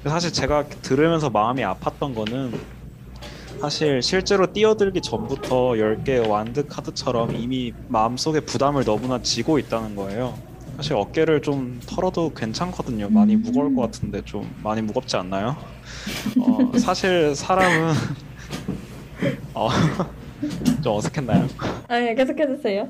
[0.03, 2.53] 사실 제가 들으면서 마음이 아팠던 거는
[3.59, 10.37] 사실 실제로 뛰어들기 전부터 10개의 완드 카드처럼 이미 마음속에 부담을 너무나 지고 있다는 거예요.
[10.77, 13.09] 사실 어깨를 좀 털어도 괜찮거든요.
[13.09, 15.57] 많이 무거울 것 같은데 좀 많이 무겁지 않나요?
[16.39, 17.93] 어, 사실 사람은
[19.53, 19.69] 어,
[20.81, 21.47] 좀 어색했나요?
[21.89, 22.87] 네, 계속해주세요.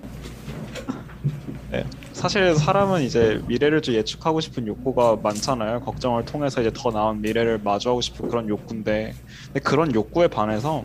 [1.72, 1.86] 네.
[2.14, 5.82] 사실 사람은 이제 미래를 좀 예측하고 싶은 욕구가 많잖아요.
[5.82, 9.14] 걱정을 통해서 이제 더 나은 미래를 마주하고 싶은 그런 욕구인데,
[9.46, 10.84] 근데 그런 욕구에 반해서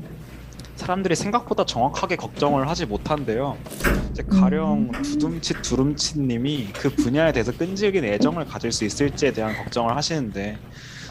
[0.77, 3.57] 사람들이 생각보다 정확하게 걱정을 하지 못한대요.
[4.11, 10.59] 이제 가령 두둠칫 두둠칫님이 그 분야에 대해서 끈질긴 애정을 가질 수 있을지에 대한 걱정을 하시는데,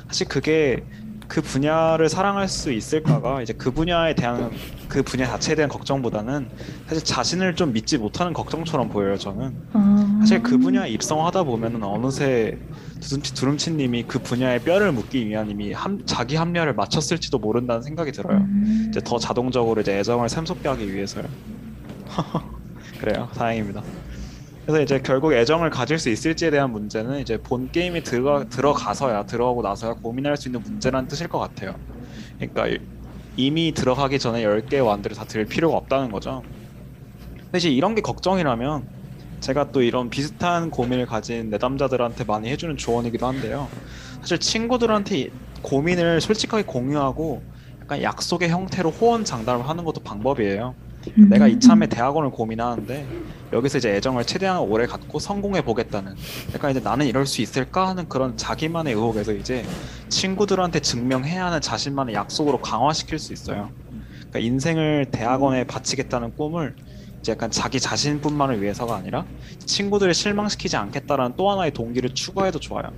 [0.07, 0.83] 사실 그게
[1.27, 4.51] 그 분야를 사랑할 수 있을까가 이제 그 분야에 대한
[4.87, 6.49] 그 분야 자체에 대한 걱정보다는
[6.87, 9.55] 사실 자신을 좀 믿지 못하는 걱정처럼 보여요 저는.
[10.19, 12.57] 사실 그 분야에 입성하다 보면은 어느새
[12.99, 18.45] 두둠치 두rum치님이 그 분야에 뼈를 묻기 위한 이미 함, 자기 합리화를 마쳤을지도 모른다는 생각이 들어요.
[18.89, 21.25] 이제 더 자동적으로 이제 애정을 샘솟게 하기 위해서요.
[22.99, 23.27] 그래요.
[23.35, 23.81] 다행입니다
[24.65, 29.61] 그래서 이제 결국 애정을 가질 수 있을지에 대한 문제는 이제 본 게임에 들어가, 들어가서야 들어가고
[29.61, 31.75] 나서야 고민할 수 있는 문제라는 뜻일 것 같아요.
[32.37, 32.79] 그러니까 이-
[33.35, 36.45] 이미 들어가기 전에 10개의 완들을 다들 필요가 없다는 거죠.
[37.55, 38.87] 이제 이런 게 걱정이라면
[39.41, 43.73] 제가 또 이런 비슷한 고민을 가진 내담자들한테 많이 해주는 조언이기도 한데요.
[44.21, 45.29] 사실 친구들한테
[45.61, 47.45] 고민을 솔직하게 공유하고
[47.81, 50.77] 약간 약속의 형태로 호언 장담을 하는 것도 방법이에요.
[51.15, 53.07] 내가 이참에 대학원을 고민하는데
[53.51, 56.15] 여기서 이제 애정을 최대한 오래 갖고 성공해 보겠다는
[56.53, 59.65] 약간 이제 나는 이럴 수 있을까 하는 그런 자기만의 의혹에서 이제
[60.09, 63.69] 친구들한테 증명해야 하는 자신만의 약속으로 강화시킬 수 있어요.
[64.17, 66.75] 그러니까 인생을 대학원에 바치겠다는 꿈을
[67.19, 69.25] 이제 약간 자기 자신뿐만을 위해서가 아니라
[69.65, 72.91] 친구들을 실망시키지 않겠다라는 또 하나의 동기를 추가해도 좋아요.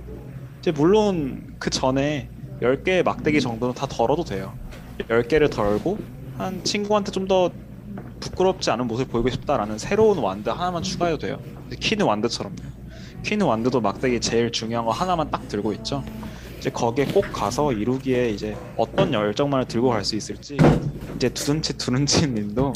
[0.60, 2.28] 이제 물론 그 전에
[2.60, 4.52] 10개의 막대기 정도는 다 덜어도 돼요.
[4.98, 5.98] 10개를 덜고
[6.38, 7.50] 한 친구한테 좀더
[8.20, 11.38] 부끄럽지 않은 모습을 보이고 싶다라는 새로운 완드 하나만 추가해도 돼요.
[11.78, 12.56] 키는 완드처럼요.
[13.22, 16.04] 키는 완드도 막대기 제일 중요한 거 하나만 딱 들고 있죠.
[16.58, 20.56] 이제 거기에 꼭 가서 이루기에 이제 어떤 열정만을 들고 갈 수 있을지
[21.16, 22.72] 이제 두둔치 두둔치 님도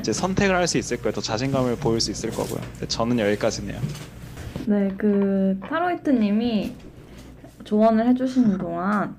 [0.00, 1.12] 이제 선택을 할 수 있을 거예요.
[1.12, 2.60] 더 자신감을 보일 수 있을 거고요.
[2.88, 3.80] 저는 여기까지네요.
[4.66, 6.72] 네, 그 타로이트 님이
[7.64, 9.16] 조언을 해주시는 동안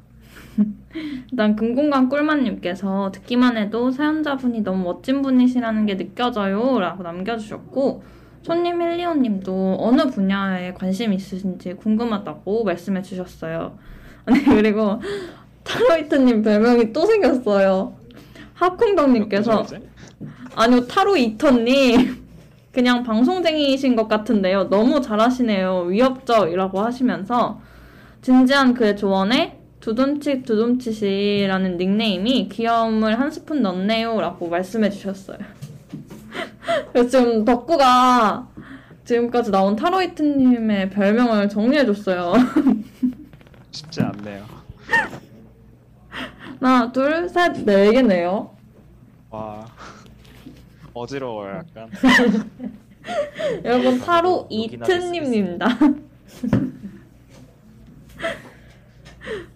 [1.32, 8.04] 일단 금공강 꿀맛님께서 듣기만 해도 사연자분이 너무 멋진 분이시라는 게 느껴져요 라고 남겨주셨고
[8.44, 13.78] 손님 힐리오님도 어느 분야에 관심 있으신지 궁금하다고 말씀해 주셨어요.
[14.26, 15.02] 아니 그리고
[15.64, 17.96] 타로이트님 별명이 또 생겼어요.
[18.54, 19.66] 하콩덕님께서?
[20.56, 22.24] 아니요 타로 이터님
[22.72, 27.60] 그냥 방송쟁이이신 것 같은데요 너무 잘하시네요 위협적 이라고 하시면서
[28.22, 35.38] 진지한 그의 조언에 두둠칫 두둠칫이라는 닉네임이 귀여움을 한 스푼 넣네요 라고 말씀해 주셨어요.
[37.08, 38.48] 지금 덕구가
[39.04, 42.34] 지금까지 나온 타로이트님의 별명을 정리해 줬어요.
[43.70, 44.44] 쉽지 않네요.
[46.60, 48.56] 하나 둘 셋 네 개네요.
[49.30, 49.68] 와.
[50.96, 51.92] 어지러워요 약간.
[53.64, 55.68] 여러분 타로 수도 이트님입니다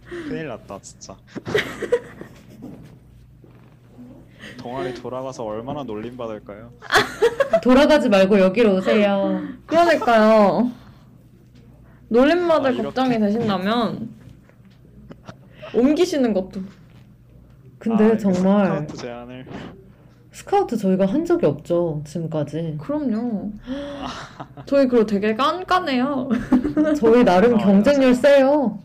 [0.09, 1.15] 큰일 났다 진짜.
[4.57, 6.71] 동아리 돌아가서 얼마나 놀림 받을까요?
[7.63, 9.41] 돌아가지 말고 여기로 오세요.
[9.65, 10.71] 그러니까요.
[12.09, 12.83] 놀림받을 아, 이렇게.
[12.83, 14.09] 걱정이 되신다면
[15.73, 16.61] 옮기시는 것도
[17.77, 19.45] 근데 아, 정말 스카우트 제안을
[20.31, 22.77] 스카우트 저희가 한 적이 없죠 지금까지.
[22.81, 23.51] 그럼요.
[24.65, 26.29] 저희 그리고 되게 깐깐해요.
[26.97, 28.79] 저희 나름 아, 경쟁률 세요.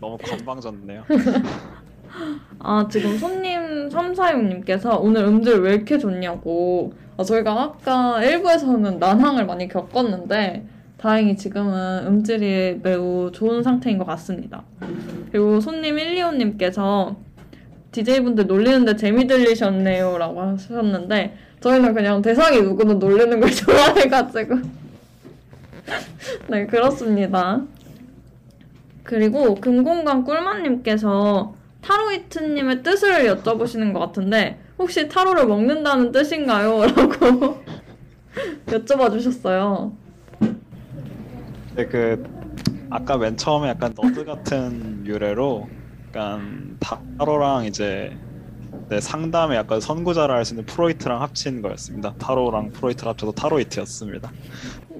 [0.00, 1.04] 너무 건방졌네요.
[2.58, 9.68] 아 지금 손님 346님께서 오늘 음질 왜 이렇게 좋냐고 아, 저희가 아까 1부에서는 난항을 많이
[9.68, 10.66] 겪었는데
[10.96, 14.64] 다행히 지금은 음질이 매우 좋은 상태인 것 같습니다.
[15.30, 17.16] 그리고 손님 125님께서
[17.92, 24.56] DJ분들 놀리는데 재미 들리셨네요 라고 하셨는데 저희는 그냥 대상이 누구는 놀리는 걸 좋아해가지고
[26.48, 27.62] 네 그렇습니다.
[29.10, 36.82] 그리고 금공강 꿀맛님께서 타로이트님의 뜻을 여쭤보시는 것 같은데 혹시 타로를 먹는다는 뜻인가요?
[36.86, 37.60] 라고
[38.66, 39.90] 여쭤봐 주셨어요.
[40.38, 42.24] 근데 그
[42.88, 45.68] 아까 맨 처음에 약간 nerd 같은 유래로
[46.06, 48.16] 약간 타로랑 이제
[48.90, 52.14] 네, 상담에 약간 선구자라 할 수 있는 프로이트랑 합친 거였습니다.
[52.18, 54.30] 타로랑 프로이트가 합쳐서 타로이트였습니다.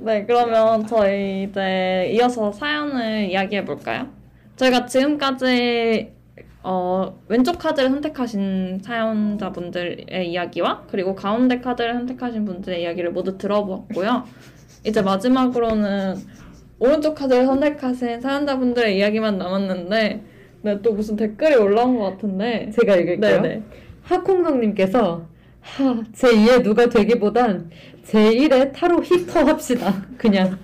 [0.03, 4.09] 네, 그러면 저희 이제 이어서 사연을 이야기해 볼까요?
[4.57, 6.13] 저희가 지금까지
[6.63, 14.25] 어, 왼쪽 카드를 선택하신 사연자분들의 이야기와 그리고 가운데 카드를 선택하신 분들의 이야기를 모두 들어보았고요.
[14.85, 16.17] 이제 마지막으로는
[16.79, 20.23] 오른쪽 카드를 선택하신 사연자분들의 이야기만 남았는데
[20.63, 23.43] 네, 또 무슨 댓글이 올라온 것 같은데 제가 읽을게요.
[23.43, 23.63] 네네.
[24.03, 25.27] 하콩성님께서
[25.61, 27.71] 하, 제 2의 누가 되기보단
[28.11, 30.03] 제1의 타로 히터 합시다.
[30.19, 30.59] 그냥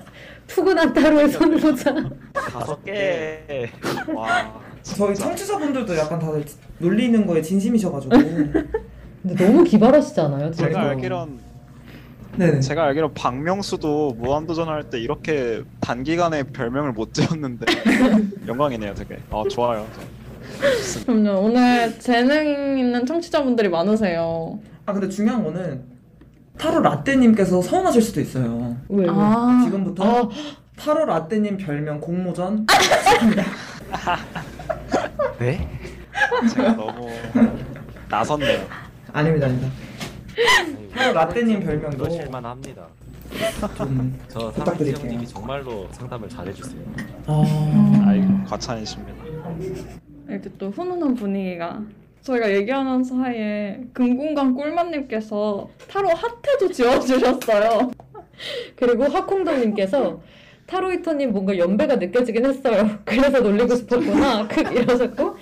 [0.49, 1.95] 푸근한 타로의 선구자.
[2.35, 3.71] 다섯 개.
[4.15, 5.15] 와 저희.
[5.15, 6.45] 청취자분들도 약간 다들
[6.79, 8.17] 놀리는 거에 진심이셔가지고.
[9.23, 10.51] 근데 너무 기발하시지 않아요?
[10.53, 10.81] 제가?
[10.91, 11.39] 알기론
[12.37, 12.61] 네네.
[12.61, 17.67] 제가 알기론 박명수도 무한도전 할 때 이렇게 단기간에 별명을 못 지었는데
[18.47, 19.19] 영광이네요 되게.
[19.31, 19.87] 아 좋아요.
[21.07, 21.41] 그럼요.
[21.41, 24.59] 오늘 재능 있는 청취자분들이 많으세요.
[24.85, 25.96] 아 근데 중요한 거는
[26.59, 28.77] 타로 라떼님께서 서운하실 수도 있어요.
[28.89, 29.09] 왜, 왜?
[29.11, 30.29] 아, 지금부터 아,
[30.77, 32.67] 타로 라떼님 별명 공모전
[35.39, 35.69] 네?
[36.55, 37.09] 제가 너무
[38.09, 38.67] 나섰네요.
[39.13, 39.71] 아닙니다, 아닙니다.
[40.95, 42.87] 타로 라떼님 별명도 그러실만 합니다.
[43.77, 44.97] 좀 저 부탁드릴게요.
[44.97, 46.81] 사랑지형님이 정말로 상담을 잘해주세요.
[47.27, 47.43] 아...
[48.07, 49.25] 아이 과찬이십니다.
[50.29, 51.81] 이렇게 또 훈훈한 분위기가.
[52.27, 57.93] 저희가 얘기하는 사이에 금공강 꿀맛님께서 타로 하트도 지어주셨어요.
[58.75, 60.21] 그리고 하콩동님께서
[60.67, 62.99] 타로이터님 뭔가 연배가 느껴지긴 했어요.
[63.05, 64.49] 그래서 놀리고 싶었구나.
[64.49, 65.37] 크 이러셨고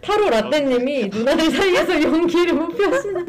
[0.00, 3.26] 타로 라떼님이 누나들 사이에서 연기를 못 펴시는.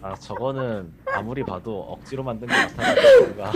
[0.00, 2.96] 아 저거는 아무리 봐도 억지로 만든 것 같아요.
[3.20, 3.52] 뭔가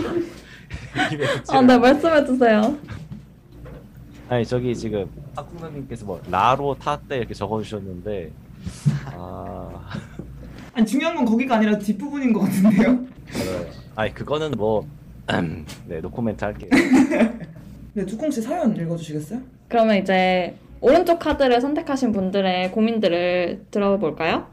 [1.11, 1.79] 입에 붙지를 아, 네, 않아요.
[1.79, 2.77] 말씀해 주세요.
[4.31, 8.31] 아니 저기 지금 학국장님께서 뭐 라로 타때 이렇게 적어주셨는데
[9.07, 9.89] 아
[10.73, 12.97] 아니 중요한 건 거기가 아니라 뒷부분인 것 같은데요?
[13.93, 14.87] 아니 그거는 뭐
[15.85, 16.69] 네 노코멘트 할게요.
[17.93, 19.41] 네, 두콩 씨 사연 읽어주시겠어요?
[19.67, 24.47] 그러면 이제 오른쪽 카드를 선택하신 분들의 고민들을 들어볼까요?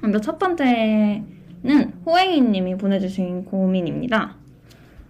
[0.00, 1.24] 먼저 첫 번째는
[2.06, 4.36] 호행이님이 보내주신 고민입니다.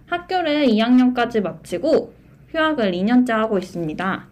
[0.07, 2.16] 학교를 2학년까지 마치고
[2.49, 4.27] 휴학을 2년째 하고 있습니다.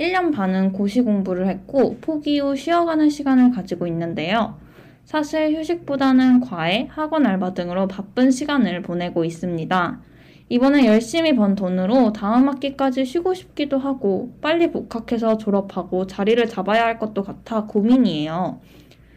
[0.00, 4.58] 1년 반은 고시 공부를 했고 포기 후 쉬어가는 시간을 가지고 있는데요.
[5.04, 10.00] 사실 휴식보다는 과외, 학원 알바 등으로 바쁜 시간을 보내고 있습니다.
[10.48, 16.98] 이번에 열심히 번 돈으로 다음 학기까지 쉬고 싶기도 하고 빨리 복학해서 졸업하고 자리를 잡아야 할
[16.98, 18.60] 것도 같아 고민이에요.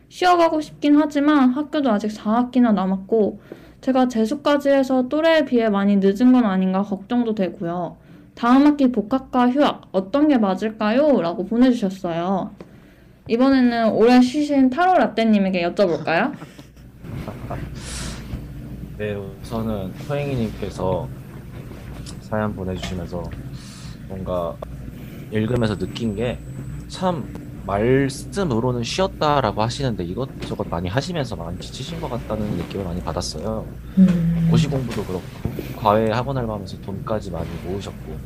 [0.09, 3.41] 쉬어가고 싶긴 하지만 학교도 아직 4학기나 남았고
[3.81, 7.97] 제가 재수까지 해서 또래에 비해 많이 늦은 건 아닌가 걱정도 되고요.
[8.35, 11.21] 다음 학기 복학과 휴학 어떤 게 맞을까요?
[11.21, 12.51] 라고 보내주셨어요.
[13.27, 16.33] 이번에는 오래 쉬신 타로 라떼님에게 여쭤볼까요?
[18.97, 21.07] 네, 우선은 호행이님께서
[22.21, 23.23] 사연 보내주시면서
[24.07, 24.55] 뭔가
[25.31, 26.37] 읽으면서 느낀 게
[26.93, 27.27] 참
[27.65, 33.65] 말씀으로는 쉬었다라고 하시는데 이것저것 많이 하시면서 많이 지치신 것 같다는 느낌을 많이 받았어요.
[34.49, 35.23] 고시 공부도 그렇고
[35.77, 38.17] 과외 학원 알바하면서 돈까지 많이 모으셨고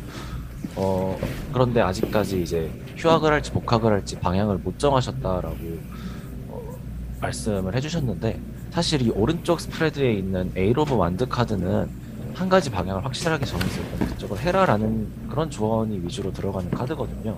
[0.76, 1.20] 어
[1.54, 5.56] 그런데 아직까지 이제 휴학을 할지 복학을 할지 방향을 못 정하셨다라고
[6.50, 6.76] 어,
[7.22, 8.40] 말씀을 해주셨는데
[8.72, 11.90] 사실 이 오른쪽 spread에 있는 Eight of Wand 카드는
[12.34, 17.36] 한 가지 방향을 확실하게 정해서 그쪽을 해라라는 그런 조언이 위주로 들어가는 카드거든요.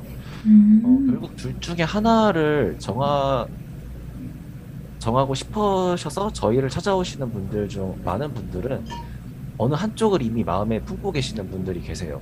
[0.83, 3.45] 어, 결국 둘 중에 하나를 정하
[4.99, 8.83] 정하고 싶으셔서 저희를 찾아오시는 분들 중 많은 분들은
[9.57, 12.19] 어느 한쪽을 이미 마음에 품고 계시는 분들이 계세요.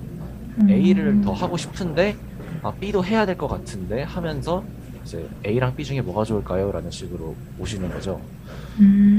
[0.69, 2.15] A를 더 하고 싶은데
[2.63, 4.63] 아, B도 해야 될 것 같은데 하면서
[5.03, 6.71] 이제 A랑 B 중에 뭐가 좋을까요?
[6.71, 8.19] 라는 식으로 오시는 거죠.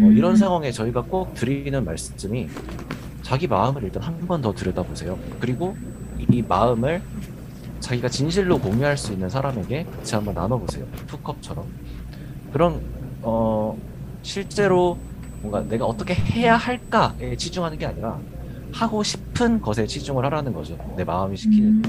[0.05, 2.49] 어, 이런 상황에 저희가 꼭 드리는 말씀이
[3.23, 5.19] 자기 마음을 일단 한 번 더 들여다보세요.
[5.41, 5.77] 그리고
[6.31, 7.01] 이 마음을
[7.81, 10.85] 자기가 진실로 공유할 수 있는 사람에게 같이 한번 나눠보세요.
[11.07, 11.65] 투컵처럼.
[12.53, 12.81] 그럼
[13.23, 13.77] 어
[14.23, 14.99] 실제로
[15.41, 18.19] 뭔가 내가 어떻게 해야 할까에 치중하는 게 아니라
[18.73, 20.77] 하고 싶은 것에 치중을 하라는 거죠.
[20.97, 21.83] 내 마음이 시키는.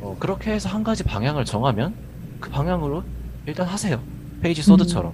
[0.00, 1.94] 어, 그렇게 해서 한 가지 방향을 정하면
[2.40, 3.02] 그 방향으로
[3.46, 4.00] 일단 하세요.
[4.40, 5.12] Page Sword처럼.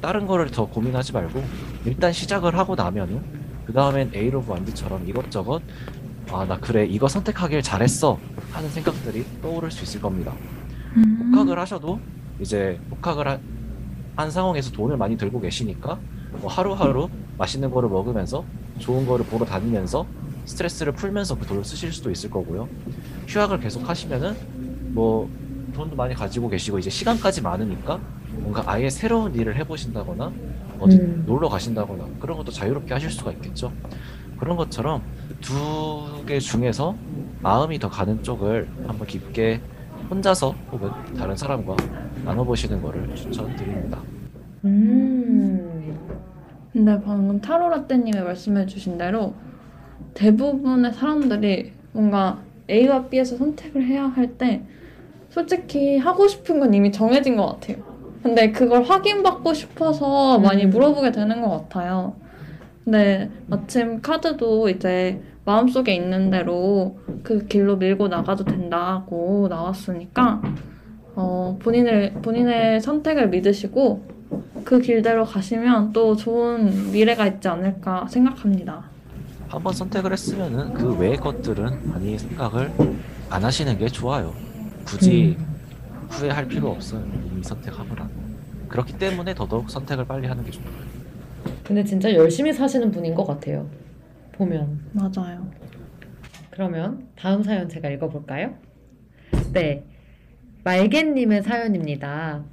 [0.00, 1.42] 다른 거를 더 고민하지 말고
[1.84, 3.22] 일단 시작을 하고 나면은
[3.66, 5.62] 그 다음엔 Eight of Wand처럼 이것저것
[6.30, 8.18] 아 나 그래 이거 선택하길 잘했어
[8.52, 10.32] 하는 생각들이 떠오를 수 있을 겁니다.
[11.30, 12.00] 복학을 하셔도
[12.40, 13.40] 이제 복학을 한,
[14.16, 15.98] 한 상황에서 돈을 많이 들고 계시니까
[16.40, 17.08] 뭐 하루하루
[17.38, 18.44] 맛있는 거를 먹으면서
[18.78, 20.06] 좋은 거를 보러 다니면서
[20.44, 22.68] 스트레스를 풀면서 그 돈을 쓰실 수도 있을 거고요.
[23.28, 24.34] 휴학을 계속 하시면은
[24.94, 25.28] 뭐
[25.74, 27.98] 돈도 많이 가지고 계시고 이제 시간까지 많으니까
[28.32, 30.32] 뭔가 아예 새로운 일을 해보신다거나
[30.80, 31.24] 어디 음.
[31.26, 33.72] 놀러 가신다거나 그런 것도 자유롭게 하실 수가 있겠죠.
[34.38, 35.02] 그런 것처럼
[35.42, 36.94] 두 개 중에서
[37.40, 39.60] 마음이 더 가는 쪽을 한번 깊게
[40.08, 41.74] 혼자서 혹은 다른 사람과
[42.24, 43.98] 나눠보시는 거를 추천드립니다.
[44.64, 45.98] 음.
[46.72, 49.34] 근데 방금 타로라떼님이 말씀해주신 대로
[50.14, 52.38] 대부분의 사람들이 뭔가
[52.70, 54.62] A와 B에서 선택을 해야 할 때
[55.28, 57.78] 솔직히 하고 싶은 건 이미 정해진 것 같아요.
[58.22, 60.70] 근데 그걸 확인받고 싶어서 많이 음.
[60.70, 62.14] 물어보게 되는 것 같아요.
[62.84, 70.40] 근데 마침 카드도 이제 마음속에 있는 대로 그 길로 밀고 나가도 된다고 나왔으니까
[71.14, 74.06] 어, 본인을, 본인의 선택을 믿으시고
[74.64, 78.84] 그 길대로 가시면 또 좋은 미래가 있지 않을까 생각합니다.
[79.48, 82.72] 한번 선택을 했으면은 그 외의 것들은 많이 생각을
[83.28, 84.32] 안 하시는 게 좋아요.
[84.86, 85.36] 굳이
[86.08, 87.04] 후회할 필요 없어요.
[87.30, 88.10] 이미 선택하고 나면.
[88.68, 90.91] 그렇기 때문에 더더욱 선택을 빨리 하는 게 좋아요.
[91.64, 93.68] 근데 진짜 열심히 사시는 분인 것 같아요.
[94.32, 94.80] 보면.
[94.92, 95.48] 맞아요.
[96.50, 98.54] 그러면 다음 사연 제가 읽어볼까요?
[99.52, 99.84] 네.
[100.64, 102.44] 말개님의 사연입니다.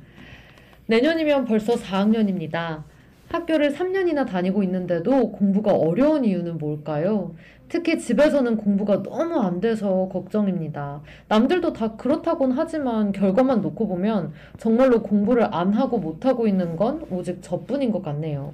[0.88, 2.84] 내년이면 벌써 4학년입니다.
[3.30, 7.36] 학교를 3년이나 다니고 있는데도 공부가 어려운 이유는 뭘까요?
[7.68, 11.02] 특히 집에서는 공부가 너무 안 돼서 걱정입니다.
[11.28, 17.06] 남들도 다 그렇다곤 하지만 결과만 놓고 보면 정말로 공부를 안 하고 못 하고 있는 건
[17.12, 18.54] 오직 저뿐인 것 같네요.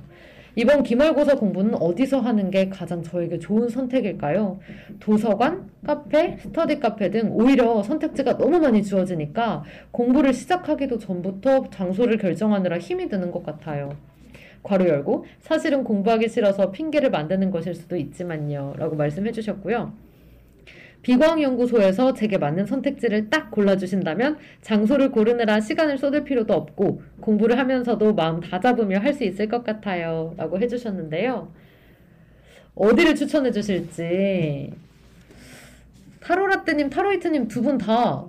[0.57, 4.59] 이번 기말고사 공부는 어디서 하는 게 가장 저에게 좋은 선택일까요?
[5.01, 12.77] 도서관, 카페, 스터디 카페 등 오히려 선택지가 너무 많이 주어지니까 공부를 시작하기도 전부터 장소를 결정하느라
[12.77, 13.89] 힘이 드는 것 같아요.
[14.63, 18.75] 괄호 열고 사실은 공부하기 싫어서 핑계를 만드는 것일 수도 있지만요.
[18.77, 20.04] 라고 말씀해 주셨고요.
[21.05, 28.39] 비광연구소에서 제게 맞는 선택지를 딱 골라주신다면 장소를 고르느라 시간을 쏟을 필요도 없고 공부를 하면서도 마음
[28.39, 30.33] 다 잡으며 할 수 있을 것 같아요.
[30.35, 31.51] 라고 해주셨는데요.
[32.73, 34.73] 어디를 추천해 주실지
[36.21, 38.25] 타로라떼님, 타로이트님 두 분 다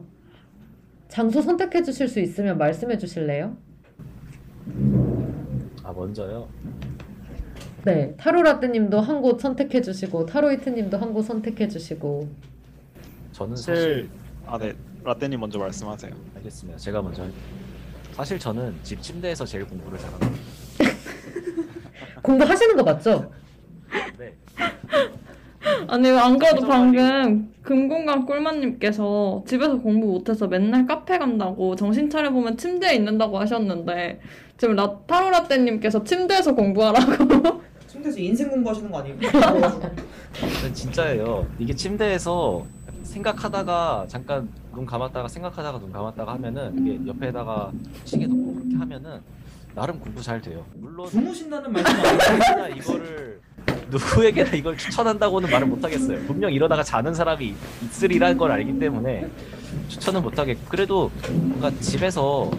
[1.09, 3.57] 장소 선택해 주실 수 있으면 말씀해 주실래요?
[5.83, 6.47] 아 먼저요.
[7.87, 12.29] 네, 타로라떼님도 한 곳 선택해 주시고 타로이트님도 한 곳 선택해 주시고
[13.37, 14.09] 저는 사실
[14.47, 14.73] 아네
[15.05, 16.11] 라떼님 먼저 말씀하세요.
[16.37, 16.79] 알겠습니다.
[16.79, 17.39] 제가 먼저 할게요.
[18.13, 20.33] 사실 저는 집 침대에서 제일 공부를 잘합니다.
[22.23, 23.31] 공부하시는 거 맞죠?
[24.19, 24.35] 네.
[25.87, 32.95] 아니 안 그래도 방금 금공강 꿀맛님께서 집에서 공부 못해서 맨날 카페 간다고 정신 차려보면 침대에
[32.95, 34.19] 있는다고 하셨는데
[34.57, 39.19] 지금 라, 타로라떼님께서 침대에서 공부하라고 침대에서 인생 공부하시는 거 아니에요?
[39.31, 41.47] 저는 진짜예요.
[41.59, 42.65] 이게 침대에서
[43.27, 47.73] 생각하다가 잠깐 눈 감았다가 생각하다가 눈 감았다가 하면은 이게 옆에다가
[48.05, 49.21] 시계 놓고 그렇게 하면은
[49.75, 50.65] 나름 공부 잘 돼요.
[50.77, 52.13] 물론 주무신다는 말씀 아니에요?
[52.13, 53.41] 누구에게나 이거를
[53.91, 56.19] 누구에게나 이걸 추천한다고는 말을 못 하겠어요.
[56.27, 59.29] 분명 이러다가 자는 사람이 있으리라는 걸 알기 때문에
[59.89, 62.51] 추천은 못 하겠고 그래도 뭔가 집에서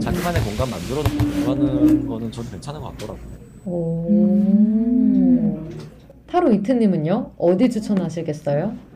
[0.00, 3.34] 자기만의 공간 만들어 놓고 공부하는 거는 저는 괜찮은 것 같더라고요.
[3.66, 5.60] 오.
[6.26, 7.32] 타로 이트님은요?
[7.38, 8.93] 어디 추천하시겠어요?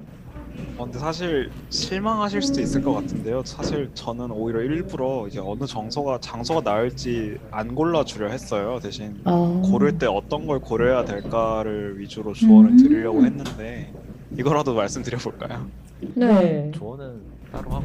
[0.79, 3.43] 어, 근데 사실 실망하실 수도 있을 것 같은데요.
[3.45, 8.79] 사실 저는 오히려 일부러 이제 어느 장소가 장소가 나을지 안 골라주려 했어요.
[8.81, 9.61] 대신 아.
[9.65, 12.77] 고를 때 어떤 걸 고려해야 될까를 위주로 조언을 음.
[12.77, 13.93] 드리려고 했는데
[14.37, 15.67] 이거라도 말씀드려 볼까요?
[16.15, 16.71] 네.
[16.73, 17.85] 조언은 따로 하고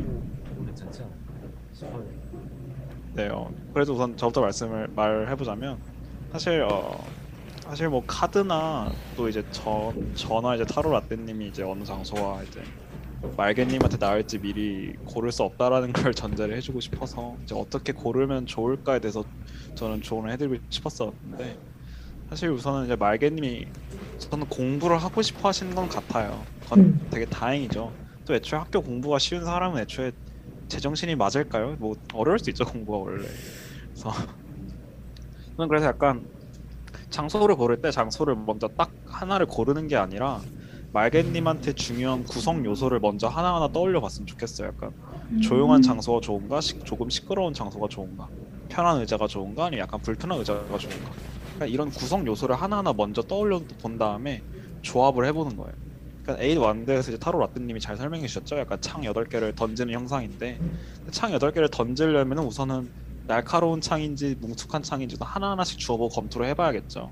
[0.51, 1.33] 해도 괜찮지 않을까
[1.73, 2.03] 싶어요.
[3.15, 5.79] 네, 어, 그래도 우선 저부터 말씀을 말해보자면
[6.31, 7.03] 사실 어
[7.63, 12.61] 사실 뭐 카드나 또 이제 저 저나 이제 타로 라떼님이 이제 어느 장소와 이제
[13.37, 19.23] 말개님한테 나을지 미리 고를 수 없다라는 걸 전제를 해주고 싶어서 이제 어떻게 고르면 좋을까에 대해서
[19.75, 21.57] 저는 조언을 해드리고 싶었었는데
[22.29, 23.65] 사실 우선은 이제 말개님이
[24.19, 26.43] 저는 공부를 하고 싶어 하시는 건 같아요.
[26.61, 26.99] 그건 음.
[27.11, 27.91] 되게 다행이죠.
[28.25, 30.11] 또 애초에 학교 공부가 쉬운 사람은 애초에
[30.69, 31.75] 제정신이 맞을까요?
[31.79, 33.27] 뭐 어려울 수 있죠 공부가 원래.
[33.93, 34.11] 그래서
[35.57, 36.25] 저는 그래서 약간
[37.09, 40.41] 장소를 고를 때 장소를 먼저 딱 하나를 고르는 게 아니라
[40.93, 44.67] 말개님한테 중요한 구성 요소를 먼저 하나하나 떠올려 봤으면 좋겠어요.
[44.67, 44.91] 약간
[45.41, 48.27] 조용한 장소가 좋은가, 시, 조금 시끄러운 장소가 좋은가,
[48.69, 51.11] 편한 의자가 좋은가, 아니면 약간 불편한 의자가 좋은가.
[51.55, 54.43] 그러니까 이런 구성 요소를 하나하나 먼저 떠올려 본 다음에
[54.83, 55.73] 조합을 해보는 거예요.
[56.21, 58.57] 그러니까 Eight Wand에서 이제 타로 라떼님이 잘 설명해 주셨죠.
[58.59, 60.59] 약간 창 8개를 던지는 형상인데
[61.11, 62.89] 창 8개를 던지려면 우선은
[63.25, 67.11] 날카로운 창인지 뭉툭한 창인지도 하나하나씩 주워보고 검토를 해봐야겠죠.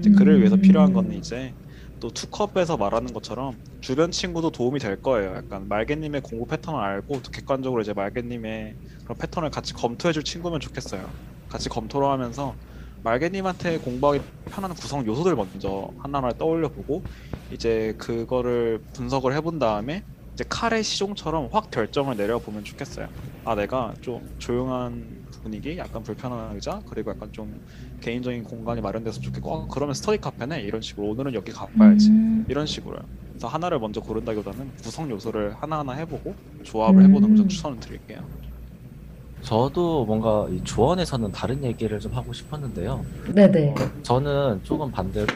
[0.00, 1.54] 이제 그를 위해서 필요한 거는 이제
[2.00, 5.34] 또 Two Cup에서 말하는 것처럼 주변 친구도 도움이 될 거예요.
[5.36, 11.12] 약간 말개님의 공부 패턴을 알고 또 객관적으로 이제 말개님의 그런 패턴을 같이 검토해줄 친구면 좋겠어요.
[11.48, 12.56] 같이 검토를 하면서
[13.02, 14.20] 말개님한테 공부하기
[14.50, 17.06] 편한 구성 요소들 먼저 하나하나 떠올려 보고
[17.50, 20.04] 이제 그거를 분석을 해본 다음에
[20.34, 23.08] 이제 칼의 시종처럼 확 결정을 내려보면 좋겠어요.
[23.44, 27.60] 아 내가 좀 조용한 분위기, 약간 불편한 의자, 그리고 약간 좀
[28.00, 32.44] 개인적인 공간이 마련됐으면 좋겠고 어, 그러면 스터디 카페네 이런 식으로 오늘은 여기 가봐야지 음.
[32.48, 33.00] 이런 식으로요.
[33.30, 37.36] 그래서 하나를 먼저 고른다기보다는 구성 요소를 하나하나 해보고 조합을 해보는 걸 음.
[37.36, 38.22] 좀 추천을 드릴게요.
[39.42, 43.04] 저도 뭔가 이 조언에서는 다른 얘기를 좀 하고 싶었는데요.
[43.34, 43.74] 네네.
[44.02, 45.26] 저는 조금 반대로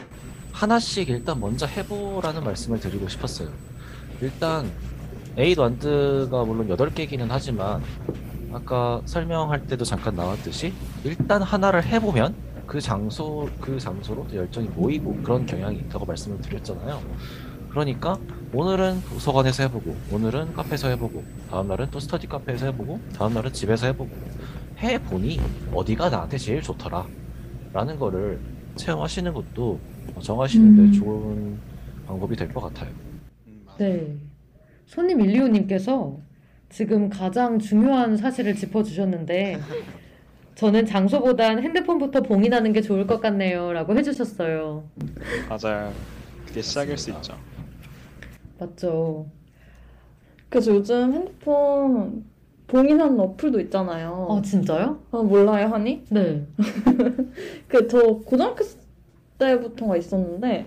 [0.51, 3.49] 하나씩 일단 먼저 해보라는 말씀을 드리고 싶었어요.
[4.21, 4.71] 일단
[5.37, 7.81] 에이드 완드가 물론 8개이기는 하지만
[8.53, 10.71] 아까 설명할 때도 잠깐 나왔듯이
[11.03, 12.33] 일단 하나를 해보면
[12.67, 17.01] 그 장소 그 장소로 또 열정이 모이고 그런 경향이 있다고 말씀을 드렸잖아요.
[17.69, 18.17] 그러니까
[18.53, 24.09] 오늘은 도서관에서 해보고 오늘은 카페에서 해보고 다음날은 또 스터디 카페에서 해보고 다음날은 집에서 해보고
[24.79, 25.39] 해보니
[25.73, 27.05] 어디가 나한테 제일 좋더라
[27.73, 28.39] 라는 거를
[28.75, 29.79] 체험하시는 것도
[30.21, 30.91] 정하시는데 음.
[30.93, 31.57] 좋은
[32.07, 32.89] 방법이 될 것 같아요.
[33.47, 33.65] 음.
[33.77, 34.15] 네.
[34.85, 36.17] 손님 일리오님께서
[36.69, 39.59] 지금 가장 중요한 사실을 짚어주셨는데
[40.55, 44.83] 저는 장소보단 핸드폰부터 봉인하는 게 좋을 것 같네요 라고 해주셨어요.
[45.49, 45.91] 맞아요.
[46.47, 47.33] 그게 시작일 수 있죠.
[48.57, 49.25] 맞죠.
[50.49, 52.23] 그래서 요즘 핸드폰
[52.67, 54.27] 봉인하는 어플도 있잖아요.
[54.31, 54.99] 아 진짜요?
[55.11, 56.03] 아, 몰라요, 하니?
[56.09, 56.45] 네.
[57.67, 58.63] 그 저 고등학교
[59.37, 60.65] 때부터가 있었는데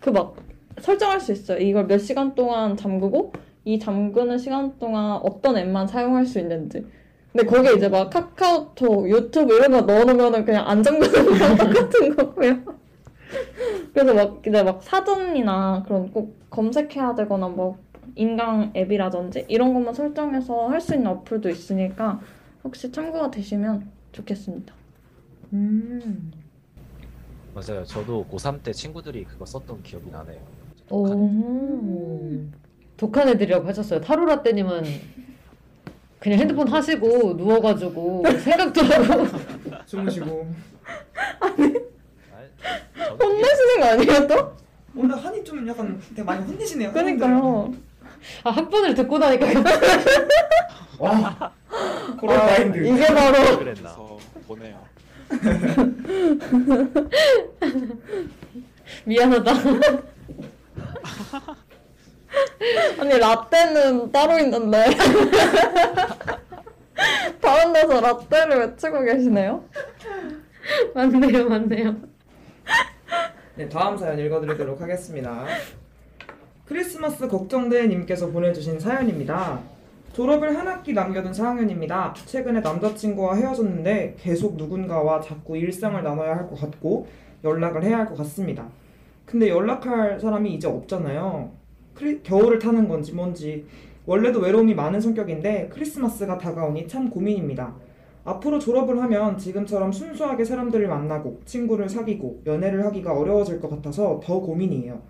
[0.00, 0.36] 그 막
[0.80, 1.58] 설정할 수 있어요.
[1.58, 3.32] 이걸 몇 시간 동안 잠그고
[3.64, 6.86] 이 잠그는 시간 동안 어떤 앱만 사용할 수 있는지.
[7.38, 12.56] 근데 거기에 이제 막 카카오톡, 유튜브 이런 거 넣어놓으면 그냥 안 잠그는 거랑 똑같은 거고요.
[13.94, 17.78] 그래서 막 이제 막 사전이나 그런 꼭 검색해야 되거나 뭐
[18.16, 22.18] 인강 앱이라든지 이런 것만 설정해서 할 수 있는 어플도 있으니까
[22.64, 24.74] 혹시 참고가 되시면 좋겠습니다.
[25.52, 26.32] 음.
[27.54, 27.84] 맞아요.
[27.84, 30.40] 저도 고3 때 친구들이 그거 썼던 기억이 나네요.
[30.90, 32.40] 오.
[32.96, 34.00] 독한 애들이라고 하셨어요.
[34.00, 34.82] 타로라떼님은
[36.18, 39.26] 그냥 핸드폰 하시고 누워가지고 생각도 하고
[39.86, 40.52] 주무시고.
[43.20, 44.52] 혼내시는 거 아니에요 또?
[44.96, 46.92] 오늘 한이 좀 약간 되게 많이 혼내시네요.
[46.92, 47.72] 그러니까요.
[48.42, 49.46] 아 학번을 듣고 나니까
[50.98, 51.52] 와.
[52.20, 52.78] 그런 마인드.
[52.84, 53.94] 이게 바로 그랬나?
[53.94, 54.18] 그래서
[54.48, 54.84] 보내요.
[59.04, 59.52] 미안하다.
[63.00, 64.84] 아니 라떼는 따로 있는데
[67.40, 69.64] 다른 데서 라떼를 외치고 계시네요.
[70.94, 71.96] 맞네요, 맞네요.
[73.54, 75.46] 네, 다음 사연 읽어드리도록 하겠습니다.
[76.66, 79.60] 크리스마스 걱정돼 님께서 보내주신 사연입니다.
[80.12, 82.12] 졸업을 한 학기 남겨둔 4학년입니다.
[82.26, 87.06] 최근에 남자친구와 헤어졌는데 계속 누군가와 자꾸 일상을 나눠야 할 것 같고
[87.44, 88.66] 연락을 해야 할 것 같습니다.
[89.24, 91.50] 근데 연락할 사람이 이제 없잖아요.
[91.98, 93.66] 크리, 겨울을 타는 건지 뭔지
[94.06, 97.74] 원래도 외로움이 많은 성격인데 크리스마스가 다가오니 참 고민입니다.
[98.24, 104.38] 앞으로 졸업을 하면 지금처럼 순수하게 사람들을 만나고 친구를 사귀고 연애를 하기가 어려워질 것 같아서 더
[104.38, 105.00] 고민이에요.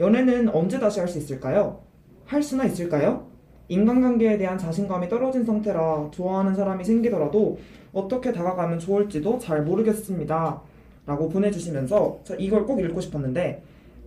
[0.00, 1.78] 연애는 언제 다시 할 수 있을까요?
[2.24, 3.28] 할 수나 있을까요?
[3.68, 7.58] 인간관계에 대한 자신감이 떨어진 상태라 좋아하는 사람이 생기더라도
[7.92, 10.60] 어떻게 다가가면 좋을지도 잘 모르겠습니다.
[11.06, 13.62] 라고 보내주시면서 저 이걸 꼭 읽고 싶었는데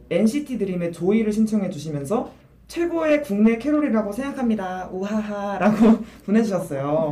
[0.09, 2.31] NCT 드림의 조이를 신청해 주시면서
[2.67, 4.89] 최고의 국내 캐롤이라고 생각합니다.
[4.91, 7.11] 우하하 라고 보내주셨어요.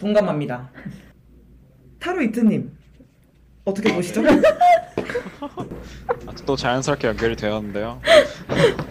[0.00, 0.70] 동감합니다.
[2.00, 2.72] 타로 이트님
[3.64, 4.22] 어떻게 보시죠?
[6.26, 8.00] 아, 또 자연스럽게 연결이 되었는데요.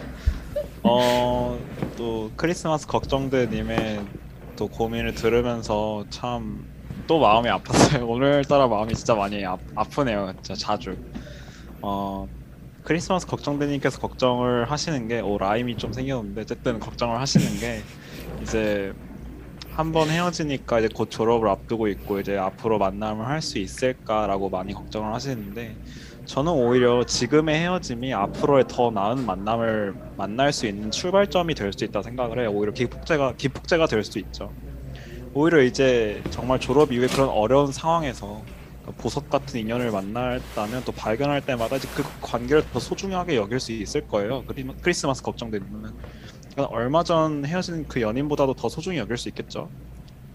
[0.84, 1.59] 어,
[1.97, 4.01] 또 크리스마스 걱정돼님의
[4.55, 6.72] 또 고민을 들으면서 참
[7.07, 8.07] 또 마음이 아팠어요.
[8.07, 10.34] 오늘따라 마음이 진짜 많이 아, 아프네요.
[10.41, 10.95] 진짜 자주.
[11.81, 12.26] 어,
[12.91, 17.84] 크리스마스 걱정돼님께서 걱정을 하시는 게, 오, 라임이 좀 생겼는데, 어쨌든 걱정을 하시는 게,
[18.43, 18.91] 이제
[19.69, 24.73] 한 번 헤어지니까 이제 곧 졸업을 앞두고 있고, 이제 앞으로 만남을 할 수 있을까라고 많이
[24.73, 25.77] 걱정을 하시는데,
[26.26, 32.01] 저는 오히려 지금의 헤어짐이 앞으로의 더 나은 만남을 만날 수 있는 출발점이 될 수 있다
[32.01, 32.51] 생각을 해요.
[32.51, 34.51] 오히려 기폭제가 기폭제가 될 수도 있죠.
[35.34, 38.60] 오히려 이제 정말 졸업 이후에 그런 어려운 상황에서 그
[38.98, 44.08] 보석 같은 인연을 만났다면 또 발견할 때마다 이제 그 관계를 더 소중하게 여길 수 있을
[44.08, 44.44] 거예요.
[44.45, 49.72] 크리- 크리스마스 걱정되는 그러니까 얼마 전 헤어진 그 연인보다도 더 소중히 여길 수 있겠죠.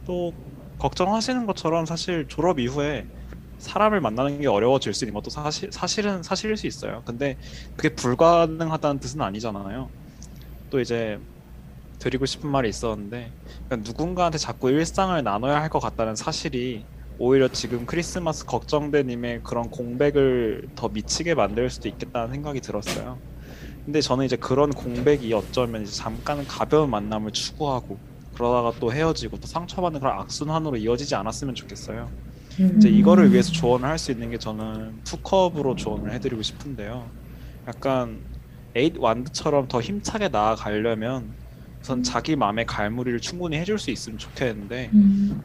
[0.05, 0.33] 또
[0.79, 3.11] 걱정하시는 것처럼 사실 졸업 이후에
[3.59, 7.03] 사람을 만나는 게 어려워질 수 있는 것도 사실 사실은 사실일 수 있어요.
[7.05, 7.39] 근데
[7.77, 9.91] 그게 불가능하다는 뜻은 아니잖아요.
[10.71, 11.19] 또 이제
[11.99, 13.33] 드리고 싶은 말이 있었는데
[13.67, 16.87] 그러니까 누군가한테 자꾸 일상을 나눠야 할 것 같다는 사실이
[17.19, 23.19] 오히려 지금 크리스마스 걱정돼님의 그런 공백을 더 미치게 만들 수도 있겠다는 생각이 들었어요.
[23.85, 27.99] 근데 저는 이제 그런 공백이 어쩌면 이제 잠깐 가벼운 만남을 추구하고
[28.35, 32.11] 그러다가 또 헤어지고 또 상처받는 그런 악순환으로 이어지지 않았으면 좋겠어요.
[32.77, 37.09] 이제 이거를 위해서 조언을 할 수 있는 게 저는 투컵으로 조언을 해드리고 싶은데요.
[37.67, 38.19] 약간
[38.75, 41.33] eight wand처럼 더 힘차게 나아가려면
[41.81, 44.91] 우선 자기 마음의 갈무리를 충분히 해줄 수 있으면 좋겠는데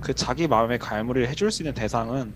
[0.01, 2.33] 그 자기 마음의 갈무리를 해줄 수 있는 대상은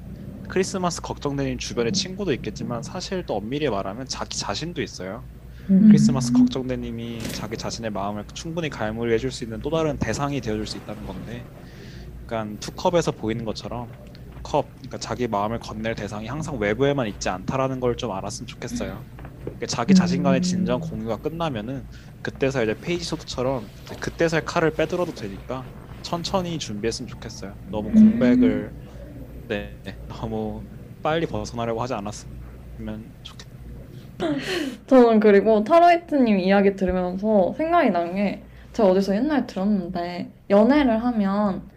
[0.48, 5.24] 크리스마스 걱정되는 주변의 친구도 있겠지만 사실 또 엄밀히 말하면 자기 자신도 있어요.
[5.90, 10.68] 크리스마스 걱정되님이 자기 자신의 마음을 충분히 갈무리 해 줄 수 있는 또 다른 대상이 되어줄
[10.68, 11.44] 수 있다는 건데
[12.24, 13.88] 약간 two cup에서 보이는 것처럼
[14.44, 19.02] 컵, 그러니까 자기 마음을 건넬 대상이 항상 외부에만 있지 않다라는 걸 좀 알았으면 좋겠어요.
[19.16, 19.25] 그러니까
[19.68, 21.86] 자기 자신간의 진정 공유가 끝나면은
[22.22, 23.68] 그때서 이제 페이지 소드처럼
[24.00, 25.64] 그때서야 칼을 빼들어도 되니까
[26.02, 27.54] 천천히 준비했으면 좋겠어요.
[27.70, 28.72] 너무 공백을
[29.48, 30.64] 네, 네, 너무
[31.04, 33.48] 빨리 벗어나려고 하지 않았으면 좋겠.
[34.88, 38.44] 저는 그리고 타로이트님 이야기 들으면서 생각이 난 게
[38.74, 41.70] 제가 어디서 옛날에 들었는데 연애를 하면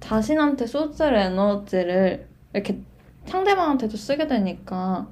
[0.00, 2.80] 자신한테 쏟을 에너지를 이렇게
[3.26, 5.08] 상대방한테도 쓰게 되니까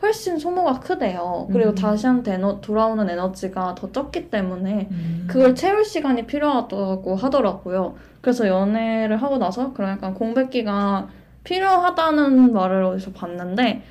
[0.00, 1.48] 훨씬 소모가 크대요.
[1.52, 1.74] 그리고 음.
[1.74, 4.88] 자신한테 에너, 돌아오는 에너지가 더 적기 때문에
[5.26, 7.96] 그걸 채울 시간이 필요하다고 하더라고요.
[8.20, 11.08] 그래서 연애를 하고 나서 그런 약간 공백기가
[11.44, 13.82] 필요하다는 말을 어디서 봤는데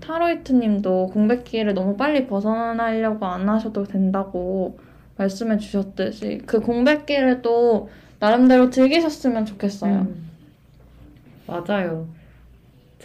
[0.00, 4.78] 타로이트 님도 공백기를 너무 빨리 벗어나려고 안 하셔도 된다고
[5.16, 7.88] 말씀해 주셨듯이 그 공백기를 또
[8.18, 9.94] 나름대로 즐기셨으면 좋겠어요.
[9.94, 10.30] 음.
[11.46, 12.06] 맞아요.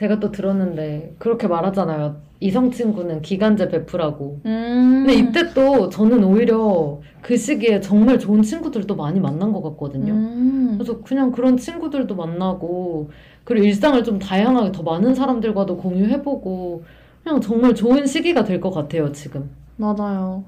[0.01, 2.15] 제가 또 들었는데 그렇게 말하잖아요.
[2.39, 4.41] 이성 친구는 기간제 베프라고.
[4.47, 5.05] 음.
[5.05, 10.13] 근데 이때 또 저는 오히려 그 시기에 정말 좋은 친구들도 많이 만난 것 같거든요.
[10.13, 10.73] 음.
[10.75, 13.11] 그래서 그냥 그런 친구들도 만나고
[13.43, 16.83] 그리고 일상을 좀 다양하게 더 많은 사람들과도 공유해보고
[17.23, 19.51] 그냥 정말 좋은 시기가 될 것 같아요 지금.
[19.77, 20.43] 맞아요.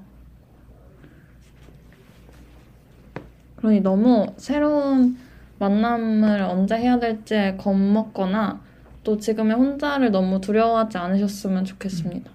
[3.58, 5.16] 그러니 너무 새로운
[5.60, 8.62] 만남을 언제 해야 될지에 겁먹거나
[9.04, 12.32] 또 지금의 혼자를 너무 두려워하지 않으셨으면 좋겠습니다.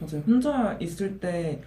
[0.00, 0.22] 맞아요.
[0.26, 1.60] 혼자 있을 때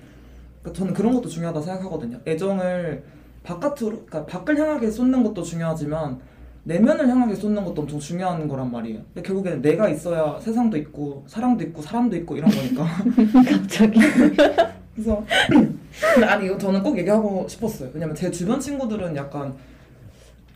[0.62, 2.20] 그러니까 저는 그런 것도 중요하다 생각하거든요.
[2.26, 3.04] 애정을
[3.44, 6.20] 바깥으로, 그러니까 밖을 향하게 쏟는 것도 중요하지만
[6.64, 9.02] 내면을 향하게 쏟는 것도 엄청 중요한 거란 말이에요.
[9.14, 12.86] 근데 결국에는 내가 있어야 세상도 있고 사랑도 있고 사람도 있고 이런 거니까.
[13.52, 14.00] 갑자기.
[14.94, 15.26] 그래서
[16.26, 17.90] 아니 이거 저는 꼭 얘기하고 싶었어요.
[17.94, 19.54] 왜냐면 제 주변 친구들은 약간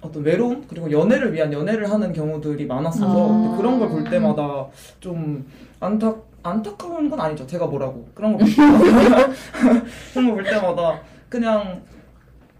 [0.02, 3.57] 어떤 외로움 그리고 연애를 위한 연애를 하는 경우들이 많았어서 아.
[3.57, 4.68] 그런 걸 볼 때마다
[4.99, 5.45] 좀
[5.80, 6.14] 안타
[6.44, 7.45] 안타까운 건 아니죠.
[7.48, 9.28] 제가 뭐라고 그런 걸볼 때마다
[10.14, 11.82] 그런 걸볼 때마다 그냥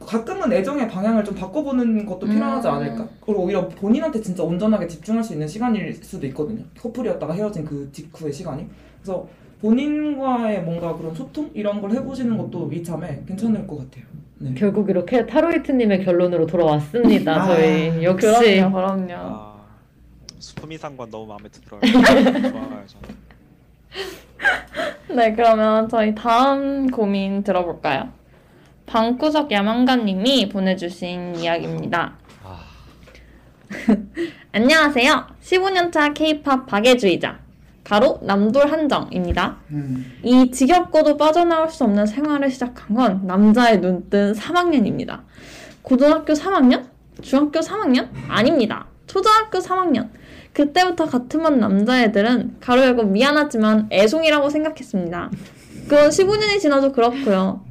[0.06, 2.74] 가끔은 애정의 방향을 좀 바꿔보는 것도 필요하지 음.
[2.74, 3.08] 않을까?
[3.26, 6.64] 그리고 오히려 본인한테 진짜 온전하게 집중할 수 있는 시간일 수도 있거든요.
[6.80, 8.68] 커플이었다가 헤어진 그 직후의 시간이.
[9.02, 9.28] 그래서
[9.62, 14.06] 본인과의 뭔가 그런 소통 이런 걸 해보시는 것도 이참에 괜찮을 것 같아요.
[14.40, 14.54] 네.
[14.56, 17.44] 결국 이렇게 타로이트님의 결론으로 돌아왔습니다.
[17.44, 19.14] 아, 저희 역시 그럼요, 그럼요.
[19.14, 19.58] 아,
[20.40, 21.82] 수품이 상관 너무 마음에 들어요.
[22.52, 23.28] 좋아요, 저는.
[25.16, 28.10] 네, 그러면 저희 다음 고민 들어볼까요?
[28.86, 32.14] 방구석 야망가님이 보내주신 이야기입니다.
[32.44, 32.60] 아,
[34.54, 35.28] 안녕하세요.
[35.42, 37.40] 15년차 K-팝 박애주의자
[37.88, 39.60] 가로 남돌 한정입니다.
[39.72, 40.14] 음.
[40.22, 45.22] 이 지겹고도 빠져나올 수 없는 생활을 시작한 건 남자의 눈뜬 3학년입니다.
[45.84, 46.84] 고등학교 3학년?
[47.22, 48.10] 중학교 3학년?
[48.28, 48.88] 아닙니다.
[49.08, 50.10] 초등학교 3학년.
[50.52, 55.32] 그때부터 같은 반 남자애들은 가로 열고 미안하지만 애송이라고 생각했습니다.
[55.88, 57.64] 그건 15년이 지나도 그렇고요.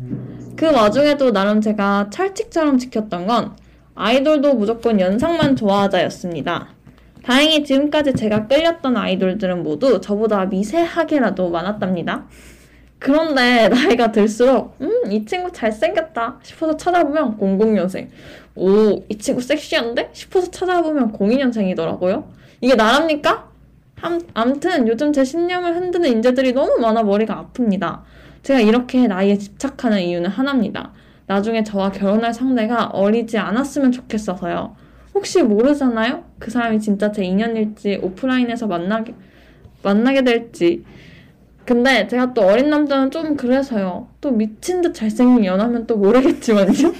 [0.57, 3.55] 그 와중에도 나름 제가 철칙처럼 지켰던 건
[3.95, 6.76] 아이돌도 무조건 연상만 좋아하자였습니다.
[7.27, 12.25] 다행히 지금까지 제가 끌렸던 아이돌들은 모두 저보다 미세하게라도 많았답니다.
[13.01, 18.07] 그런데 나이가 들수록 음, 이 친구 잘생겼다 싶어서 찾아보면 00년생.
[18.55, 20.11] 오, 이 친구 섹시한데?
[20.13, 22.27] 싶어서 찾아보면 02년생이더라고요.
[22.61, 23.51] 이게 나랍니까?
[23.97, 28.03] 함, 암튼 요즘 제 신념을 흔드는 인재들이 너무 많아 머리가 아픕니다.
[28.45, 30.93] 제가 이렇게 나이에 집착하는 이유는 하나입니다.
[31.27, 34.86] 나중에 저와 결혼할 상대가 어리지 않았으면 좋겠어서요.
[35.17, 36.25] 혹시 모르잖아요?
[36.39, 39.15] 그 사람이 진짜 제 인연일지 오프라인에서 만나게
[39.83, 40.85] 만나게 될지.
[41.65, 44.09] 근데 제가 또 어린 남자는 좀 그래서요.
[44.21, 46.93] 또 미친 듯 잘생긴 연하면 또 모르겠지만요.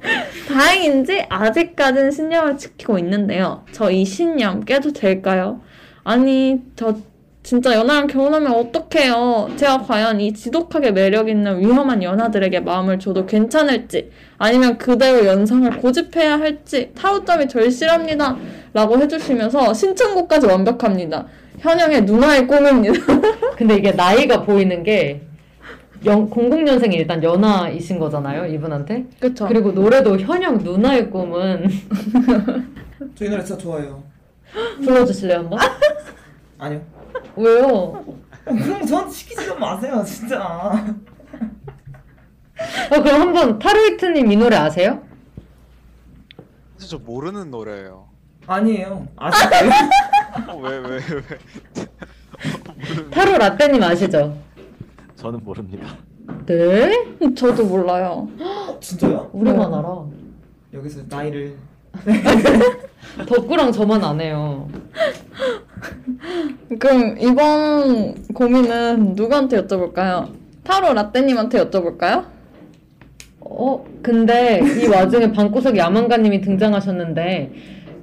[0.48, 3.64] 다행인지 아직까지는 신념을 지키고 있는데요.
[3.72, 5.60] 저 이 신념 깨도 될까요?
[6.04, 6.96] 아니, 저
[7.42, 9.50] 진짜 연하랑 결혼하면 어떡해요?
[9.56, 16.38] 제가 과연 이 지독하게 매력 있는 위험한 연하들에게 마음을 줘도 괜찮을지, 아니면 그대로 연상을 고집해야
[16.38, 18.36] 할지, 타로점이 절실합니다.
[18.72, 21.26] 라고 해주시면서 신청곡까지 완벽합니다.
[21.58, 23.00] 현영의 누나의 꿈입니다.
[23.58, 25.22] 근데 이게 나이가 보이는 게
[26.04, 29.04] 영, 00년생이 일단 연하이신 거잖아요, 이분한테.
[29.20, 29.46] 그쵸?
[29.48, 31.68] 그리고 노래도 현영 누나의 꿈은
[33.16, 34.02] 저 이 노래 진짜 좋아해요.
[34.84, 35.58] 불러주실래요, 한번?
[36.58, 36.80] 아니요.
[37.36, 38.04] 왜요?
[38.44, 40.84] 거 저한테 시키지 좀 마세요, 진짜.
[42.90, 45.02] 어, 그럼 한번 타로이트님 이 노래 아세요?
[46.76, 48.08] 사실 저 모르는 노래예요.
[48.46, 49.06] 아니에요.
[49.16, 49.70] 아시나요?
[50.48, 51.22] 어, 왜, 왜, 왜?
[53.10, 54.36] 타로 라떼님 아시죠?
[55.16, 55.96] 저는 모릅니다.
[56.46, 57.14] 네?
[57.36, 58.28] 저도 몰라요.
[58.40, 59.30] 어, 진짜요?
[59.32, 60.04] 우리만 알아.
[60.74, 61.56] 여기서 나이를
[63.28, 64.68] 덕구랑 저만 안 해요.
[66.78, 70.30] 그럼 이번 고민은 누구한테 여쭤볼까요?
[70.64, 72.26] 타로 라떼님한테 여쭤볼까요?
[73.40, 77.52] 어, 근데 이 와중에 방구석 야망가님이 등장하셨는데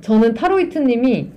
[0.02, 1.28] 저는 타로이트님이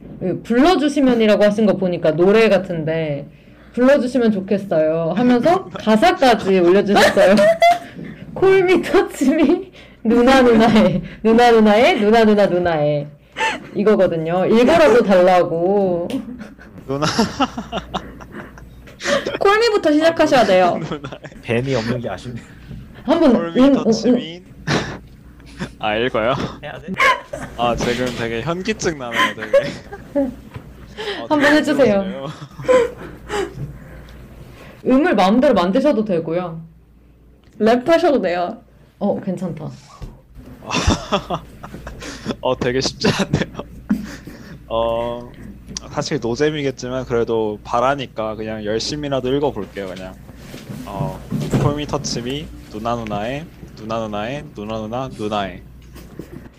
[0.43, 3.27] 불러주시면이라고 하신 거 보니까 노래 같은데
[3.73, 7.37] 불러주시면 좋겠어요 하면서 가사까지 올려주셨어요.
[8.35, 9.73] 콜미 터치미
[10.05, 13.07] 누나 누나의 누나 누나의 누나 누나 누나의
[13.75, 14.47] 이거거든요.
[14.47, 16.09] 읽어라도 달라고.
[16.87, 17.07] 누나,
[19.41, 20.81] 콜미부터 시작하셔야 돼요.
[21.43, 22.45] 뱀이 없는 게 아쉽네요.
[23.05, 23.85] 한번 홀미 음, 음, 음.
[23.85, 24.45] 터치민.
[25.79, 26.35] 아, 읽어요?
[26.63, 26.93] 해야 돼?
[27.57, 29.59] 아, 지금 되게 현기증 나네요, 되게.
[30.15, 30.31] 어,
[31.29, 32.27] 한번 되게 해주세요.
[34.87, 36.61] 음을 마음대로 만드셔도 되고요.
[37.61, 38.63] 랩하셔도 돼요.
[38.99, 39.71] 어, 괜찮다.
[42.41, 43.65] 어, 되게 쉽지 않네요.
[44.69, 45.31] 어,
[45.91, 50.15] 사실 노잼이겠지만 그래도 바라니까 그냥 열심히라도 읽어볼게요, 그냥.
[50.87, 51.21] 어,
[51.63, 53.45] 콜미 터치미, 누나 누나의,
[53.77, 55.63] 누나 누나의, 누나 누나 누나의.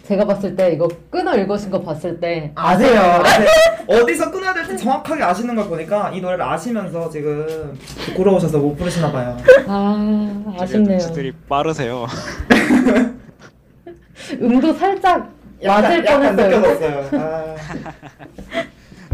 [0.03, 2.99] 제가 봤을 때 이거 끊어 읽으신 거 봤을 때 아세요.
[3.23, 3.47] 아세요.
[3.87, 7.77] 어디서 끊어야 될지 정확하게 아시는 걸 보니까 이 노래를 아시면서 지금
[8.07, 9.37] 부끄러우셔서 못 부르시나 봐요.
[9.65, 10.97] 아 되게 아쉽네요.
[10.97, 12.05] 눈치들이 빠르세요.
[14.41, 15.29] 음도 살짝
[15.67, 16.49] 맞을 뻔했어요.
[16.59, 17.09] 느껴졌어요.
[17.21, 17.55] 아,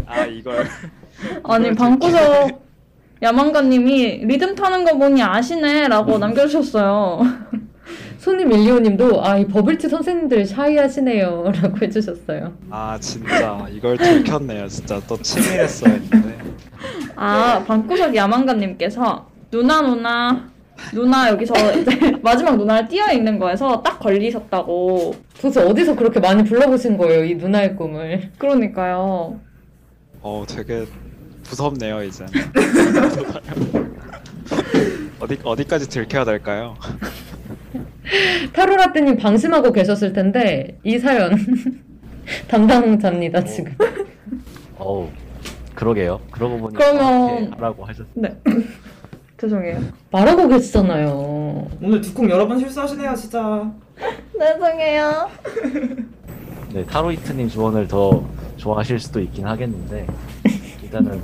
[0.06, 0.66] 아 이걸
[1.44, 2.68] 아니 방구석
[3.22, 7.20] 야망가님이 리듬 타는 거 보니 아시네라고 남겨주셨어요.
[8.18, 12.52] 손님 밀리오님도 아 이 버블티 선생님들 샤이하시네요라고 해주셨어요.
[12.70, 14.68] 아 진짜 이걸 들켰네요.
[14.68, 16.38] 진짜 또 치밀했어야 했는데.
[17.16, 20.48] 아 방구석 야망가님께서 누나 누나
[20.92, 21.90] 누나 여기서 이제
[22.22, 25.14] 마지막 누나를 띄어 있는 거에서 딱 걸리셨다고.
[25.40, 28.30] 도대체 어디서 그렇게 많이 불러보신 거예요 이 누나의 꿈을?
[28.38, 29.40] 그러니까요.
[30.22, 30.84] 어 되게
[31.48, 32.24] 무섭네요 이제.
[35.20, 36.76] 어디 어디까지 들켜야 될까요?
[38.52, 41.32] 타로라떼님 방심하고 계셨을 텐데 이 사연
[42.48, 43.74] 담당자입니다 지금.
[44.78, 45.08] 어우
[45.74, 46.20] 그러게요.
[46.30, 48.06] 그러고 보니 그러면- 라고 하셨.
[48.14, 48.28] 네.
[49.40, 49.80] 죄송해요.
[50.10, 51.70] 말하고 계시잖아요.
[51.82, 53.72] 오늘 두콩 여러 번 실수하시네요, 진짜.
[54.38, 55.30] 죄송해요.
[56.74, 58.24] 네 타로이트님 조언을 더
[58.56, 60.06] 좋아하실 수도 있긴 하겠는데
[60.82, 61.20] 일단은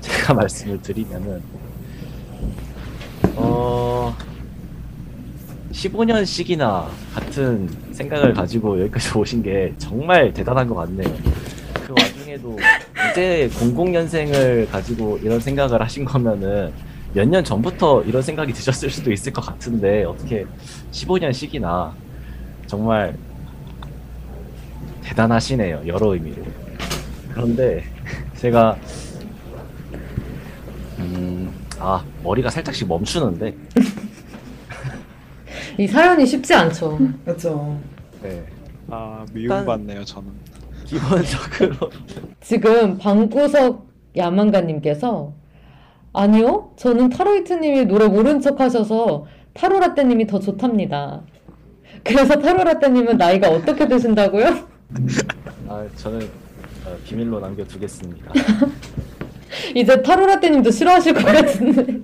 [0.00, 1.42] 제가 말씀을 드리면은
[3.34, 4.14] 어
[5.72, 11.12] 15년씩이나 같은 생각을 가지고 여기까지 오신 게 정말 대단한 것 같네요.
[11.86, 12.56] 그 와중에도
[13.10, 16.72] 이제 00년생을 가지고 이런 생각을 하신 거면은
[17.16, 20.44] 몇 년 전부터 이런 생각이 드셨을 수도 있을 것 같은데 어떻게
[20.92, 21.92] 15년씩이나
[22.66, 23.16] 정말
[25.02, 26.44] 대단하시네요 여러 의미로
[27.32, 27.84] 그런데
[28.36, 28.76] 제가
[30.98, 33.56] 음아 머리가 살짝씩 멈추는데
[35.78, 36.98] 이 사연이 쉽지 않죠.
[37.24, 37.78] 그렇죠.
[38.22, 38.44] 네
[38.88, 40.30] 아 미움받네요 저는.
[40.84, 41.90] 기본적으로
[42.40, 43.84] 지금 방구석
[44.16, 45.32] 야망가님께서
[46.16, 51.20] 아니요, 저는 타로이트님이 노래 모른 척 하셔서 타로라떼님이 더 좋답니다.
[52.02, 54.46] 그래서 타로라떼님은 나이가 어떻게 되신다고요?
[55.68, 56.22] 아 저는
[56.86, 58.32] 어, 비밀로 남겨두겠습니다
[59.74, 62.00] 이제 타로라떼님도 싫어하실 것 같은데.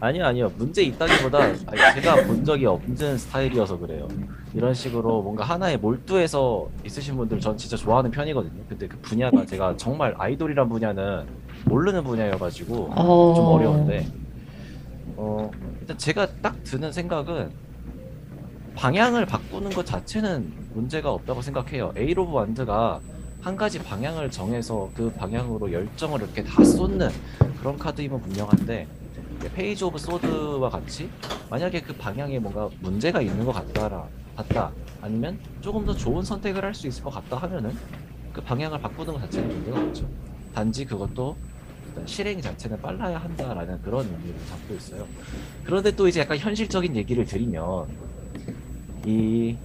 [0.00, 0.52] 아니요 아니요.
[0.56, 4.08] 문제 있다기보다 아니, 제가 본 적이 없는 스타일이어서 그래요.
[4.54, 8.62] 이런 식으로 뭔가 하나에 몰두해서 있으신 분들 전 진짜 좋아하는 편이거든요.
[8.68, 11.26] 근데 그 분야가 제가 정말 아이돌이란 분야는
[11.66, 13.34] 모르는 분야여가지고 어...
[13.34, 14.06] 좀 어려운데
[15.16, 15.50] 어
[15.80, 17.50] 일단 제가 딱 드는 생각은
[18.74, 21.92] 방향을 바꾸는 것 자체는 문제가 없다고 생각해요.
[21.96, 23.00] eight of wand가
[23.42, 27.10] 한 가지 방향을 정해서 그 방향으로 열정을 이렇게 다 쏟는
[27.58, 28.86] 그런 카드임은 분명한데
[29.48, 31.08] page of sword와 같이
[31.48, 34.06] 만약에 그 방향에 뭔가 문제가 있는 것 같다라
[34.36, 37.76] 같다 아니면 조금 더 좋은 선택을 할 수 있을 것 같다 하면은
[38.32, 40.06] 그 방향을 바꾸는 것 자체는 문제가 없죠.
[40.54, 41.36] 단지 그것도
[41.88, 45.06] 일단 실행 자체는 빨라야 한다라는 그런 의미를 담고 있어요.
[45.64, 47.88] 그런데 또 이제 약간 현실적인 얘기를 드리면
[49.06, 49.56] 이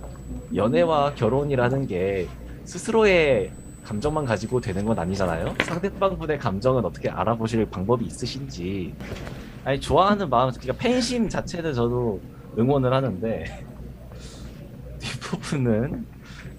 [0.55, 2.27] 연애와 결혼이라는 게
[2.63, 3.51] 스스로의
[3.83, 5.53] 감정만 가지고 되는 건 아니잖아요.
[5.63, 8.93] 상대방 분의 감정은 어떻게 알아보실 방법이 있으신지.
[9.65, 12.21] 아니 좋아하는 마음, 그러니까 팬심 자체는 저도
[12.57, 13.65] 응원을 하는데
[14.99, 16.05] 뒷부분은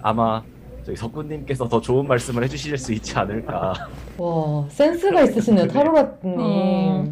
[0.01, 0.43] 아마
[0.83, 3.73] 저희 석구님께서 더 좋은 말씀을 해주실 수 있지 않을까.
[4.19, 6.37] 와, 센스가 있으시네요, 타로라떼님.
[6.37, 7.05] 어.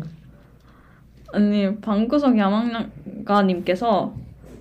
[1.32, 4.14] 아니 방구석 야망가님께서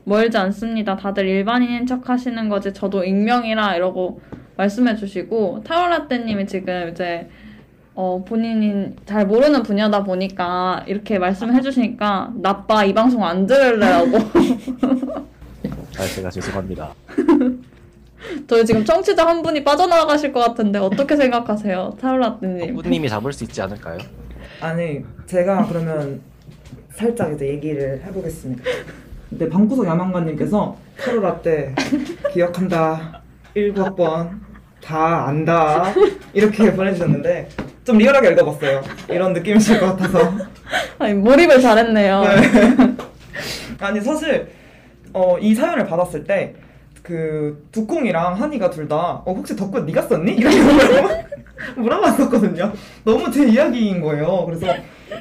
[0.05, 0.97] 멀지 않습니다.
[0.97, 4.21] 다들 일반인인 척 하시는 거지 저도 익명이라 이러고
[4.57, 7.29] 말씀해 주시고 타로라떼님이 지금 이제
[7.97, 14.19] 어, 본인이 잘 모르는 분야다 보니까 이렇게 말씀해 주시니까 나빠 이 방송 안 들을래라고
[15.97, 16.93] 아 제가 죄송합니다.
[18.49, 22.77] 저희 지금 청취자 한 분이 빠져나가실 것 같은데 어떻게 생각하세요 타로라떼님?
[22.77, 23.99] 석구님이 잡을 수 있지 않을까요?
[24.61, 26.21] 아니 제가 그러면
[26.91, 28.63] 살짝 이제 얘기를 해보겠습니다.
[29.31, 31.75] 근데 방구석 야망가님께서 타로라떼
[32.33, 33.21] 기억한다
[33.55, 34.41] 19학번
[34.85, 35.93] 다 안다
[36.33, 37.49] 이렇게 보내주셨는데
[37.85, 38.83] 좀 리얼하게 읽어봤어요.
[39.09, 40.33] 이런 느낌이실 것 같아서.
[40.99, 42.23] 아니 몰입을 잘했네요.
[43.81, 44.49] 아니 사실
[45.13, 46.55] 어, 이 사연을 받았을 때
[47.05, 50.33] 그 두콩이랑 한이가 둘 다 어, 혹시 덕분 네가 썼니?
[50.37, 51.25] 이렇게 물어봐-
[51.77, 52.73] 물어봤었거든요.
[53.05, 54.47] 너무 제 이야기인 거예요.
[54.47, 54.67] 그래서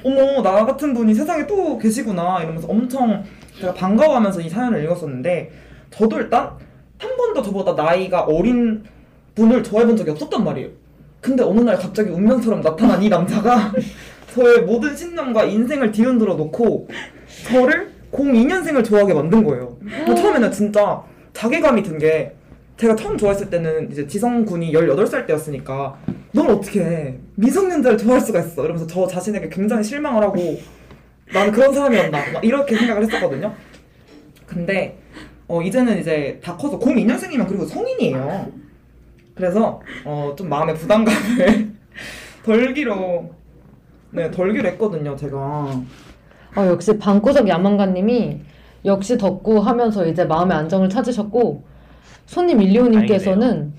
[0.02, 3.22] 어머 나 같은 분이 세상에 또 계시구나 이러면서 엄청
[3.60, 5.52] 제가 반가워하면서 이 사연을 읽었었는데
[5.92, 6.52] 저도 일단
[7.00, 8.86] 한 번도 저보다 나이가 어린
[9.36, 10.70] 분을 좋아해본 적이 없었단 말이에요.
[11.22, 13.72] 근데 어느 날 갑자기 운명처럼 나타난 이 남자가
[14.34, 16.88] 저의 모든 신념과 인생을 뒤흔들어 놓고
[17.48, 19.78] 저를 02년생을 좋아하게 만든 거예요.
[20.06, 21.02] 뭐 처음에는 진짜
[21.34, 22.36] 자괴감이 든 게
[22.76, 25.96] 제가 처음 좋아했을 때는 이제 지성 군이 18살 때였으니까
[26.32, 30.60] 넌 어떻게 미성년자를 좋아할 수가 있어 이러면서 저 자신에게 굉장히 실망을 하고
[31.32, 33.54] 나는 그런 사람이었나 막 이렇게 생각을 했었거든요.
[34.48, 34.98] 근데
[35.48, 38.52] 어, 이제는 이제 다 커서 곰 2년생이면 그리고 성인이에요.
[39.36, 41.74] 그래서 어, 좀 마음의 부담감을
[42.46, 43.32] 덜기로
[44.12, 45.40] 네, 덜기로 했거든요, 제가.
[46.56, 48.42] 어, 역시 방구석 야망가님이
[48.86, 51.64] 역시 덕구 하면서 이제 마음의 안정을 찾으셨고
[52.26, 53.74] 손님 일리오님께서는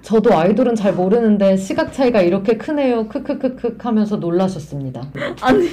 [0.00, 3.08] 저도 아이돌은 잘 모르는데 시각 차이가 이렇게 크네요.
[3.08, 5.02] 크크크크 하면서 놀라셨습니다.
[5.42, 5.68] 아니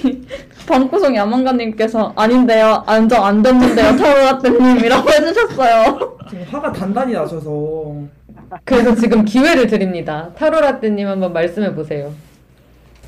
[0.68, 6.18] 방구석 야망가님께서 아닌데요 안정 안 됐는데요 타로라떼님이라고 해주셨어요.
[6.30, 7.96] 지금 화가 단단히 나셔서
[8.64, 10.32] 그래서 지금 기회를 드립니다.
[10.36, 12.14] 타로라떼님 한번 말씀해 보세요.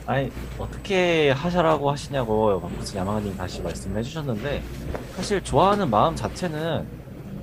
[0.08, 4.62] 아니 어떻게 하셔라고 하시냐고 무슨 야마가님 다시 말씀해 주셨는데
[5.16, 6.86] 사실 좋아하는 마음 자체는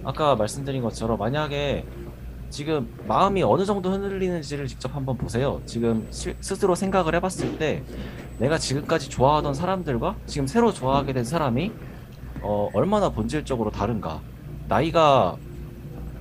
[0.05, 1.85] 아까 말씀드린 것처럼 만약에
[2.51, 5.61] 지금 마음이 어느 정도 흔들리는지를 직접 한번 보세요.
[5.67, 7.83] 지금 시- 스스로 생각을 해봤을 때
[8.39, 11.73] 내가 지금까지 좋아하던 사람들과 지금 새로 좋아하게 된 사람이
[12.43, 14.21] 어, 얼마나 본질적으로 다른가.
[14.69, 15.37] 나이가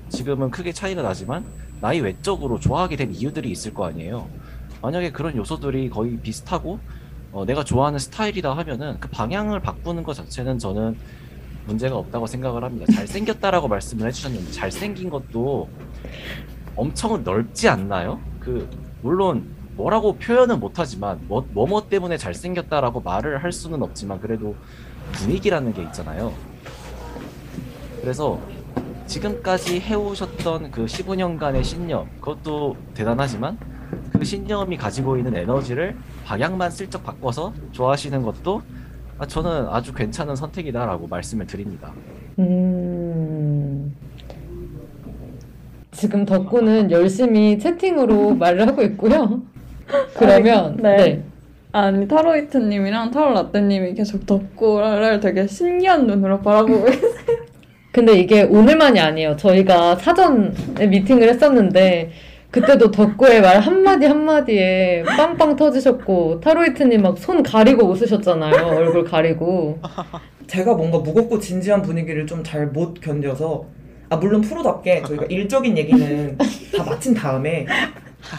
[0.10, 1.44] 지금은 크게 차이가 나지만
[1.82, 4.30] 나이 외적으로 좋아하게 된 이유들이 있을 거 아니에요.
[4.82, 6.80] 만약에 그런 요소들이 거의 비슷하고
[7.32, 10.96] 어, 내가 좋아하는 스타일이다 하면은 그 방향을 바꾸는 것 자체는 저는
[11.66, 12.92] 문제가 없다고 생각을 합니다.
[12.94, 15.70] 잘생겼다라고 말씀을 해주셨는데 잘생긴 것도
[16.76, 18.20] 엄청 넓지 않나요?
[18.40, 18.70] 그
[19.02, 24.56] 물론 뭐라고 표현은 못하지만 뭐 뭐뭐 때문에 잘생겼다라고 말을 할 수는 없지만 그래도
[25.14, 26.34] 분위기라는 게 있잖아요.
[28.02, 28.40] 그래서
[29.12, 33.58] 지금까지 해오셨던 그 15년간의 신념 그것도 대단하지만
[34.14, 38.62] 그 신념이 가지고 있는 에너지를 방향만 슬쩍 바꿔서 좋아하시는 것도
[39.18, 41.92] 아, 저는 아주 괜찮은 선택이다라고 말씀을 드립니다.
[42.40, 43.94] 음...
[45.92, 49.42] 지금 덕구는 열심히 채팅으로 말을 하고 있고요.
[50.18, 50.96] 그러면 네.
[50.96, 51.24] 네.
[51.74, 57.51] 아니 타로이트님이랑 타로라떼님이 계속 덕구를 되게 신기한 눈으로 바라보고 계세요.
[57.92, 59.36] 근데 이게 오늘만이 아니에요.
[59.36, 62.12] 저희가 사전에 미팅을 했었는데
[62.50, 68.66] 그때도 덕구의 말 한마디 한마디에 빵빵 터지셨고 타로이트님 막 손 가리고 웃으셨잖아요.
[68.68, 69.80] 얼굴 가리고.
[70.48, 73.66] 제가 뭔가 무겁고 진지한 분위기를 좀 잘 못 견뎌서
[74.10, 76.38] 아 물론 프로답게 저희가 일적인 얘기는
[76.76, 77.66] 다 마친 다음에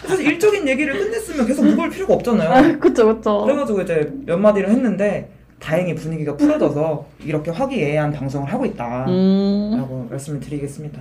[0.06, 2.50] 사실 일적인 얘기를 끝냈으면 계속 무거울 필요가 없잖아요.
[2.50, 3.44] 아 그쵸 그쵸.
[3.46, 5.28] 그래가지고 이제 몇 마디를 했는데
[5.62, 10.08] 다행히 분위기가 풀어져서 이렇게 화기애애한 방송을 하고 있다라고 음.
[10.10, 11.00] 말씀을 드리겠습니다.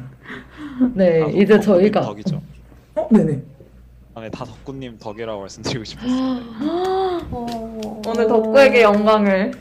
[0.93, 2.39] 네, 아, 이제 저희가 덕이죠.
[2.95, 3.41] 어, 네네.
[4.13, 6.41] 아, 네, 다 덕구님 덕이라고 말씀드리고 싶었어요.
[8.05, 9.51] 오늘 덕구에게 영광을.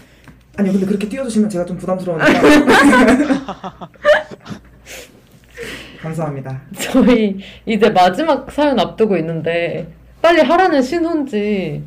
[0.56, 2.28] 아니요, 근데 그렇게 띄워주시면 제가 좀 부담스러우니까.
[6.02, 6.60] 감사합니다.
[6.78, 9.90] 저희 이제 마지막 사연 앞두고 있는데
[10.20, 11.82] 빨리 하라는 신호인지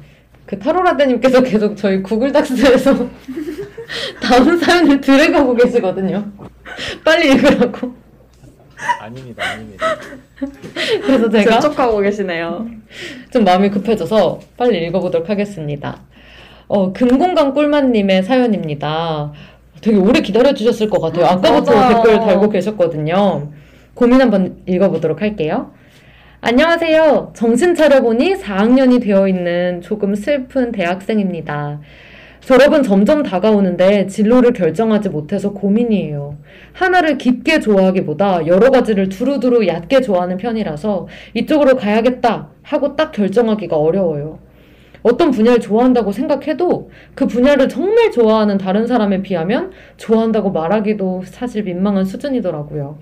[0.46, 2.94] 그 타로라떼님께서 계속 저희 구글 닥스에서
[4.22, 6.26] 다음 사연을 들어가고 계시거든요.
[7.04, 7.94] 빨리 읽으라고.
[9.00, 9.86] 아닙니다, 아닙니다.
[11.06, 12.68] 그래서 제가 재촉하고 계시네요.
[13.32, 16.02] 좀 마음이 급해져서 빨리 읽어보도록 하겠습니다.
[16.68, 19.32] 어, 금공강 꿀맛님의 사연입니다.
[19.82, 21.26] 되게 오래 기다려주셨을 것 같아요.
[21.26, 21.96] 아까부터 맞아요.
[21.96, 23.52] 댓글 달고 계셨거든요.
[23.94, 25.72] 고민 한번 읽어보도록 할게요.
[26.46, 27.32] 안녕하세요.
[27.34, 31.80] 정신 차려보니 4학년이 되어 있는 조금 슬픈 대학생입니다.
[32.42, 36.36] 졸업은 점점 다가오는데 진로를 결정하지 못해서 고민이에요.
[36.74, 44.40] 하나를 깊게 좋아하기보다 여러 가지를 두루두루 얕게 좋아하는 편이라서 이쪽으로 가야겠다 하고 딱 결정하기가 어려워요.
[45.02, 52.04] 어떤 분야를 좋아한다고 생각해도 그 분야를 정말 좋아하는 다른 사람에 비하면 좋아한다고 말하기도 사실 민망한
[52.04, 52.98] 수준이더라고요.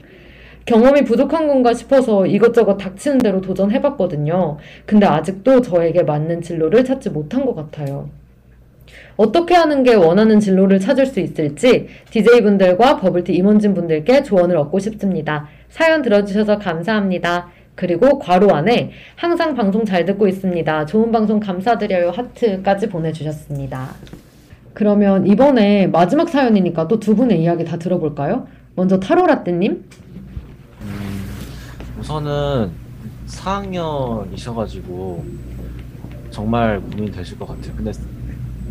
[0.65, 4.57] 경험이 부족한 건가 싶어서 이것저것 닥치는 대로 도전해봤거든요.
[4.85, 8.09] 근데 아직도 저에게 맞는 진로를 찾지 못한 것 같아요.
[9.17, 15.47] 어떻게 하는 게 원하는 진로를 찾을 수 있을지 DJ분들과 버블티 임원진 분들께 조언을 얻고 싶습니다.
[15.69, 17.49] 사연 들어주셔서 감사합니다.
[17.75, 20.85] 그리고 괄호 안에 항상 방송 잘 듣고 있습니다.
[20.85, 22.11] 좋은 방송 감사드려요.
[22.11, 23.89] 하트까지 보내주셨습니다.
[24.73, 28.47] 그러면 이번에 마지막 사연이니까 또 두 분의 이야기 다 들어볼까요?
[28.75, 29.83] 먼저 타로라떼님?
[32.01, 32.71] 음, 우선은
[33.27, 35.23] 4학년이셔가지고
[36.31, 37.73] 정말 고민이 되실 것 같아요.
[37.75, 37.91] 근데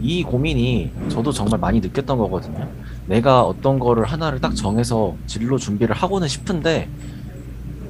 [0.01, 2.69] 이 고민이 저도 정말 많이 느꼈던 거거든요.
[3.07, 6.89] 내가 어떤 거를 하나를 딱 정해서 진로 준비를 하고는 싶은데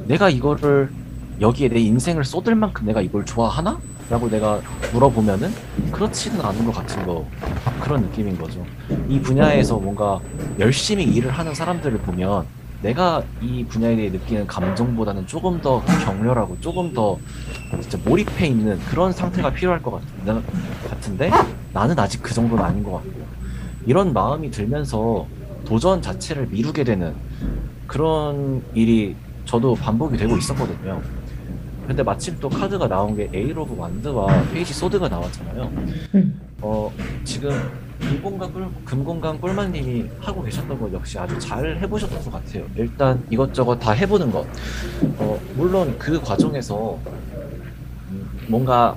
[0.07, 0.91] 내가 이거를
[1.41, 3.81] 여기에 내 인생을 쏟을 만큼 내가 이걸 좋아하나?
[4.11, 4.61] 라고 내가
[4.93, 5.53] 물어보면은
[5.93, 7.25] 그렇지는 않은 것 같은 거
[7.81, 8.67] 그런 느낌인 거죠.
[9.09, 10.19] 이 분야에서 뭔가
[10.59, 12.45] 열심히 일을 하는 사람들을 보면
[12.83, 17.19] 내가 이 분야에 대해 느끼는 감정보다는 조금 더 격렬하고 조금 더
[17.81, 20.43] 진짜 몰입해 있는 그런 상태가 필요할 것 같-
[20.89, 21.31] 같은데
[21.73, 23.11] 나는 아직 그 정도는 아닌 것 같고
[23.87, 25.27] 이런 마음이 들면서
[25.67, 27.15] 도전 자체를 미루게 되는
[27.87, 31.03] 그런 일이 저도 반복이 되고 있었거든요.
[31.87, 35.71] 근데 마침 또 카드가 나온 게 eight of wand와 page sword가 나왔잖아요.
[36.15, 36.41] 음.
[36.63, 36.91] 어,
[37.25, 37.51] 지금
[38.01, 42.67] 금공강 꿀, 금공강 꿀만님이 하고 계셨던 거 역시 아주 잘 해보셨던 것 같아요.
[42.77, 44.47] 일단 이것저것 다 해보는 것.
[45.19, 46.99] 어, 물론 그 과정에서
[48.11, 48.97] 음, 뭔가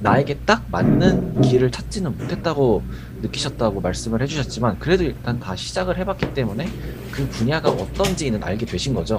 [0.00, 2.82] 나에게 딱 맞는 길을 찾지는 못했다고
[3.22, 6.68] 느끼셨다고 말씀을 해주셨지만 그래도 일단 다 시작을 해봤기 때문에
[7.12, 9.18] 그 분야가 어떤지는 알게 되신 거죠.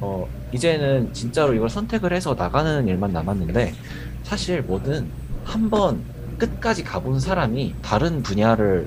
[0.00, 3.74] 어, 이제는 진짜로 이걸 선택을 해서 나가는 일만 남았는데
[4.22, 5.08] 사실 뭐든
[5.44, 6.00] 한번
[6.38, 8.86] 끝까지 가본 사람이 다른 분야를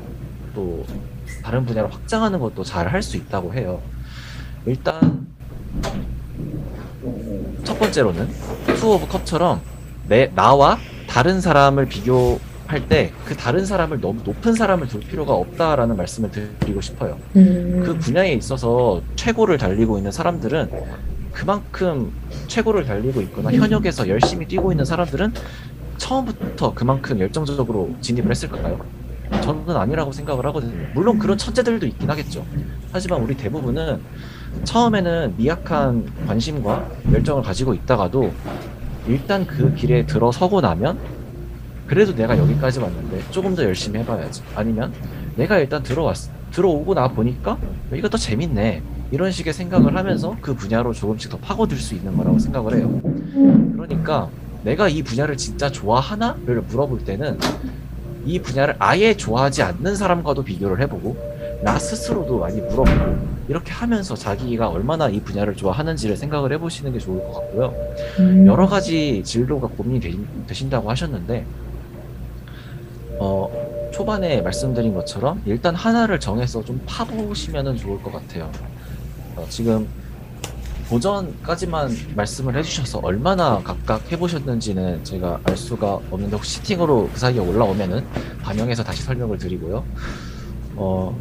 [0.56, 0.86] 또
[1.44, 3.82] 다른 분야로 확장하는 것도 잘 할 수 있다고 해요.
[4.66, 5.28] 일단
[7.64, 8.28] 첫 번째로는
[8.78, 9.62] two of cup처럼
[10.08, 15.96] 내 나와 다른 사람을 비교할 때 그 다른 사람을 너무 높은 사람을 둘 필요가 없다라는
[15.98, 17.18] 말씀을 드리고 싶어요.
[17.36, 17.82] 음.
[17.86, 20.70] 그 분야에 있어서 최고를 달리고 있는 사람들은
[21.32, 22.12] 그만큼
[22.48, 25.34] 최고를 달리고 있거나 현역에서 열심히 뛰고 있는 사람들은
[26.02, 28.80] 처음부터 그만큼 열정적으로 진입을 했을까요?
[29.44, 30.74] 저는 아니라고 생각을 하거든요.
[30.96, 32.44] 물론 그런 천재들도 있긴 하겠죠.
[32.92, 34.02] 하지만 우리 대부분은
[34.64, 38.32] 처음에는 미약한 관심과 열정을 가지고 있다가도
[39.08, 40.98] 일단 그 길에 들어서고 나면
[41.88, 44.42] 그래도 내가 여기까지 왔는데 조금 더 열심히 해봐야지.
[44.56, 44.92] 아니면
[45.36, 46.18] 내가 일단 들어왔,
[46.52, 47.58] 들어오고 나 보니까
[47.94, 48.82] 이거 더 재밌네.
[49.12, 53.02] 이런 식의 생각을 하면서 그 분야로 조금씩 더 파고들 수 있는 거라고 생각을 해요.
[53.74, 54.30] 그러니까
[54.64, 57.40] 내가 이 분야를 진짜 좋아하나?를 물어볼 때는
[58.26, 61.18] 이 분야를 아예 좋아하지 않는 사람과도 비교를 해보고
[61.64, 67.20] 나 스스로도 많이 물어보고 이렇게 하면서 자기가 얼마나 이 분야를 좋아하는지를 생각을 해보시는 게 좋을
[67.24, 67.74] 것 같고요.
[68.20, 68.48] 음.
[68.48, 70.14] 여러 가지 진로가 고민이 되,
[70.48, 71.46] 되신다고 하셨는데
[73.20, 73.50] 어,
[73.92, 78.50] 초반에 말씀드린 것처럼 일단 하나를 정해서 좀 파보시면 좋을 것 같아요.
[79.36, 79.88] 어, 지금
[80.92, 88.06] 도전까지만 말씀을 해주셔서 얼마나 각각 해보셨는지는 제가 알 수가 없는데 혹시 채팅으로 그 사이에 올라오면은
[88.44, 89.86] 반영해서 다시 설명을 드리고요.
[90.76, 91.18] 어,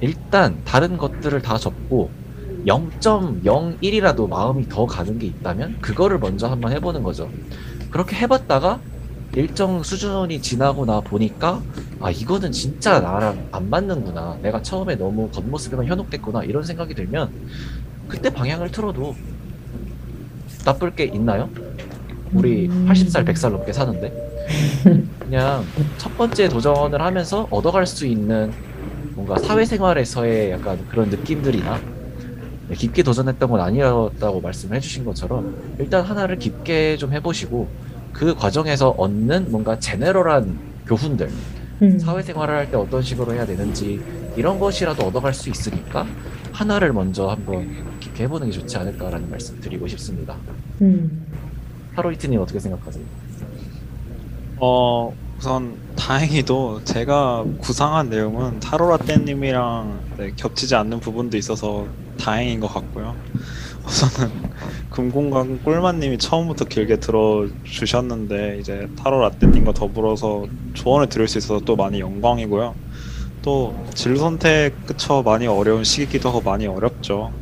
[0.00, 2.10] 일단 다른 것들을 다 접고
[2.64, 7.28] 0.01이라도 마음이 더 가는 게 있다면 그거를 먼저 한번 해보는 거죠.
[7.90, 8.78] 그렇게 해봤다가
[9.34, 11.60] 일정 수준이 지나고 나 보니까
[12.00, 14.38] 아 이거는 진짜 나랑 안 맞는구나.
[14.42, 17.30] 내가 처음에 너무 겉모습에만 현혹됐구나 이런 생각이 들면
[18.12, 19.16] 그때 방향을 틀어도
[20.66, 21.48] 나쁠 게 있나요?
[22.34, 22.86] 우리 음.
[22.86, 24.12] 80살, 100살 넘게 사는데
[25.18, 25.64] 그냥
[25.96, 28.52] 첫 번째 도전을 하면서 얻어갈 수 있는
[29.14, 31.80] 뭔가 사회생활에서의 약간 그런 느낌들이나
[32.68, 37.66] 네, 깊게 도전했던 건 아니었다고 말씀을 해주신 것처럼 일단 하나를 깊게 좀 해보시고
[38.12, 41.30] 그 과정에서 얻는 뭔가 제네럴한 교훈들
[41.80, 41.98] 음.
[41.98, 44.02] 사회생활을 할 때 어떤 식으로 해야 되는지
[44.36, 46.06] 이런 것이라도 얻어갈 수 있으니까
[46.52, 50.36] 하나를 먼저 한번 깊게 해보는 게 좋지 않을까라는 말씀 드리고 싶습니다.
[50.82, 51.26] 음.
[51.94, 53.04] 하로이트님 어떻게 생각하세요?
[54.58, 61.86] 어 우선 다행히도 제가 구상한 내용은 타로라떼님이랑 네, 겹치지 않는 부분도 있어서
[62.18, 63.16] 다행인 것 같고요.
[63.84, 64.30] 우선은
[64.90, 72.74] 금공강 꿀만님이 처음부터 길게 들어주셨는데 이제 타로라떼님과 더불어서 조언을 드릴 수 있어서 또 많이 영광이고요.
[73.42, 77.32] 또 진로 선택 그쵸 많이 어려운 시기기도 하고 많이 어렵죠.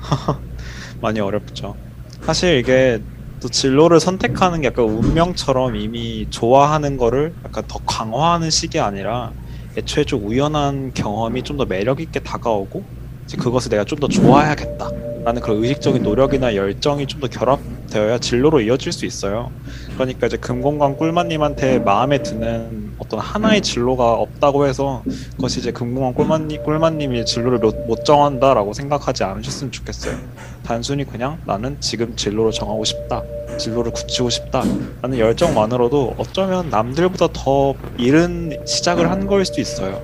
[1.00, 1.76] 많이 어렵죠.
[2.22, 3.00] 사실 이게
[3.40, 9.32] 또 진로를 선택하는 게 약간 운명처럼 이미 좋아하는 거를 약간 더 강화하는 식이 아니라
[9.76, 12.82] 애초에 좀 우연한 경험이 좀 더 매력 있게 다가오고
[13.24, 14.90] 이제 그것을 내가 좀 더 좋아해야겠다
[15.24, 19.52] 라는 그런 의식적인 노력이나 열정이 좀 더 결합되어야 진로로 이어질 수 있어요.
[19.94, 25.02] 그러니까 이제 금공강 꿀만님한테 마음에 드는 어떤 하나의 진로가 없다고 해서
[25.36, 30.16] 그것이 이제 금공강 꿀만님, 꿀만님이 진로를 못, 못 정한다라고 생각하지 않으셨으면 좋겠어요.
[30.64, 33.22] 단순히 그냥 나는 지금 진로를 정하고 싶다.
[33.58, 34.62] 진로를 굳히고 싶다.
[35.02, 40.02] 라는 열정만으로도 어쩌면 남들보다 더 이른 시작을 한 거일 수도 있어요.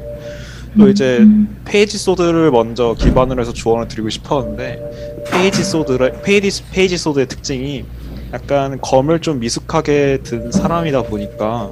[0.79, 1.25] 또 이제
[1.65, 7.85] page sword를 먼저 기반으로 해서 조언을 드리고 싶었는데 page sword를 page page sword의 특징이
[8.33, 11.71] 약간 검을 좀 미숙하게 든 사람이다 보니까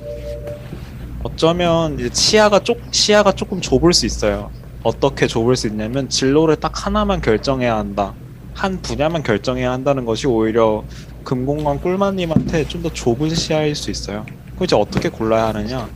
[1.23, 4.51] 어쩌면 이제 시야가 쪽 시야가 조금 좁을 수 있어요.
[4.83, 8.15] 어떻게 좁을 수 있냐면 진로를 딱 하나만 결정해야 한다.
[8.55, 10.85] 한 분야만 결정해야 한다는 것이 오히려
[11.25, 14.27] 금공강 꿀마님한테 좀 더 좁은 시야일 수 있어요.
[14.55, 15.89] 그럼 이제 어떻게 골라야 하느냐?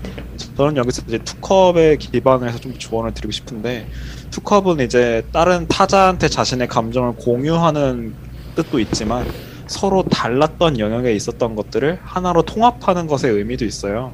[0.57, 3.89] 저는 여기서 이제 투컵에 기반을 해서 좀 조언을 드리고 싶은데
[4.31, 8.15] 투컵은 이제 다른 타자한테 자신의 감정을 공유하는
[8.55, 9.27] 뜻도 있지만
[9.67, 14.13] 서로 달랐던 영역에 있었던 것들을 하나로 통합하는 것의 의미도 있어요.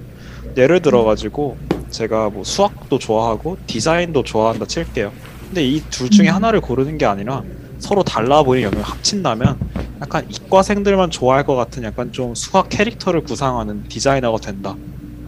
[0.56, 1.56] 예를 들어 가지고
[1.90, 5.12] 제가 뭐 수학도 좋아하고 디자인도 좋아한다 칠게요.
[5.46, 7.42] 근데 이 둘 중에 하나를 고르는 게 아니라
[7.78, 9.58] 서로 달라 보이는 영역을 합친다면
[10.00, 14.76] 약간 이과생들만 좋아할 것 같은 약간 좀 수학 캐릭터를 구상하는 디자이너가 된다.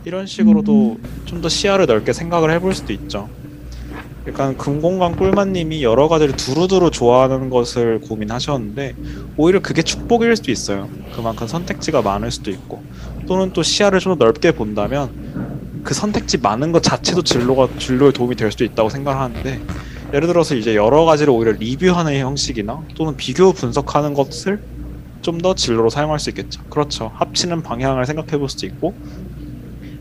[0.04, 3.28] 이런 식으로도 좀 더 시야를 넓게 생각을 해볼 수도 있죠.
[4.26, 8.94] 약간 금공강 꿀맛님이 여러 가지를 두루두루 좋아하는 것을 고민하셨는데
[9.36, 10.88] 오히려 그게 축복일 수도 있어요.
[11.14, 12.82] 그만큼 선택지가 많을 수도 있고
[13.26, 15.10] 또는 또 시야를 좀 더 넓게 본다면
[15.82, 19.60] 그 선택지 많은 것 자체도 진로가 진로에 도움이 될 수도 있다고 생각하는데
[20.14, 24.60] 예를 들어서 이제 여러 가지를 오히려 리뷰하는 형식이나 또는 비교 분석하는 것을
[25.22, 26.62] 좀 더 진로로 사용할 수 있겠죠.
[26.68, 27.10] 그렇죠.
[27.14, 28.94] 합치는 방향을 생각해 볼 수도 있고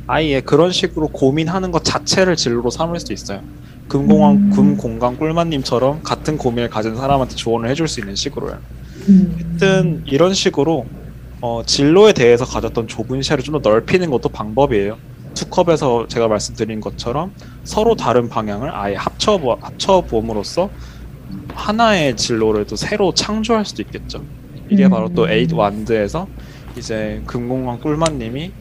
[0.05, 3.41] 아예 그런 식으로 고민하는 것 자체를 진로로 삼을 수도 있어요.
[3.87, 8.57] 금공강 금공강 꿀맛님처럼 같은 고민을 가진 사람한테 조언을 해줄 수 있는 식으로요.
[9.07, 10.85] 하여튼 이런 식으로
[11.45, 14.97] 어, 진로에 대해서 가졌던 좁은 시야를 좀 더 넓히는 것도 방법이에요.
[15.33, 17.33] two cup에서 제가 말씀드린 것처럼
[17.65, 20.69] 서로 다른 방향을 아예 합쳐 합쳐 봄으로써
[21.53, 24.23] 하나의 진로를 또 새로 창조할 수도 있겠죠.
[24.69, 26.27] 이게 바로 또 eight wand에서
[26.77, 28.53] 이제 금공강 꿀맛님이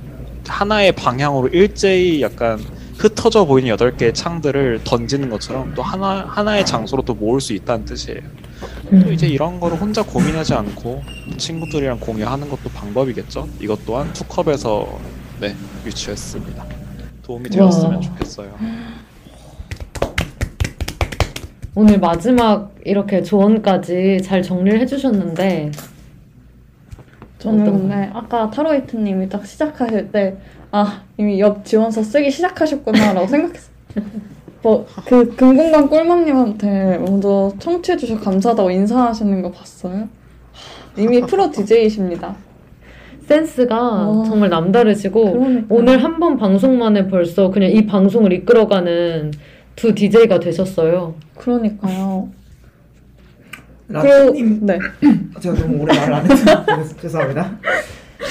[0.49, 2.59] 하나의 방향으로 일제히 약간
[3.03, 7.85] 흩어져 보이는 여덟 개의 창들을 던지는 것처럼 또 하나 하나의 장소로 또 모을 수 있다는
[7.85, 8.21] 뜻이에요.
[9.03, 11.03] 또 이제 이런 거를 혼자 고민하지 않고
[11.37, 13.49] 친구들이랑 공유하는 것도 방법이겠죠.
[13.59, 14.87] 이것 또한 투컵에서
[15.41, 16.65] 네 유추했습니다.
[17.25, 18.01] 도움이 되었으면 와.
[18.01, 18.55] 좋겠어요.
[21.75, 25.73] 오늘 마지막 이렇게 조언까지 잘 정리를 해주셨는데
[27.41, 30.37] 저는 어떤 근데 아까 타로이트님이 딱 시작하실 때
[30.73, 33.73] 아 이미 옆 지원서 쓰기 시작하셨구나라고 생각했어요.
[34.63, 40.09] 뭐그 금공강 꿀맛님한테 먼저 청취해 주셔서 감사하다고 인사하시는 거 봤어요?
[40.97, 42.35] 이미 프로 DJ이십니다.
[43.27, 44.25] 센스가 와.
[44.25, 45.67] 정말 남다르시고 그러니까.
[45.69, 49.33] 오늘 한 번 방송만에 벌써 그냥 이 방송을 이끌어가는
[49.77, 51.15] 두 DJ가 되셨어요.
[51.37, 52.29] 그러니까요.
[53.89, 54.79] 라떼님 네.
[55.41, 56.65] 제가 너무 오래 말을 안 해서
[57.01, 57.59] 죄송합니다.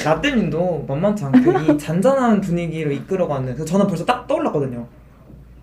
[0.04, 4.86] 라떼님도 만만치 않게 이 잔잔한 분위기를 이끌어가는 그래서 저는 벌써 딱 떠올랐거든요.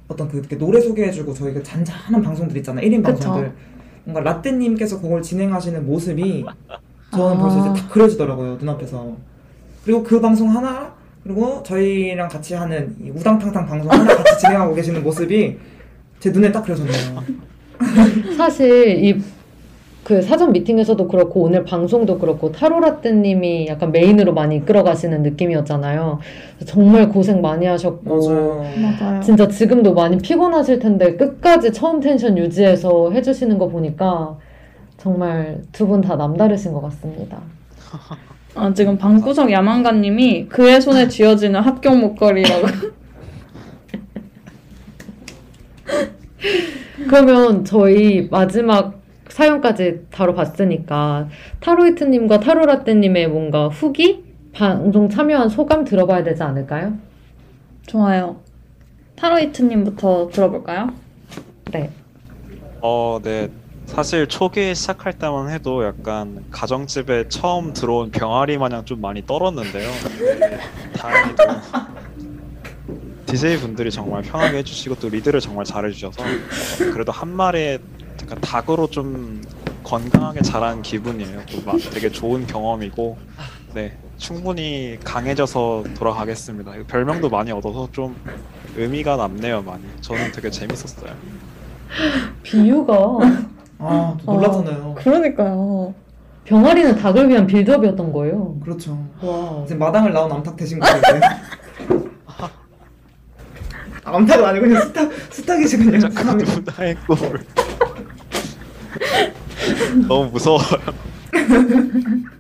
[0.09, 2.87] 어떤 그 노래 소개해주고 저희 그 잔잔한 방송들 있잖아요.
[2.87, 3.13] 1인 그쵸.
[3.13, 3.53] 방송들.
[4.05, 6.45] 뭔가 라떼님께서 그걸 진행하시는 모습이
[7.13, 7.39] 저는 아.
[7.39, 9.17] 벌써 이제 딱 그려지더라고요 눈앞에서.
[9.85, 15.03] 그리고 그 방송 하나 그리고 저희랑 같이 하는 이 우당탕탕 방송 하나 같이 진행하고 계시는
[15.03, 15.59] 모습이
[16.21, 17.23] 제 눈에 딱 그려졌네요.
[18.37, 19.21] 사실 이
[20.09, 26.19] 그 사전 미팅에서도 그렇고 오늘 방송도 그렇고 타로라떼님이 약간 메인으로 많이 이끌어가시는 느낌이었잖아요.
[26.65, 28.65] 정말 고생 많이 하셨고 맞아요.
[28.99, 29.21] 맞아요.
[29.21, 34.39] 진짜 지금도 많이 피곤하실 텐데 끝까지 처음 텐션 유지해서 해주시는 거 보니까
[34.97, 37.43] 정말 두 분 다 남다르신 것 같습니다.
[38.55, 42.67] 아, 지금 방구석 야망가님이 그의 손에 쥐어지는 합격 목걸이라고.
[47.09, 48.98] 그러면 저희 마지막
[49.29, 51.29] 사연까지 다뤄봤으니까
[51.61, 54.25] 타로이트님과 타로라떼님의 뭔가 후기?
[54.53, 56.95] 방송 참여한 소감 들어봐야 되지 않을까요?
[57.87, 58.37] 좋아요.
[59.17, 60.91] 타로이트님부터 들어볼까요?
[61.71, 61.91] 네.
[62.81, 63.51] 어, 네.
[63.87, 69.91] 사실 초기에 시작할 때만 해도 약간 가정집에 처음 들어온 병아리 마냥 좀 많이 떨었는데요.
[70.39, 70.59] 네,
[70.95, 71.45] 다행히도
[73.25, 76.23] DJ 분들이 정말 편하게 해주시고 또 리드를 정말 잘해주셔서
[76.93, 77.79] 그래도 한 마리의
[78.23, 79.43] 약간 닭으로 좀
[79.85, 81.41] 건강하게 자란 기분이에요.
[81.51, 83.17] 또 막 되게 좋은 경험이고,
[83.75, 86.73] 네 충분히 강해져서 돌아가겠습니다.
[86.89, 88.17] 별명도 많이 얻어서 좀
[88.77, 89.83] 의미가 남네요, 많이.
[90.01, 91.13] 저는 되게 재밌었어요.
[92.43, 92.95] 비유가
[93.79, 94.95] 아, 또 놀랐잖아요.
[94.99, 95.95] 그러니까요.
[96.45, 98.59] 병아리는 닭을 위한 빌드업이었던 거예요.
[98.61, 98.99] 그렇죠.
[99.23, 99.63] 와.
[99.65, 100.97] 이제 마당을 나온 암탉 되신 거예요.
[100.99, 101.21] 이제.
[102.27, 102.51] 아,
[104.17, 105.99] 암탉은 아니고 그냥 수탉 수탉이시군요.
[106.01, 107.45] 잠깐 누나의 꿈을
[110.09, 110.63] 너무 무서워요.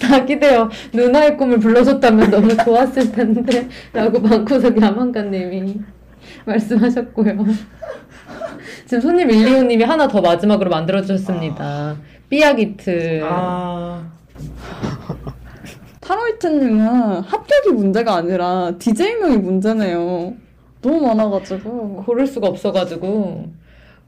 [0.00, 5.80] 닭이 되어 누나의 꿈을 불러줬다면 너무 좋았을 텐데 라고 방구석 야망가님이
[6.44, 7.46] 말씀하셨고요.
[8.86, 11.96] 지금 손님 일리오님이 하나 더 마지막으로 만들어주셨습니다.
[12.28, 13.20] 삐아기트.
[13.24, 14.10] 아,
[16.00, 20.34] 타로이트님은 합격이 문제가 아니라 DJ명이 문제네요.
[20.80, 22.04] 너무 많아가지고.
[22.06, 23.50] 고를 수가 없어가지고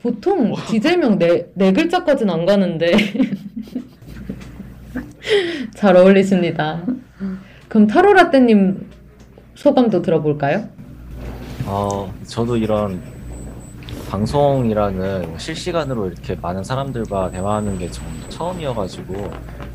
[0.03, 2.93] 보통 DJ명 네, 네 글자까지는 안 가는데
[5.77, 6.83] 잘 어울리십니다.
[7.69, 8.89] 그럼 타로라떼님
[9.55, 10.69] 소감도 들어볼까요?
[11.67, 13.01] 어, 저도 이런
[14.11, 19.31] 방송이라는 실시간으로 이렇게 많은 사람들과 대화하는 게전 처음이어가지고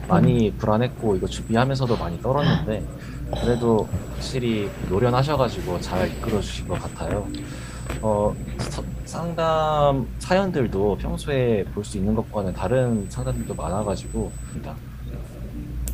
[0.07, 2.83] 많이 불안했고 이거 준비하면서도 많이 떨었는데
[3.41, 7.27] 그래도 확실히 노련하셔가지고 잘 이끌어 주신 것 같아요.
[8.01, 8.81] 어, 사-
[9.15, 14.29] 상담 사연들도 평소에 볼 수 있는 것과는 다른 상담들도 많아가지고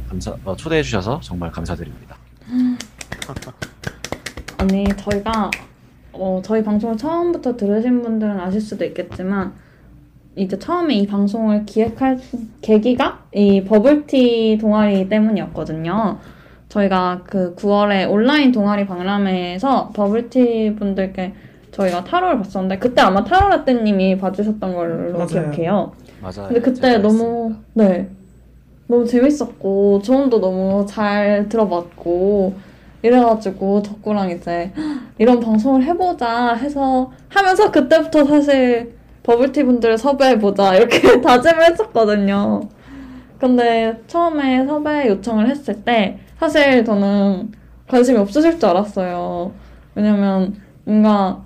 [0.09, 2.17] 감사 어, 초대해 주셔서 정말 감사드립니다.
[4.57, 5.51] 아니 저희가
[6.13, 9.53] 어, 저희 방송을 처음부터 들으신 분들은 아실 수도 있겠지만
[10.35, 12.19] 이제 처음에 이 방송을 기획할
[12.61, 16.17] 계기가 이 버블티 동아리 때문이었거든요.
[16.69, 21.33] 저희가 그 9월에 온라인 동아리 박람회에서 버블티 분들께
[21.71, 25.27] 저희가 타로를 봤었는데 그때 아마 타로 라떼님이 봐주셨던 걸로 맞아요.
[25.27, 25.91] 기억해요.
[26.21, 26.47] 맞아요.
[26.47, 28.09] 근데 그때 너무 네
[28.87, 32.53] 너무 재밌었고 조언도 너무 잘 들어봤고
[33.03, 34.71] 이래가지고 덕구랑 이제
[35.17, 38.93] 이런 방송을 해보자 해서 하면서 그때부터 사실
[39.23, 42.61] 버블티 분들을 섭외해보자 이렇게 다짐을 했었거든요.
[43.39, 47.51] 근데 처음에 섭외 요청을 했을 때 사실 저는
[47.87, 49.51] 관심이 없으실 줄 알았어요.
[49.95, 51.41] 왜냐면 뭔가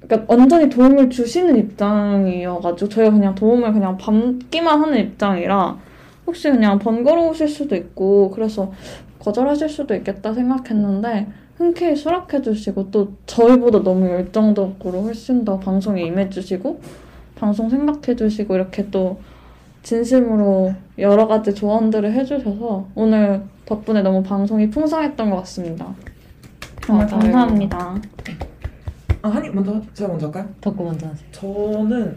[0.00, 5.78] 그러니까 완전히 도움을 주시는 입장이어가지고 저희가 그냥 도움을 그냥 받기만 하는 입장이라
[6.26, 8.72] 혹시 그냥 번거로우실 수도 있고 그래서
[9.18, 16.30] 거절하실 수도 있겠다 생각했는데 흔쾌히 수락해 주시고 또 저희보다 너무 열정적으로 훨씬 더 방송에 임해
[16.30, 16.80] 주시고
[17.34, 19.18] 방송 생각해 주시고 이렇게 또
[19.82, 25.94] 진심으로 여러 가지 조언들을 해주셔서 오늘 덕분에 너무 방송이 풍성했던 것 같습니다.
[26.84, 27.20] 정말 맞아요.
[27.20, 28.00] 감사합니다.
[29.22, 30.48] 아, 한이 먼저 제가 먼저 할까요?
[30.60, 31.26] 덕구 먼저 하세요.
[31.32, 32.16] 저는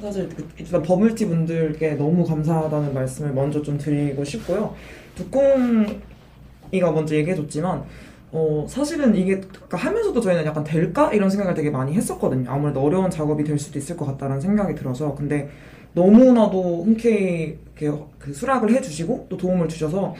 [0.00, 4.74] 사실 그- 일단 버블티 분들께 너무 감사하다는 말씀을 먼저 좀 드리고 싶고요.
[5.14, 7.82] 두콩이가 먼저 얘기해줬지만
[8.32, 12.50] 어 사실은 이게 그러니까 하면서도 저희는 약간 될까 이런 생각을 되게 많이 했었거든요.
[12.50, 15.48] 아무래도 어려운 작업이 될 수도 있을 것 같다는 생각이 들어서 근데
[15.94, 20.14] 너무나도 흔쾌히 이렇게 그 수락을 해주시고 또 도움을 주셔서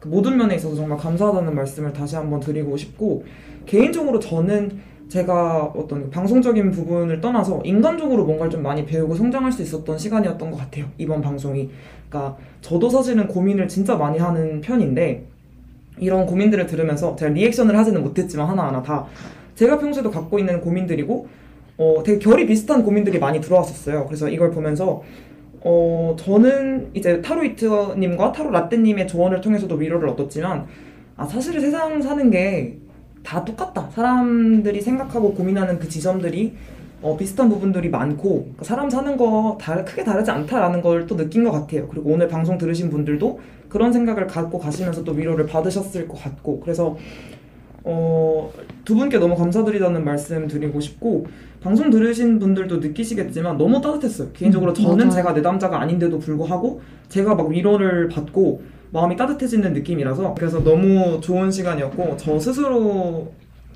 [0.00, 3.24] 그 모든 면에 있어서 정말 감사하다는 말씀을 다시 한번 드리고 싶고
[3.66, 4.80] 개인적으로 저는
[5.10, 10.56] 제가 어떤 방송적인 부분을 떠나서 인간적으로 뭔가를 좀 많이 배우고 성장할 수 있었던 시간이었던 것
[10.56, 10.86] 같아요.
[10.98, 11.68] 이번 방송이.
[12.08, 15.26] 그러니까 저도 사실은 고민을 진짜 많이 하는 편인데
[15.98, 19.04] 이런 고민들을 들으면서 제가 리액션을 하지는 못했지만 하나하나 다
[19.56, 21.28] 제가 평소에도 갖고 있는 고민들이고
[21.78, 24.06] 어, 되게 결이 비슷한 고민들이 많이 들어왔었어요.
[24.06, 25.02] 그래서 이걸 보면서
[25.62, 30.66] 어, 저는 이제 타로이트님과 타로 라떼님의 조언을 통해서도 위로를 얻었지만
[31.16, 32.78] 아, 사실 세상 사는 게
[33.22, 33.88] 다 똑같다.
[33.90, 36.54] 사람들이 생각하고 고민하는 그 지점들이
[37.02, 41.44] 어, 비슷한 부분들이 많고 그러니까 사람 사는 거 다, 크게 다르지 않다라는 걸 또 느낀
[41.44, 41.88] 것 같아요.
[41.88, 46.96] 그리고 오늘 방송 들으신 분들도 그런 생각을 갖고 가시면서 또 위로를 받으셨을 것 같고 그래서
[47.84, 48.52] 어,
[48.84, 51.26] 두 분께 너무 감사드리다는 말씀 드리고 싶고
[51.62, 54.28] 방송 들으신 분들도 느끼시겠지만 너무 따뜻했어요.
[54.32, 55.10] 개인적으로 음, 저는 맞아요.
[55.10, 62.16] 제가 내담자가 아닌데도 불구하고 제가 막 위로를 받고 마음이 따뜻해지는 느낌이라서 그래서 너무 좋은 시간이었고
[62.16, 63.32] 저 스스로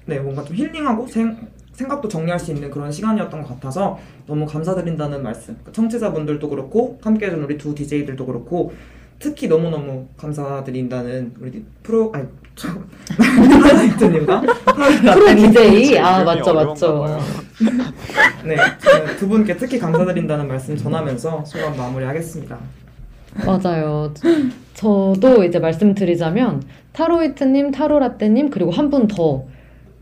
[0.06, 1.36] 네 뭔가 좀 힐링하고 생,
[1.72, 7.42] 생각도 정리할 수 있는 그런 시간이었던 것 같아서 너무 감사드린다는 말씀 그 청취자분들도 그렇고 함께해준
[7.42, 8.72] 우리 두 DJ들도 그렇고
[9.18, 12.26] 특히 너무너무 감사드린다는 우리 프로 아니
[12.56, 12.68] 저
[13.18, 14.40] 하이트님과
[15.14, 17.18] 프로 DJ 아 맞죠 맞죠.
[18.44, 22.58] 네, 저는 두 분께 특히 감사드린다는 말씀 전하면서 소감 마무리하겠습니다.
[23.44, 24.12] 맞아요.
[24.74, 26.62] 저도 이제 말씀드리자면
[26.92, 29.44] 타로이트님, 타로라떼님 그리고 한 분 더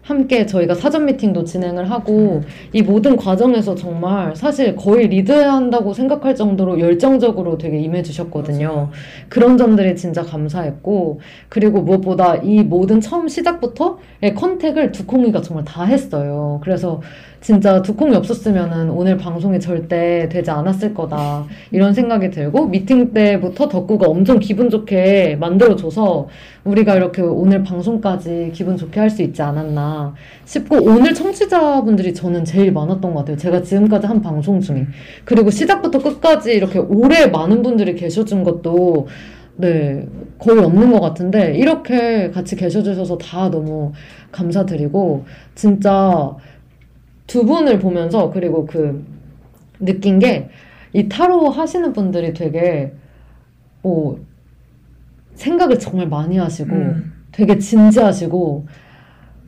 [0.03, 2.43] 함께 저희가 사전 미팅도 진행을 하고
[2.73, 8.91] 이 모든 과정에서 정말 사실 거의 리드한다고 생각할 정도로 열정적으로 되게 임해주셨거든요.
[9.29, 16.59] 그런 점들이 진짜 감사했고 그리고 무엇보다 이 모든 처음 시작부터의 컨택을 두콩이가 정말 다 했어요.
[16.65, 17.01] 그래서
[17.43, 21.45] 진짜 두콩이 없었으면은 오늘 방송이 절대 되지 않았을 거다.
[21.73, 26.29] 이런 생각이 들고 미팅 때부터 덕구가 엄청 기분 좋게 만들어줘서
[26.63, 30.15] 우리가 이렇게 오늘 방송까지 기분 좋게 할 수 있지 않았나
[30.47, 33.37] 싶고 오늘 청취자분들이 저는 제일 많았던 것 같아요.
[33.37, 34.87] 제가 지금까지 한 방송 중에
[35.27, 39.09] 그리고 시작부터 끝까지 이렇게 오래 많은 분들이 계셔준 것도
[39.57, 40.07] 네
[40.39, 43.93] 거의 없는 것 같은데 이렇게 같이 계셔주셔서 다 너무
[44.31, 45.25] 감사드리고
[45.55, 46.35] 진짜
[47.33, 49.05] 두 분을 보면서 그리고 그
[49.81, 50.51] 느낀 게
[50.95, 52.93] 이 타로 하시는 분들이 되게
[53.83, 54.21] 뭐
[55.35, 57.13] 생각을 정말 많이 하시고 음.
[57.33, 58.67] 되게 진지하시고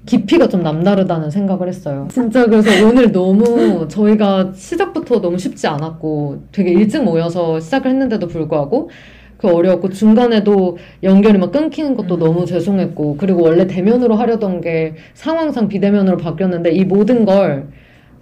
[0.06, 2.08] 깊이가 좀 남다르다는 생각을 했어요.
[2.10, 8.90] 진짜 그래서 오늘 너무 저희가 시작부터 너무 쉽지 않았고 되게 일찍 모여서 시작을 했는데도 불구하고
[9.36, 12.20] 그 어려웠고 중간에도 연결이 막 끊기는 것도 음.
[12.20, 17.68] 너무 죄송했고 그리고 원래 대면으로 하려던 게 상황상 비대면으로 바뀌었는데 이 모든 걸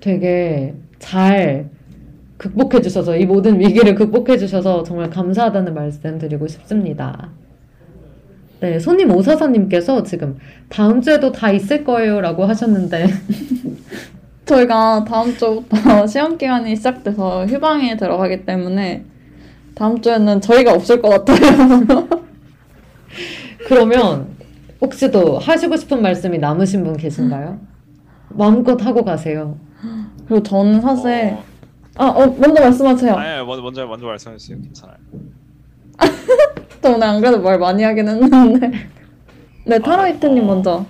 [0.00, 1.68] 되게 잘
[2.38, 7.30] 극복해 주셔서 이 모든 위기를 극복해 주셔서 정말 감사하다는 말씀 드리고 싶습니다.
[8.60, 13.06] 네, 손님 오사사님께서 지금 다음 주에도 다 있을 거예요 라고 하셨는데
[14.46, 19.04] 저희가 다음 주부터 시험 기간이 시작돼서 휴방에 들어가기 때문에
[19.74, 22.08] 다음 주에는 저희가 없을 것 같아요.
[23.66, 24.28] 그러면
[24.80, 27.58] 혹시 또 하시고 싶은 말씀이 남으신 분 계신가요?
[28.30, 29.56] 마음껏 하고 가세요.
[30.26, 31.36] 그리고 저는 사실
[31.96, 33.14] 어, 아, 어, 먼저 말씀하세요.
[33.14, 34.58] 아니 먼저 먼저 먼저 말씀해 주세요.
[34.60, 34.96] 괜찮아요.
[36.82, 38.88] 저 오늘 안 그래도 말 많이 하긴 했는데.
[39.66, 40.46] 네, 타로이트님 어.
[40.46, 40.84] 먼저.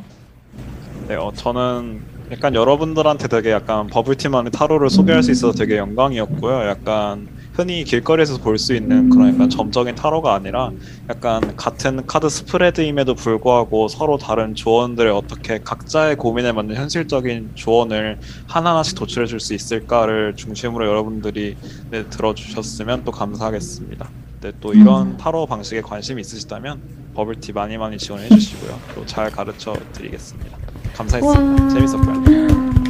[1.08, 2.00] 네, 어, 저는
[2.30, 6.66] 약간 여러분들한테 되게 약간 버블티만의 타로를 소개할 수 있어서 되게 영광이었고요.
[6.68, 10.70] 약간 흔히 길거리에서 볼 수 있는 그런 약간 점적인 타로가 아니라
[11.10, 18.96] 약간 같은 카드 스프레드임에도 불구하고 서로 다른 조언들을 어떻게 각자의 고민에 맞는 현실적인 조언을 하나하나씩
[18.96, 21.56] 도출해 줄 수 있을까를 중심으로 여러분들이
[21.90, 24.08] 네, 들어주셨으면 또 감사하겠습니다.
[24.42, 26.80] 네, 또 이런 타로 방식에 관심이 있으시다면
[27.14, 28.78] 버블티 많이 많이 지원해 주시고요.
[28.94, 30.56] 또 잘 가르쳐 드리겠습니다.
[30.94, 31.68] 감사했습니다.
[31.68, 32.22] 재밌었고요.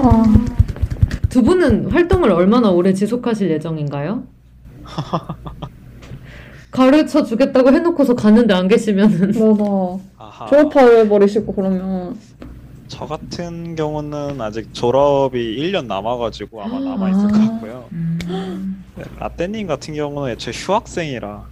[0.03, 0.25] 아,
[1.29, 4.25] 두 분은 활동을 얼마나 오래 지속하실 예정인가요?
[6.71, 9.99] 가르쳐 주겠다고 해놓고서 갔는데 안 계시면은 맞아.
[10.19, 10.47] 아하.
[10.47, 12.17] 졸업해버리시고 그러면.
[12.89, 17.85] 저 같은 경우는 아직 졸업이 1년 남아가지고 아마 남아있을 것 같고요.
[18.97, 21.43] 네, 라떼님 같은 경우는 애초에 휴학생이라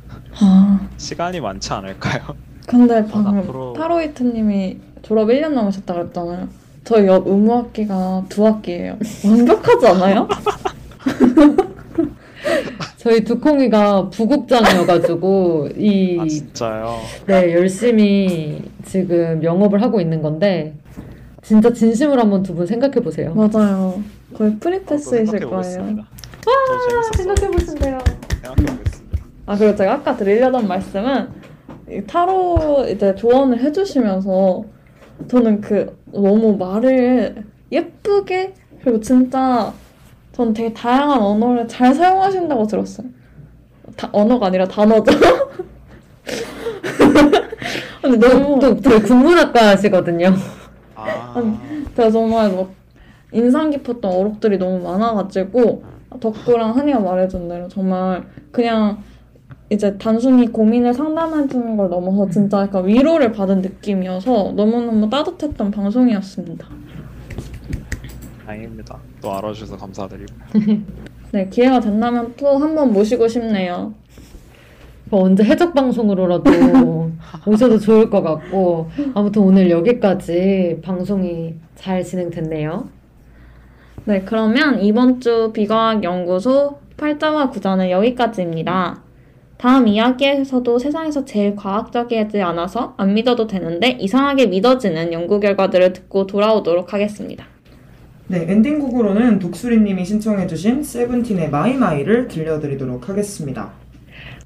[0.43, 2.23] 아, 시간이 많지 않을까요?
[2.67, 6.49] 근데 방금 앞으로- 타로이트님이 졸업 1년 남으셨다 그랬잖아요.
[6.85, 8.99] 저희 옆 의무학기가 두 학기예요.
[9.25, 10.29] 완벽하지 않아요?
[13.01, 16.97] 저희 두콩이가 부국장이어가지고 이 아 진짜요?
[17.27, 20.75] 네, 열심히 지금 영업을 하고 있는 건데
[21.43, 23.33] 진짜 진심으로 한번 두 분 생각해 보세요.
[23.35, 24.03] 맞아요.
[24.35, 25.63] 거의 프리패스이실 거예요.
[25.63, 27.13] 재밌었어요.
[27.17, 27.99] 생각해 보신대요.
[28.43, 29.25] 생각해 보겠습니다.
[29.47, 31.29] 아 그리고 제가 아까 드리려던 말씀은
[31.91, 34.65] 이 타로 이제 조언을 해주시면서
[35.29, 38.53] 저는 그 너무 말을 예쁘게
[38.83, 39.73] 그리고 진짜
[40.41, 43.07] 전 되게 다양한 언어를 잘 사용하신다고 들었어요.
[43.95, 45.13] 다, 언어가 아니라 단어죠.
[48.01, 50.35] 근데 너무 또, 또 국문학과 하시거든요.
[50.95, 51.35] 아,
[51.95, 52.71] 제가 정말 막
[53.33, 55.85] 인상 깊었던 어록들이 너무 많아가지고
[56.19, 59.03] 덕구랑 한이가 말해준 대로 정말 그냥
[59.69, 66.67] 이제 단순히 고민을 상담해주는 걸 넘어서 진짜 약간 위로를 받은 느낌이어서 너무너무 따뜻했던 방송이었습니다.
[68.47, 69.10] 다행입니다.
[69.21, 70.35] 또 알아주셔서 감사드리고.
[71.33, 73.95] 네, 기회가 된다면 또 한 번 모시고 싶네요.
[75.11, 76.51] 뭐 언제 해적 방송으로라도
[77.47, 82.89] 오셔도 좋을 것 같고 아무튼 오늘 여기까지 방송이 잘 진행됐네요.
[84.05, 89.03] 네, 그러면 이번 주 비과학 연구소 8자와 9자는 여기까지입니다.
[89.57, 96.95] 다음 이야기에서도 세상에서 제일 과학적이지 않아서 안 믿어도 되는데 이상하게 믿어지는 연구 결과들을 듣고 돌아오도록
[96.95, 97.45] 하겠습니다.
[98.31, 103.73] 네, 엔딩곡으로는 독수리님이 신청해주신 세븐틴의 마이마이를 들려드리도록 하겠습니다.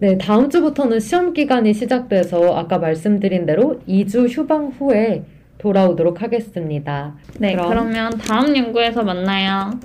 [0.01, 5.27] 네, 다음 주부터는 시험 기간이 시작돼서 아까 말씀드린 대로 2주 휴방 후에
[5.59, 7.15] 돌아오도록 하겠습니다.
[7.39, 7.69] 네, 그럼.
[7.69, 9.78] 그러면 다음 연구에서 만나요.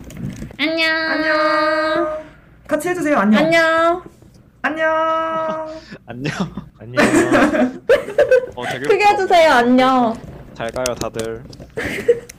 [0.58, 0.90] 안녕.
[0.96, 2.08] 안녕.
[2.70, 3.18] 같이 해주세요.
[3.18, 3.44] 안녕.
[3.44, 4.02] 안녕.
[4.62, 4.88] 안녕.
[6.08, 6.34] 안녕.
[6.80, 7.04] 안녕.
[8.56, 9.52] 어, 되게 크게 해주세요.
[9.52, 10.14] 안녕.
[10.54, 11.44] 잘 가요 다들.